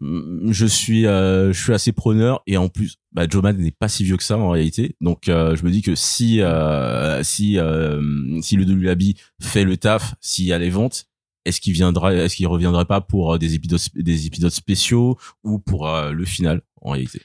[0.01, 3.87] je suis euh, je suis assez preneur et en plus bah, Joe Madden n'est pas
[3.87, 7.57] si vieux que ça en réalité donc euh, je me dis que si euh, si
[7.57, 11.07] euh, si le Lulabi fait le taf s'il y a les ventes
[11.45, 15.59] est-ce qu'il viendra est-ce qu'il reviendrait pas pour euh, des épisodes des épisodes spéciaux ou
[15.59, 17.21] pour euh, le final en réalité?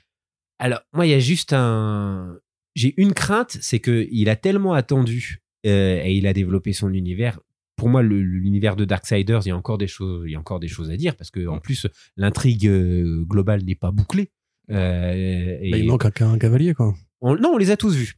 [0.58, 2.38] Alors, moi, il y a juste un.
[2.74, 7.40] J'ai une crainte, c'est que il a tellement attendu et il a développé son univers.
[7.78, 10.60] Pour moi, l'univers de Darksiders, il y a encore des choses, il y a encore
[10.60, 14.30] des choses à dire parce que en plus, l'intrigue euh, globale n'est pas bouclée.
[14.70, 16.94] Euh, et Bah, il manque un, un cavalier, quoi.
[17.22, 18.14] on- non, on les a tous vus.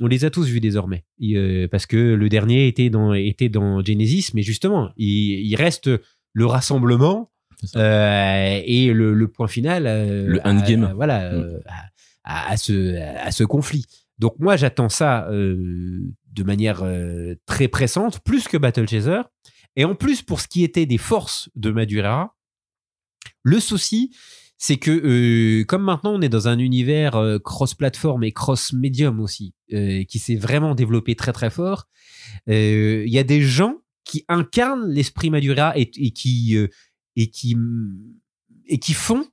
[0.00, 1.04] On les a tous vus désormais.
[1.22, 5.88] Euh, parce que le dernier était dans, était dans Genesis, mais justement, il, il reste
[6.32, 7.30] le rassemblement
[7.76, 9.84] euh, et le, le point final.
[9.84, 10.84] Le endgame.
[10.84, 11.60] à- voilà, Mm.
[12.24, 13.84] à, ce, à ce conflit.
[14.18, 15.28] Donc moi, j'attends ça
[16.34, 19.22] de manière euh, très pressante, plus que Battle Chaser.
[19.76, 22.36] Et en plus, pour ce qui était des forces de Madureira,
[23.42, 24.14] le souci,
[24.58, 29.54] c'est que euh, comme maintenant on est dans un univers euh, cross-platform et cross-médium aussi,
[29.68, 31.88] qui s'est vraiment développé très très fort,
[32.46, 36.56] il y a des gens qui incarnent l'esprit Madureira et, qui
[37.16, 37.56] et qui
[38.66, 39.26] et qui font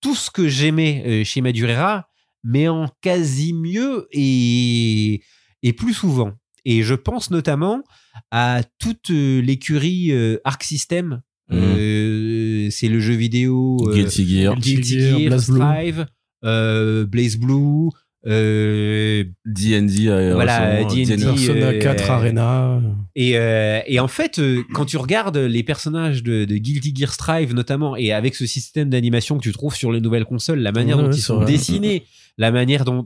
[0.00, 2.08] tout ce que j'aimais chez Madureira,
[2.42, 5.20] mais en quasi mieux et
[5.64, 6.32] et plus souvent.
[6.64, 7.82] Et je pense notamment
[8.30, 11.20] à toute euh, l'écurie euh, Arc System.
[11.50, 11.58] Mhm.
[11.58, 15.56] Euh, c'est le jeu vidéo euh, Guilty Gear Guilty Gear, Gear, Blaze Blue.
[15.60, 16.06] Strive,
[16.44, 17.90] euh, Blaze Blue,
[18.26, 21.16] euh, D&D euh, Voilà, D&D.
[21.16, 22.80] Persona euh, 4 Arena.
[23.14, 27.12] et, euh, et en fait, euh, quand tu regardes les personnages de, de Guilty Gear
[27.12, 30.72] Strive notamment, et avec ce système d'animation que tu trouves sur les nouvelles consoles, la
[30.72, 31.46] manière Ouais, dont ouais, ils sont vrai.
[31.52, 32.04] dessinés,
[32.38, 33.04] la manière dont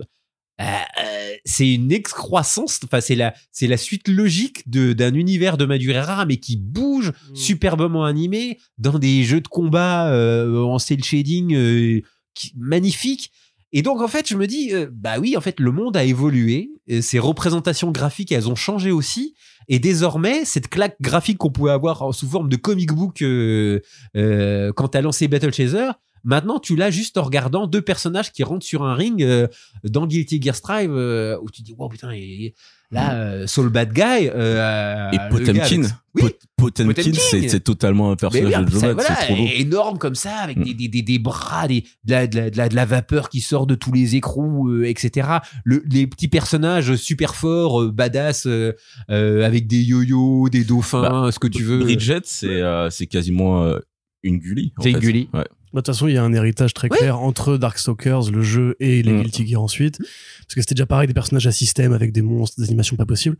[0.61, 5.57] euh, euh, c'est une excroissance, enfin c'est la c'est la suite logique de d'un univers
[5.57, 7.37] de Madureira mais qui bouge Mm.
[7.37, 12.01] superbement animé dans des jeux de combat euh, en cel shading euh,
[12.35, 13.31] qui, magnifiques
[13.73, 16.71] Et donc, en fait, je me dis, bah oui, en fait, le monde a évolué.
[16.87, 19.35] et Ses représentations graphiques, elles ont changé aussi.
[19.69, 23.23] Et désormais, cette claque graphique qu'on pouvait avoir sous forme de comic book
[24.75, 25.91] quand t'as lancé Battle Chaser,
[26.25, 29.47] maintenant, tu l'as juste en regardant deux personnages qui rentrent sur un ring euh,
[29.85, 32.55] dans Guilty Gear Strive, euh, où tu dis, wow, putain, et-
[32.91, 34.03] là, euh, Soul Bad Guy.
[34.35, 37.49] euh, Et gars Potemkin, avec- Oui, Pot- Potemkin, Potemkin.
[37.49, 38.95] c'est totalement un personnage de voilà,
[39.27, 39.47] trop beau.
[39.55, 40.65] énorme comme ça, avec Mm.
[40.73, 43.41] des, des, des, bras, des, de, la, de, la, de, la, de la vapeur qui
[43.43, 45.29] sort de tous les écrous, euh, etc.
[45.65, 48.73] Le, les petits personnages super forts, euh, badass, euh,
[49.11, 51.81] euh, avec des yo-yo, des dauphins, Bah, ce que tu veux.
[51.81, 53.79] Bridget, c'est euh, quasiment euh,
[54.23, 54.73] une Gully.
[54.79, 54.99] en C'est une.
[54.99, 55.29] Gully.
[55.35, 55.45] Ouais.
[55.73, 56.97] Bah, De toute façon, il y a un héritage très Oui.
[56.99, 59.23] clair entre Darkstalkers, le jeu, et les Mm.
[59.23, 59.99] Guilty Gear ensuite.
[59.99, 63.07] Parce que c'était déjà pareil, des personnages à système avec des monstres, des animations pas
[63.07, 63.37] possibles.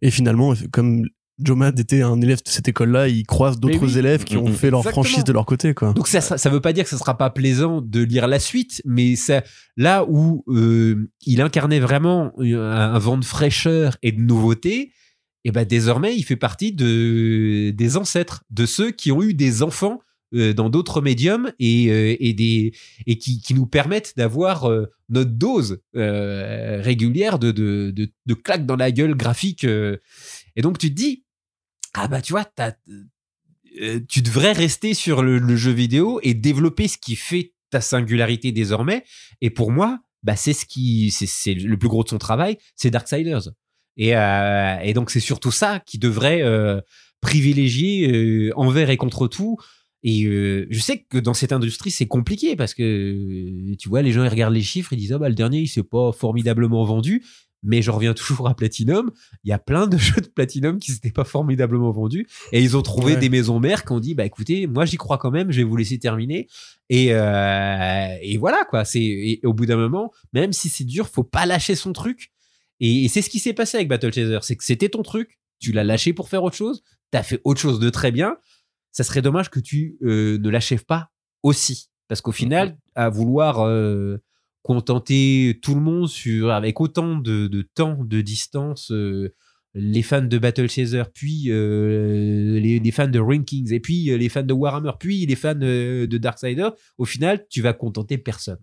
[0.00, 1.06] Et finalement, comme
[1.38, 3.98] Joe Mad était un élève de cette école-là, il croise d'autres oui.
[3.98, 4.54] élèves qui ont Mm, mm.
[4.54, 5.02] fait leur Exactement.
[5.04, 5.92] franchise de leur côté, quoi.
[5.92, 8.38] Donc ça, ça, ça veut pas dire que ce sera pas plaisant de lire la
[8.38, 9.42] suite, mais ça,
[9.76, 14.92] là où euh, il incarnait vraiment un, un vent de fraîcheur et de nouveauté,
[15.44, 19.62] et ben désormais il fait partie de des ancêtres, de ceux qui ont eu des
[19.62, 22.72] enfants euh, dans d'autres médiums et, euh, et des
[23.06, 28.34] et qui, qui nous permettent d'avoir euh, notre dose euh, régulière de, de, de, de
[28.34, 29.64] claques dans la gueule graphique.
[29.64, 29.98] euh.
[30.56, 31.24] Et donc tu te dis
[31.94, 32.72] ah bah tu vois t'as
[33.80, 38.52] euh, tu devrais rester sur le, jeu vidéo et développer ce qui fait ta singularité
[38.52, 39.04] désormais.
[39.40, 42.58] Et pour moi, bah c'est ce qui, c'est, c'est le plus gros de son travail,
[42.76, 43.50] c'est Darksiders.
[43.96, 46.80] Et, euh, et donc c'est surtout ça qui devrait euh,
[47.20, 49.56] privilégier euh, envers et contre tout.
[50.04, 54.02] Et euh, je sais que dans cette industrie c'est compliqué parce que euh, tu vois
[54.02, 56.10] les gens ils regardent les chiffres ils disent ah bah le dernier il s'est pas
[56.12, 57.24] formidablement vendu.
[57.64, 59.12] Mais je reviens toujours à Platinum.
[59.44, 62.26] Il y a plein de jeux de Platinum qui s'étaient pas formidablement vendus.
[62.50, 63.20] Et ils ont trouvé Ouais.
[63.20, 65.62] des maisons mères qui ont dit, bah écoutez, moi j'y crois quand même, je vais
[65.62, 66.48] vous laisser terminer.
[66.90, 68.84] Et, euh, et voilà quoi.
[68.84, 72.32] C'est au bout d'un moment, même si c'est dur, faut pas lâcher son truc.
[72.80, 75.38] Et, et c'est ce qui s'est passé avec Battle Chaser, c'est que c'était ton truc,
[75.60, 78.36] tu l'as lâché pour faire autre chose, t'as fait autre chose de très bien.
[78.92, 81.10] Ça serait dommage que tu euh, ne l'achèves pas
[81.42, 84.18] aussi, parce qu'au final, à vouloir euh,
[84.62, 88.90] contenter tout le monde sur avec autant de, de temps, de distance.
[88.92, 89.34] euh,
[89.74, 94.42] les fans de Battle Chaser, puis les, les fans de Rankings, et puis les fans
[94.42, 98.60] de Warhammer, puis les fans de Darksider, au final, tu vas contenter personne.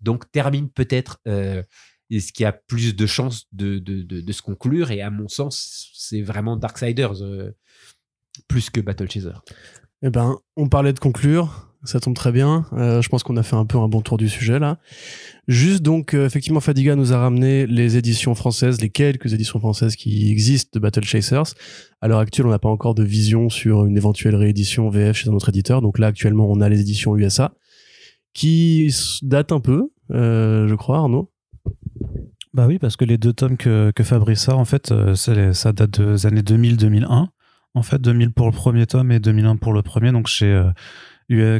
[0.00, 4.90] Donc, termine peut-être ce qui a plus de chances de, de, de, de se conclure,
[4.90, 7.22] et à mon sens, c'est vraiment Darksiders
[8.46, 9.32] plus que Battle Chaser.
[10.02, 11.64] Eh ben, on parlait de conclure.
[11.84, 12.66] Ça tombe très bien.
[12.72, 14.78] Euh, je pense qu'on a fait un peu un bon tour du sujet là.
[15.46, 19.94] Juste donc, euh, effectivement, Fadiga nous a ramené les éditions françaises, les quelques éditions françaises
[19.94, 21.54] qui existent de Battle Chasers.
[22.00, 25.30] À l'heure actuelle, on n'a pas encore de vision sur une éventuelle réédition VF chez
[25.30, 25.80] un autre éditeur.
[25.80, 27.54] Donc là, actuellement, on a les éditions USA
[28.34, 28.92] qui
[29.22, 31.32] datent un peu, euh, je crois, Arnaud.
[32.54, 35.72] Bah oui, parce que les deux tomes que, que Fabrice a, en fait, euh, ça
[35.72, 37.28] date des années 2000-2001.
[37.74, 40.72] En fait, 2000 pour le premier tome et 2001 pour le premier, donc chez euh,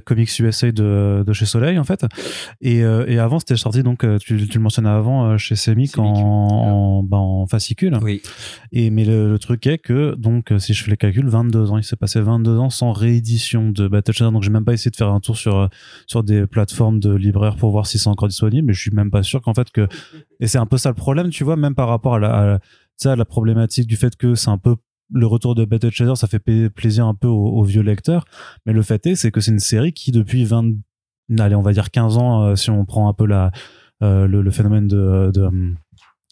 [0.05, 2.05] Comics USA de, de chez Soleil, en fait.
[2.61, 5.57] Et, euh, et avant, c'était sorti, donc, euh, tu, tu le mentionnais avant, euh, chez
[5.57, 7.99] Semic en, en, bah, en fascicule.
[8.03, 8.23] Oui.
[8.73, 11.79] Et, mais le, le truc est que, donc, si je fais les calculs, 22 ans,
[11.79, 14.91] il s'est passé 22 ans sans réédition de Battle Chasers, donc j'ai même pas essayé
[14.91, 15.69] de faire un tour sur,
[16.07, 19.11] sur des plateformes de libraires pour voir si c'est encore disponible, mais je suis même
[19.11, 19.87] pas sûr qu'en fait que,
[20.41, 22.47] et c'est un peu ça le problème, tu vois, même par rapport à la, à
[22.47, 22.65] la, tu
[22.97, 24.77] sais, à la problématique du fait que c'est un peu
[25.13, 26.39] le retour de Battle Chaser, ça fait
[26.71, 28.25] plaisir un peu aux, aux vieux lecteurs,
[28.67, 30.73] mais le fait est, c'est que c'est une série qui depuis 20,
[31.39, 33.51] allez, on va dire 15 ans, euh, si on prend un peu la,
[34.03, 35.49] euh, le, le phénomène de, de,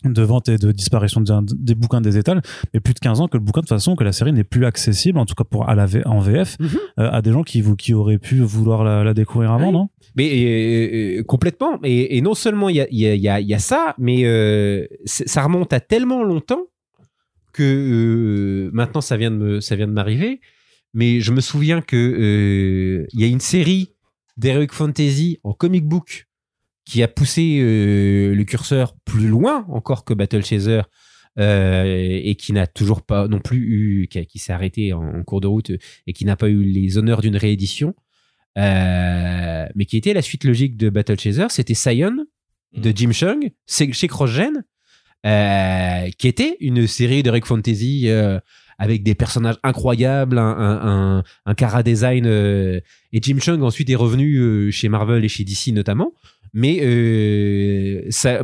[0.04, 2.42] de vente et de disparition des bouquins des étals,
[2.74, 4.66] mais plus de 15 ans que le bouquin de façon que la série n'est plus
[4.66, 6.68] accessible, en tout cas pour à la V- en VF, Mhm.
[7.00, 9.72] euh, à des gens qui, vous- qui auraient pu vouloir la, la découvrir avant, Oui.
[9.72, 9.88] non?
[10.14, 11.78] Mais euh, euh, complètement.
[11.82, 13.54] Et, et non seulement il y a, il y, a, il y, a, il y
[13.54, 16.62] a ça, mais euh, ça remonte à tellement longtemps
[17.56, 20.40] que euh, maintenant ça vient de me, ça vient de m'arriver.
[20.94, 23.94] Mais je me souviens que euh, il y a une série
[24.36, 26.26] d'Heroic Fantasy en comic book
[26.84, 30.82] qui a poussé euh, le curseur plus loin encore que Battle Chaser
[31.38, 35.40] euh, et qui n'a toujours pas non plus eu, qui, s'est arrêté en, en cours
[35.40, 35.72] de route
[36.06, 37.94] et qui n'a pas eu les honneurs d'une réédition.
[38.56, 42.24] Euh, mais qui était la suite logique de Battle Chaser, c'était Scion
[42.72, 44.64] de Jim Chung, chez CrossGen,
[45.24, 48.38] euh, qui était une série de Rec Fantasy euh,
[48.78, 52.26] avec des personnages incroyables, un, un, cara design.
[52.26, 52.80] euh,
[53.12, 56.12] et Jim Chung ensuite est revenu chez Marvel et chez DC notamment.
[56.52, 56.76] Mais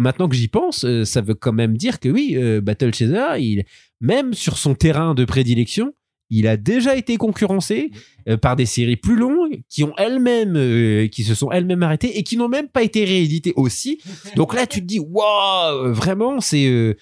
[0.01, 3.65] maintenant que j'y pense, ça veut quand même dire que oui, Battle Chaser,
[4.01, 5.95] même sur son terrain de prédilection,
[6.33, 7.91] il a déjà été concurrencé
[8.29, 12.19] euh, par des séries plus longues qui ont elles-mêmes, euh, qui se sont elles-mêmes arrêtées
[12.19, 14.01] et qui n'ont même pas été rééditées aussi.
[14.37, 16.67] Donc là, tu te dis, waouh, vraiment, c'est.
[16.67, 16.97] euh,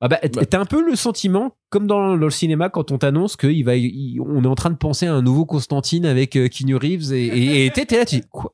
[0.00, 3.36] ah bah, t'as un peu le sentiment, comme dans, dans le cinéma, quand on t'annonce
[3.36, 6.76] qu'on va, il- on est en train de penser à un nouveau Constantine avec Keanu
[6.76, 8.52] Reeves et t'es là, tu dis quoi?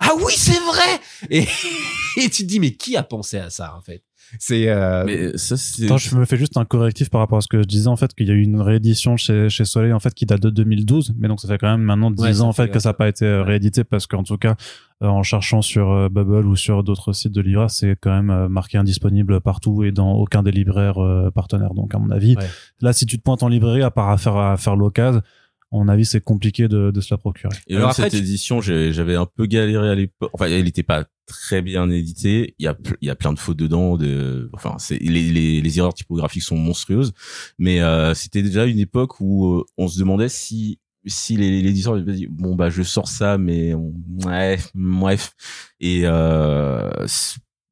[0.00, 1.00] Ah oui, c'est vrai
[1.30, 1.44] et,
[2.18, 4.02] et tu te dis mais qui a pensé à ça en fait?
[4.38, 5.84] C'est euh, Mais ça, c'est.
[5.84, 7.96] Attends, je me fais juste un correctif par rapport à ce que je disais en
[7.96, 10.50] fait qu'il y a eu une réédition chez, chez Soleil en fait qui date de
[10.50, 12.78] 2012 mais donc ça fait quand même maintenant 10 Ouais, ça ans en fait que
[12.78, 14.54] ça n'a pas été euh, réédité parce qu'en tout cas
[15.02, 18.30] euh, en cherchant sur euh, Bubble ou sur d'autres sites de livres c'est quand même
[18.30, 22.36] euh, marqué indisponible partout et dans aucun des libraires euh, partenaires donc à mon avis
[22.36, 22.46] Ouais.
[22.80, 25.76] là si tu te pointes en librairie à part à faire à faire l'occasion à
[25.76, 28.18] mon avis c'est compliqué de, de se la procurer Et Alors même après, cette tu-
[28.18, 30.28] édition, j'ai- j'avais un peu galéré à l'époque.
[30.34, 32.54] Enfin, elle n'était pas très bien éditée.
[32.58, 33.96] Il y a, il y a plein de fautes dedans.
[33.96, 37.12] De, enfin, c'est les, les, les erreurs typographiques sont monstrueuses.
[37.58, 41.94] Mais euh, c'était déjà une époque où euh, on se demandait si si les- l'éditeur
[41.94, 45.34] avait dit bon bah je sors ça, mais ouais, bref.
[45.80, 46.90] Et euh,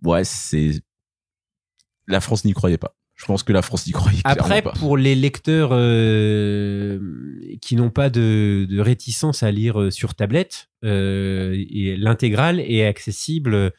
[0.03, 0.81] ouais, c'est
[2.07, 2.95] la France n'y croyait pas.
[3.21, 4.73] Je pense que la France n'y croyait Après, pas.
[4.73, 6.99] pour les lecteurs euh,
[7.61, 11.55] qui n'ont pas de, de réticence à lire euh, sur tablette, euh,
[11.99, 13.73] l'intégrale est accessible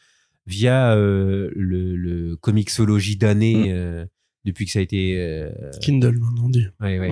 [0.46, 3.72] via euh, le, le Comixology d'année Mm.
[3.74, 4.06] euh,
[4.46, 5.50] depuis que ça a été euh,
[5.82, 6.66] Kindle, maintenant on dit.
[6.82, 7.12] ouais,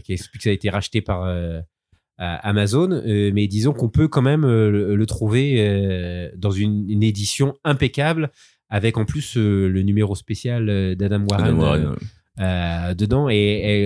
[0.04, 1.60] qui- depuis que ça a été racheté par euh,
[2.18, 2.90] Amazon.
[2.90, 7.54] Euh, mais disons qu'on peut quand même le, le trouver euh, dans une, une édition
[7.64, 8.30] impeccable
[8.74, 11.96] avec en plus euh, le numéro spécial euh, d'Adam Warren, Adam Warren,
[12.40, 12.94] euh, ouais.
[12.94, 13.36] dedans et,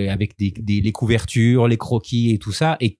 [0.05, 2.77] et avec des, des- les couvertures, les croquis et tout ça.
[2.79, 2.97] Et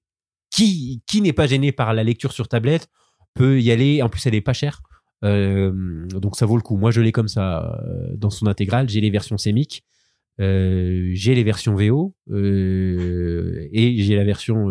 [0.52, 2.88] qui, qui n'est pas gêné par la lecture sur tablette
[3.34, 4.02] peut y aller.
[4.02, 4.82] En plus, elle est pas chère.
[5.24, 6.76] Euh, donc ça vaut le coup.
[6.78, 8.90] Moi, je l'ai comme ça euh, dans son intégrale.
[8.90, 9.84] J'ai les versions sémiques,
[10.42, 14.70] euh, j'ai les versions VO et j'ai la version.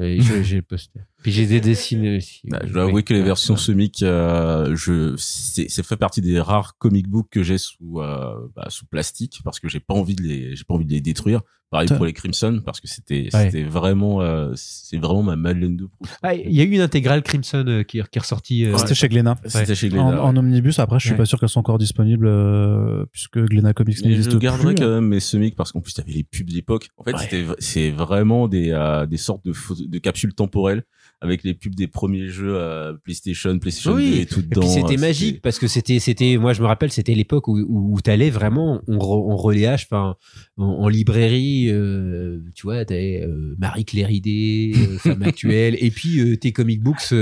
[0.00, 1.00] Et je- j'ai le poster.
[1.22, 2.40] Puis j'ai des dessins aussi.
[2.44, 2.88] Bah, je dois Oui.
[2.90, 7.42] avouer que les versions semic, euh, je, c'est, fait partie des rares comic books que
[7.42, 10.74] j'ai sous, euh, bah, sous plastique parce que j'ai pas envie de les, j'ai pas
[10.74, 11.42] envie de les détruire.
[11.70, 13.44] Pareil pour les Crimson parce que c'était, Ouais.
[13.44, 16.18] c'était vraiment, euh, c'est vraiment ma Madeleine de Proust.
[16.20, 18.64] Ah, Il y a eu une intégrale Crimson euh, qui, qui est ressortie.
[18.64, 20.22] euh, c'était chez Glénat C'était chez en, Glénat.
[20.24, 21.18] en omnibus après je suis Ouais.
[21.18, 24.88] pas sûr qu'elles sont encore disponibles euh, puisque Glénat Comics n'existe je plus garderai quand
[24.88, 26.88] même mes semic parce qu'en plus t'avais les pubs d'époque.
[26.96, 27.46] En fait, Ouais.
[27.60, 29.52] c'est vraiment des, euh, des sortes de,
[29.86, 30.82] de capsules temporelles
[31.22, 34.10] avec les pubs des premiers jeux euh, PlayStation, PlayStation Oui.
[34.12, 34.62] 2 et tout Et dedans.
[34.66, 37.94] c'était euh, magique parce que c'était, c'était, moi je me rappelle, c'était l'époque où, où,
[37.94, 40.16] où t'allais vraiment en, re- reléage, enfin,
[40.56, 46.38] en, en librairie, euh, tu vois, t'avais euh, Marie Cléridée, euh, Femme Actuelle, et puis
[46.38, 47.12] tes comic books.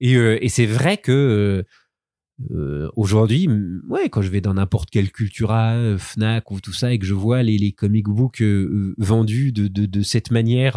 [0.00, 1.64] et, et c'est vrai que
[2.50, 3.48] euh, aujourd'hui,
[3.88, 7.04] ouais, quand je vais dans n'importe quel Cultura, euh, Fnac ou tout ça, et que
[7.06, 10.76] je vois les, les comic books euh, vendus de, de, de cette manière.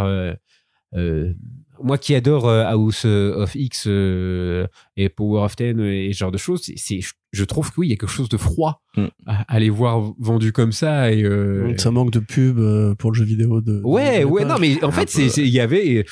[1.74, 4.68] Euh, euh, moi qui adore euh, House of X euh,
[4.98, 7.00] et Power of Ten et ce genre de choses, c'est,
[7.32, 9.08] je trouve que oui, il y a quelque chose de froid Mm.
[9.26, 11.12] à, à les voir vendus comme ça.
[11.12, 13.82] Et, euh, Ça manque de pub euh, pour le jeu vidéo de.
[13.84, 16.04] ouais, de- ouais, non, mais en fait, il y avait, euh,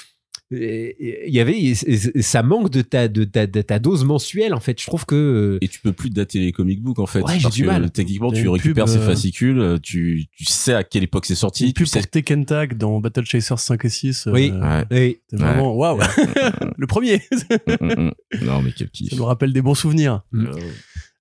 [0.52, 4.54] il y avait, ça manque de ta, de ta, de ta dose mensuelle.
[4.54, 7.22] En fait, je trouve que Et tu peux plus dater les comic books en fait.
[7.22, 7.90] Ouais, j'ai parce du que mal.
[7.92, 11.36] techniquement, tu récupères pub, ces euh, fascicules, euh, tu, tu sais à quelle époque c'est
[11.36, 11.66] sorti.
[11.68, 14.28] Une Tu pub sais pour Tekken Tag dans Battle Chasers 5 et 6.
[14.28, 14.52] euh, Oui.
[14.52, 14.84] Ouais.
[14.92, 16.00] oui, C'est vraiment, waouh!
[16.78, 17.22] le premier!
[17.32, 17.94] Mm, mm,
[18.42, 18.46] mm.
[18.46, 19.10] non, mais quel kiff.
[19.12, 20.24] Ça nous rappelle des bons souvenirs.
[20.32, 20.48] Mm.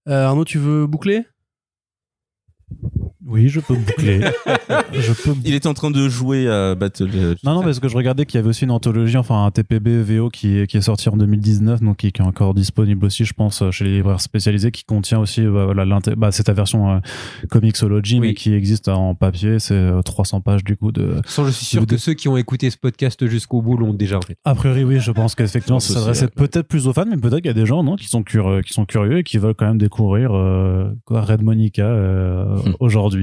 [0.09, 1.23] Euh, Arnaud, tu veux boucler?
[3.31, 4.21] Oui je peux boucler
[4.93, 7.09] je peux Il est en train de jouer à Battle.
[7.15, 9.51] euh, Non, non, parce que je regardais qu'il y avait aussi une anthologie, enfin un
[9.51, 13.05] TPB VO qui est, qui est sorti en 2019, donc qui, qui est encore disponible
[13.07, 16.53] aussi, je pense, chez les libraires spécialisés, qui contient aussi, bah, l'inté- bah, c'est ta
[16.53, 16.99] version euh,
[17.49, 18.29] Comixology, Oui.
[18.29, 21.15] mais qui existe en papier, c'est euh, 300 pages du coup de.
[21.27, 24.19] Sans, je suis sûr que ceux qui ont écouté ce podcast jusqu'au bout l'ont déjà
[24.19, 24.37] en fait.
[24.45, 26.31] A priori, oui, je pense qu'effectivement, ça s'adressait ouais.
[26.35, 28.63] peut-être plus aux fans, mais peut-être qu'il y a des gens, non, qui sont curieux,
[28.63, 32.73] qui sont curieux et qui veulent quand même découvrir euh, quoi, Red Monica euh, Hmm.
[32.81, 33.20] aujourd'hui.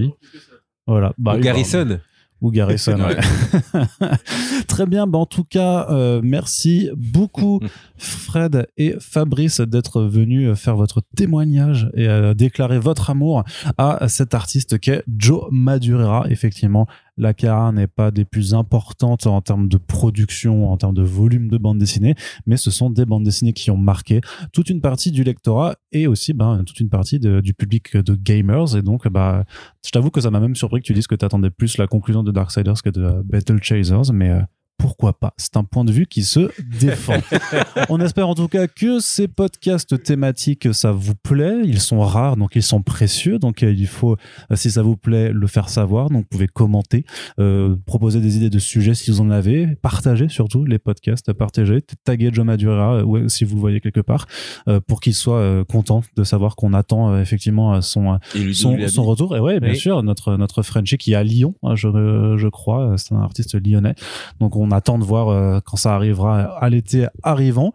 [0.86, 1.14] Voilà.
[1.18, 2.00] Bah, Ou Garrison.
[2.42, 2.98] ou Garrison.
[3.00, 3.18] Ouais.
[4.68, 5.08] Très bien.
[5.08, 7.60] Bah, en tout cas, euh, merci beaucoup,
[7.98, 13.44] Fred et Fabrice, d'être venus faire votre témoignage et euh, déclarer votre amour
[13.78, 16.26] à cet artiste qu'est Joe Madureira.
[16.30, 16.88] Effectivement,
[17.18, 21.50] la Cara n'est pas des plus importantes en termes de production, en termes de volume
[21.50, 22.16] de bande dessinée,
[22.46, 24.22] mais ce sont des bandes dessinées qui ont marqué
[24.54, 28.76] toute une partie du lectorat et aussi ben, toute une partie du public de gamers.
[28.76, 29.46] Et donc, bah,
[29.86, 31.88] je t'avoue que ça m'a même surpris que tu dises que tu attendais plus la
[31.88, 34.42] conclusion de Darksiders que de Battle Chasers, mais euh,
[34.78, 37.18] pourquoi pas C'est un point de vue qui se défend.
[37.90, 41.62] On espère en tout cas que ces podcasts thématiques, ça vous plaît.
[41.64, 43.40] Ils sont rares, donc ils sont précieux.
[43.40, 44.16] Donc euh, il faut,
[44.52, 46.10] euh, si ça vous plaît, le faire savoir.
[46.10, 47.06] Donc vous pouvez commenter,
[47.40, 51.82] euh, proposer des idées de sujets si vous en avez, partager surtout les podcasts, partager,
[52.04, 54.28] taguer Joe Madura si vous le voyez quelque part,
[54.68, 58.20] euh, pour qu'il soit euh, content de savoir qu'on attend effectivement son,
[58.54, 59.36] son, retour.
[59.36, 59.78] Et ouais, bien Oui.
[59.78, 63.56] sûr, notre, notre Frenchie qui est à Lyon, hein, je, je crois, c'est un artiste
[63.66, 63.96] lyonnais.
[64.40, 67.74] Donc on attend de voir euh, quand ça arrivera à l'été arrivant.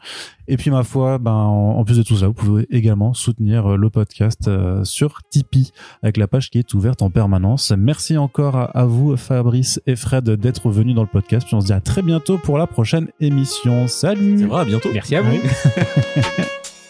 [0.48, 3.76] Et puis ma foi, ben, en, plus de tout ça, vous pouvez également soutenir euh,
[3.76, 7.72] le podcast euh, sur Tipeee avec la page qui est ouverte en permanence.
[7.76, 11.46] Merci encore à, à vous, Fabrice et Fred, d'être venus dans le podcast.
[11.46, 13.86] Puis on se dit à très bientôt pour la prochaine émission.
[13.88, 14.90] Salut C'est vrai, à bientôt.
[14.92, 15.30] Merci à vous.
[15.30, 15.40] Oui.